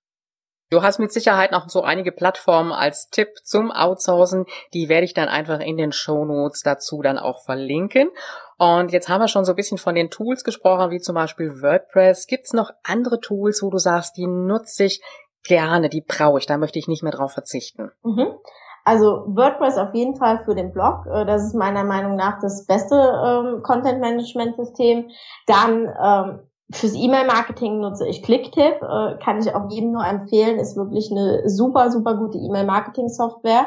Du 0.71 0.83
hast 0.83 0.99
mit 0.99 1.13
Sicherheit 1.13 1.53
noch 1.53 1.69
so 1.69 1.83
einige 1.83 2.11
Plattformen 2.11 2.73
als 2.73 3.09
Tipp 3.11 3.29
zum 3.45 3.71
Outsourcen. 3.71 4.47
Die 4.73 4.89
werde 4.89 5.05
ich 5.05 5.15
dann 5.15 5.29
einfach 5.29 5.61
in 5.61 5.77
den 5.77 5.93
Show 5.93 6.25
Notes 6.25 6.63
dazu 6.63 7.03
dann 7.03 7.19
auch 7.19 7.45
verlinken. 7.45 8.11
Und 8.59 8.93
jetzt 8.93 9.09
haben 9.09 9.21
wir 9.21 9.29
schon 9.29 9.45
so 9.45 9.53
ein 9.53 9.57
bisschen 9.57 9.79
von 9.79 9.95
den 9.95 10.11
Tools 10.11 10.45
gesprochen, 10.45 10.91
wie 10.91 11.01
zum 11.01 11.15
Beispiel 11.15 11.63
WordPress. 11.63 12.27
Gibt 12.27 12.47
es 12.47 12.53
noch 12.53 12.71
andere 12.83 13.21
Tools, 13.21 13.63
wo 13.63 13.71
du 13.71 13.79
sagst, 13.79 14.17
die 14.17 14.27
nutze 14.27 14.85
ich 14.85 15.03
gerne, 15.45 15.89
die 15.89 16.01
brauche 16.01 16.39
ich, 16.39 16.47
da 16.47 16.57
möchte 16.57 16.79
ich 16.79 16.89
nicht 16.89 17.03
mehr 17.03 17.13
drauf 17.13 17.33
verzichten? 17.33 17.91
Mhm. 18.03 18.35
Also 18.85 19.25
WordPress 19.29 19.79
auf 19.79 19.95
jeden 19.95 20.17
Fall 20.17 20.45
für 20.45 20.55
den 20.55 20.73
Blog. 20.73 21.07
Äh, 21.07 21.25
das 21.25 21.45
ist 21.45 21.55
meiner 21.55 21.85
Meinung 21.85 22.17
nach 22.17 22.39
das 22.41 22.67
beste 22.67 22.95
ähm, 22.95 23.63
Content-Management-System. 23.63 25.11
Dann 25.47 25.89
ähm, 26.03 26.41
Fürs 26.71 26.95
E-Mail-Marketing 26.95 27.81
nutze 27.81 28.07
ich 28.09 28.23
Clicktip, 28.23 28.83
äh, 28.83 29.19
kann 29.23 29.39
ich 29.39 29.55
auch 29.55 29.71
jedem 29.71 29.93
nur 29.93 30.05
empfehlen, 30.05 30.59
ist 30.59 30.77
wirklich 30.77 31.11
eine 31.11 31.49
super, 31.49 31.91
super 31.91 32.17
gute 32.17 32.39
E-Mail-Marketing-Software. 32.39 33.67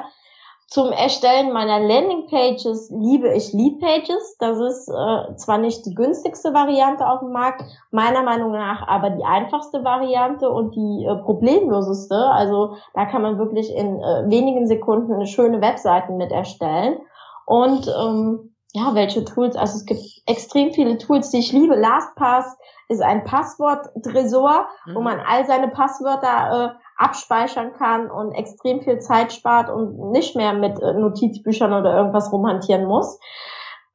Zum 0.69 0.91
Erstellen 0.91 1.53
meiner 1.53 1.79
Landing-Pages 1.79 2.89
liebe 2.89 3.33
ich 3.33 3.53
Lead-Pages. 3.53 4.35
Das 4.37 4.59
ist 4.59 4.89
äh, 4.89 5.35
zwar 5.37 5.59
nicht 5.59 5.85
die 5.85 5.93
günstigste 5.93 6.53
Variante 6.53 7.07
auf 7.07 7.19
dem 7.19 7.31
Markt, 7.31 7.63
meiner 7.91 8.21
Meinung 8.23 8.51
nach 8.51 8.85
aber 8.85 9.11
die 9.11 9.23
einfachste 9.23 9.85
Variante 9.85 10.49
und 10.49 10.75
die 10.75 11.05
äh, 11.05 11.15
problemloseste. 11.23 12.15
Also 12.15 12.75
da 12.93 13.05
kann 13.05 13.21
man 13.21 13.37
wirklich 13.37 13.73
in 13.73 14.01
äh, 14.01 14.29
wenigen 14.29 14.67
Sekunden 14.67 15.25
schöne 15.25 15.61
Webseiten 15.61 16.17
mit 16.17 16.33
erstellen. 16.33 16.97
Und 17.45 17.87
ähm, 17.87 18.53
ja, 18.77 18.93
welche 18.93 19.25
Tools? 19.25 19.55
Also 19.55 19.77
es 19.77 19.85
gibt 19.85 20.01
extrem 20.27 20.71
viele 20.71 20.99
Tools, 20.99 21.31
die 21.31 21.39
ich 21.39 21.51
liebe. 21.51 21.75
LastPass 21.75 22.57
ist 22.89 23.01
ein 23.01 23.23
Passwort-Tresor, 23.23 24.67
mhm. 24.85 24.95
wo 24.95 25.01
man 25.01 25.19
all 25.19 25.47
seine 25.47 25.67
Passwörter 25.69 26.75
äh, 26.75 27.03
abspeichern 27.03 27.73
kann 27.73 28.11
und 28.11 28.33
extrem 28.33 28.81
viel 28.81 28.99
Zeit 28.99 29.33
spart 29.33 29.71
und 29.71 30.11
nicht 30.11 30.35
mehr 30.35 30.53
mit 30.53 30.79
äh, 30.79 30.93
Notizbüchern 30.93 31.73
oder 31.73 31.97
irgendwas 31.97 32.31
rumhantieren 32.31 32.85
muss. 32.85 33.19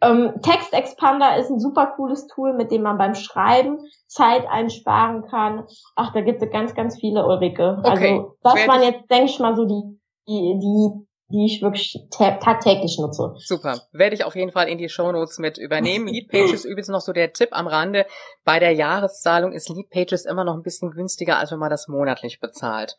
Ähm, 0.00 0.32
Text 0.42 0.72
Expander 0.72 1.36
ist 1.36 1.48
ein 1.48 1.60
super 1.60 1.86
cooles 1.94 2.26
Tool, 2.26 2.52
mit 2.52 2.72
dem 2.72 2.82
man 2.82 2.98
beim 2.98 3.14
Schreiben 3.14 3.78
Zeit 4.08 4.48
einsparen 4.50 5.22
kann. 5.22 5.64
Ach, 5.94 6.12
da 6.12 6.22
gibt 6.22 6.42
es 6.42 6.50
ganz, 6.50 6.74
ganz 6.74 6.98
viele 6.98 7.24
Ulrike. 7.24 7.78
Okay. 7.84 8.14
Also 8.14 8.36
das 8.42 8.66
waren 8.66 8.82
jetzt, 8.82 9.08
denke 9.08 9.26
ich 9.26 9.38
mal, 9.38 9.54
so 9.54 9.64
die, 9.64 10.00
die, 10.26 10.58
die 10.58 11.06
die 11.32 11.46
ich 11.46 11.62
wirklich 11.62 11.98
tagtäglich 12.10 12.98
nutze. 12.98 13.34
Super. 13.38 13.80
Werde 13.92 14.14
ich 14.14 14.24
auf 14.24 14.36
jeden 14.36 14.52
Fall 14.52 14.68
in 14.68 14.78
die 14.78 14.88
Shownotes 14.88 15.38
mit 15.38 15.58
übernehmen. 15.58 16.06
Leadpages 16.06 16.64
übrigens 16.64 16.88
noch 16.88 17.00
so 17.00 17.12
der 17.12 17.32
Tipp 17.32 17.48
am 17.52 17.66
Rande. 17.66 18.06
Bei 18.44 18.58
der 18.58 18.72
Jahreszahlung 18.72 19.52
ist 19.52 19.68
Leadpages 19.68 20.26
immer 20.26 20.44
noch 20.44 20.54
ein 20.54 20.62
bisschen 20.62 20.90
günstiger, 20.90 21.38
als 21.38 21.50
wenn 21.50 21.58
man 21.58 21.70
das 21.70 21.88
monatlich 21.88 22.40
bezahlt. 22.40 22.96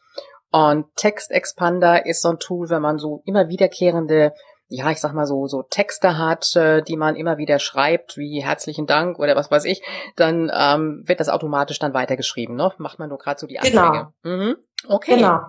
Und 0.51 0.86
Text 0.95 1.32
Expander 1.32 2.05
ist 2.05 2.22
so 2.22 2.30
ein 2.30 2.39
Tool, 2.39 2.70
wenn 2.70 2.82
man 2.82 2.99
so 2.99 3.22
immer 3.26 3.47
wiederkehrende 3.47 4.34
ja, 4.70 4.89
ich 4.89 4.99
sag 4.99 5.14
mal 5.14 5.28
so, 5.28 5.45
so 5.47 5.62
Texte 5.62 6.18
hat, 6.18 6.55
äh, 6.55 6.82
die 6.82 6.97
man 6.97 7.16
immer 7.16 7.38
wieder 7.38 7.60
schreibt, 7.60 8.18
wie 8.18 8.43
herzlichen 8.43 8.88
Dank 8.88 9.20
oder 9.20 9.36
was 9.36 9.51
weiß 9.51 9.66
ich, 9.66 9.84
dann 10.16 10.51
ähm, 10.51 11.03
wird 11.05 11.20
das 11.20 11.30
automatisch 11.30 11.78
dann 11.78 11.93
weitergeschrieben, 11.93 12.55
ne? 12.55 12.72
Macht 12.78 12.97
man 12.97 13.10
nur 13.10 13.20
gerade 13.20 13.39
so 13.39 13.45
die 13.45 13.60
Anfänge. 13.60 14.14
Genau. 14.24 14.36
Mhm. 14.36 14.55
Okay. 14.88 15.18
Genau. 15.18 15.41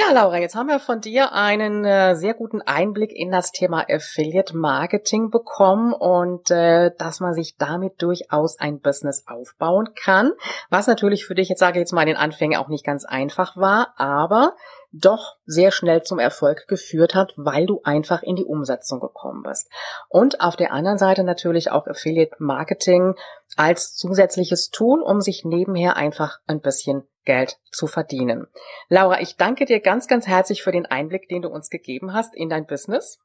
Ja, 0.00 0.14
Laura, 0.14 0.38
jetzt 0.38 0.54
haben 0.54 0.68
wir 0.68 0.80
von 0.80 1.02
dir 1.02 1.34
einen 1.34 1.84
äh, 1.84 2.16
sehr 2.16 2.32
guten 2.32 2.62
Einblick 2.62 3.12
in 3.12 3.30
das 3.30 3.52
Thema 3.52 3.84
Affiliate 3.86 4.56
Marketing 4.56 5.28
bekommen 5.30 5.92
und 5.92 6.50
äh, 6.50 6.90
dass 6.96 7.20
man 7.20 7.34
sich 7.34 7.56
damit 7.58 8.00
durchaus 8.00 8.58
ein 8.58 8.80
Business 8.80 9.24
aufbauen 9.26 9.90
kann, 9.94 10.32
was 10.70 10.86
natürlich 10.86 11.26
für 11.26 11.34
dich, 11.34 11.50
jetzt 11.50 11.58
sage 11.58 11.78
ich 11.78 11.82
jetzt 11.82 11.92
mal 11.92 12.00
in 12.02 12.08
den 12.08 12.16
Anfängen 12.16 12.58
auch 12.58 12.68
nicht 12.68 12.84
ganz 12.84 13.04
einfach 13.04 13.58
war, 13.58 13.92
aber 13.98 14.54
doch 14.90 15.36
sehr 15.44 15.70
schnell 15.70 16.02
zum 16.02 16.18
Erfolg 16.18 16.66
geführt 16.66 17.14
hat, 17.14 17.34
weil 17.36 17.66
du 17.66 17.82
einfach 17.84 18.22
in 18.22 18.36
die 18.36 18.46
Umsetzung 18.46 19.00
gekommen 19.00 19.42
bist. 19.42 19.68
Und 20.08 20.40
auf 20.40 20.56
der 20.56 20.72
anderen 20.72 20.96
Seite 20.96 21.24
natürlich 21.24 21.70
auch 21.70 21.86
Affiliate 21.86 22.36
Marketing 22.38 23.16
als 23.56 23.94
zusätzliches 23.94 24.70
Tool, 24.70 25.02
um 25.02 25.20
sich 25.20 25.44
nebenher 25.44 25.96
einfach 25.98 26.38
ein 26.46 26.60
bisschen 26.60 27.06
Geld 27.30 27.60
zu 27.70 27.86
verdienen. 27.86 28.48
Laura, 28.88 29.20
ich 29.20 29.36
danke 29.36 29.64
dir 29.64 29.78
ganz, 29.78 30.08
ganz 30.08 30.26
herzlich 30.26 30.64
für 30.64 30.72
den 30.72 30.86
Einblick, 30.86 31.28
den 31.28 31.42
du 31.42 31.48
uns 31.48 31.70
gegeben 31.70 32.12
hast 32.12 32.34
in 32.34 32.48
dein 32.48 32.66
Business. 32.66 33.20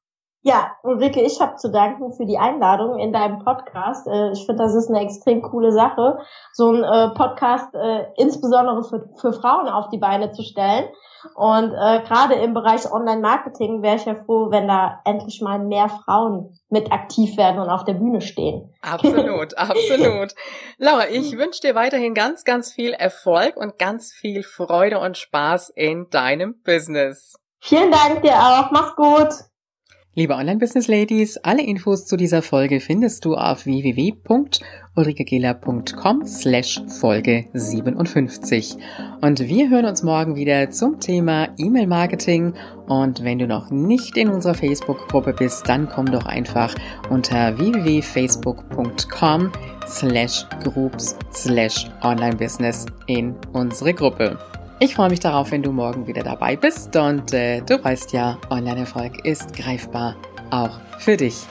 Ja, 0.47 0.77
Ulrike, 0.83 1.21
ich 1.21 1.41
habe 1.41 1.55
zu 1.55 1.71
danken 1.71 2.13
für 2.13 2.27
die 2.27 2.37
Einladung 2.37 2.99
in 2.99 3.11
deinem 3.11 3.39
Podcast. 3.39 4.05
Äh, 4.05 4.31
ich 4.33 4.45
finde, 4.45 4.61
das 4.61 4.75
ist 4.75 4.89
eine 4.89 4.99
extrem 4.99 5.41
coole 5.41 5.71
Sache, 5.71 6.19
so 6.53 6.69
ein 6.71 6.83
äh, 6.83 7.15
Podcast 7.15 7.73
äh, 7.73 8.05
insbesondere 8.15 8.83
für, 8.83 9.09
für 9.19 9.33
Frauen 9.33 9.67
auf 9.67 9.89
die 9.89 9.97
Beine 9.97 10.33
zu 10.33 10.43
stellen. 10.43 10.85
Und 11.33 11.73
äh, 11.73 12.03
gerade 12.03 12.35
im 12.35 12.53
Bereich 12.53 12.85
Online-Marketing 12.91 13.81
wäre 13.81 13.95
ich 13.95 14.05
ja 14.05 14.13
froh, 14.13 14.51
wenn 14.51 14.67
da 14.67 15.01
endlich 15.03 15.41
mal 15.41 15.57
mehr 15.57 15.89
Frauen 15.89 16.55
mit 16.69 16.91
aktiv 16.91 17.37
werden 17.37 17.59
und 17.59 17.69
auf 17.69 17.83
der 17.83 17.95
Bühne 17.95 18.21
stehen. 18.21 18.71
Absolut, 18.83 19.57
absolut. 19.57 20.35
Laura, 20.77 21.07
ich 21.09 21.35
wünsche 21.35 21.61
dir 21.61 21.73
weiterhin 21.73 22.13
ganz, 22.13 22.43
ganz 22.43 22.71
viel 22.71 22.91
Erfolg 22.91 23.57
und 23.57 23.79
ganz 23.79 24.13
viel 24.13 24.43
Freude 24.43 24.99
und 24.99 25.17
Spaß 25.17 25.69
in 25.69 26.07
deinem 26.11 26.61
Business. 26.63 27.33
Vielen 27.61 27.89
Dank 27.89 28.21
dir 28.21 28.35
auch. 28.35 28.69
Mach's 28.69 28.95
gut. 28.95 29.54
Liebe 30.17 30.35
Online-Business-Ladies, 30.35 31.39
alle 31.43 31.61
Infos 31.61 32.05
zu 32.05 32.15
dieser 32.15 32.41
Folge 32.41 32.79
findest 32.79 33.25
du 33.25 33.35
auf 33.35 33.65
www.ulrikegela.com 33.65 36.25
slash 36.25 36.81
Folge 37.01 37.47
57. 37.51 38.77
Und 39.19 39.41
wir 39.41 39.69
hören 39.69 39.83
uns 39.83 40.03
morgen 40.03 40.37
wieder 40.37 40.71
zum 40.71 41.01
Thema 41.01 41.49
E-Mail-Marketing. 41.57 42.53
Und 42.87 43.25
wenn 43.25 43.39
du 43.39 43.47
noch 43.47 43.71
nicht 43.71 44.15
in 44.15 44.29
unserer 44.29 44.55
Facebook-Gruppe 44.55 45.33
bist, 45.33 45.67
dann 45.67 45.89
komm 45.89 46.05
doch 46.05 46.25
einfach 46.25 46.73
unter 47.09 47.57
www.facebook.com 47.57 49.51
slash 49.85 50.45
groups 50.63 51.17
slash 51.33 51.89
online-business 52.03 52.85
in 53.07 53.35
unsere 53.51 53.93
Gruppe. 53.93 54.39
Ich 54.79 54.93
freue 54.93 55.09
mich 55.09 55.21
darauf, 55.21 55.51
wenn 55.51 55.63
du 55.63 55.71
morgen 55.71 56.05
wieder 56.05 56.21
dabei 56.21 56.57
bist 56.57 56.97
und 56.97 57.33
äh, 57.33 57.61
du 57.61 57.81
weißt 57.81 58.11
ja, 58.11 58.37
Online-Erfolg 58.49 59.25
ist 59.25 59.55
greifbar, 59.55 60.17
auch 60.51 60.81
für 60.99 61.15
dich. 61.15 61.45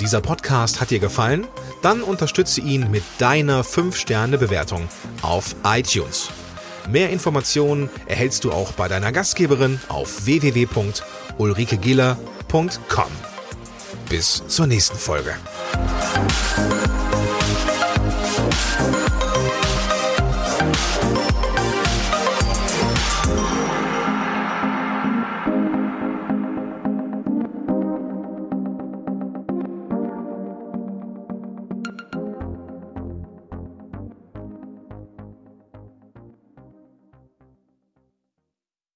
Dieser 0.00 0.22
Podcast 0.22 0.80
hat 0.80 0.90
dir 0.90 0.98
gefallen? 0.98 1.46
Dann 1.82 2.02
unterstütze 2.02 2.62
ihn 2.62 2.90
mit 2.90 3.04
deiner 3.18 3.62
5-Sterne-Bewertung 3.62 4.88
auf 5.20 5.54
iTunes. 5.62 6.30
Mehr 6.90 7.10
Informationen 7.10 7.90
erhältst 8.06 8.44
du 8.44 8.52
auch 8.52 8.72
bei 8.72 8.88
deiner 8.88 9.12
Gastgeberin 9.12 9.78
auf 9.88 10.24
www.ulrikegiller.com. 10.24 13.10
Bis 14.08 14.42
zur 14.48 14.66
nächsten 14.66 14.96
Folge. 14.96 15.34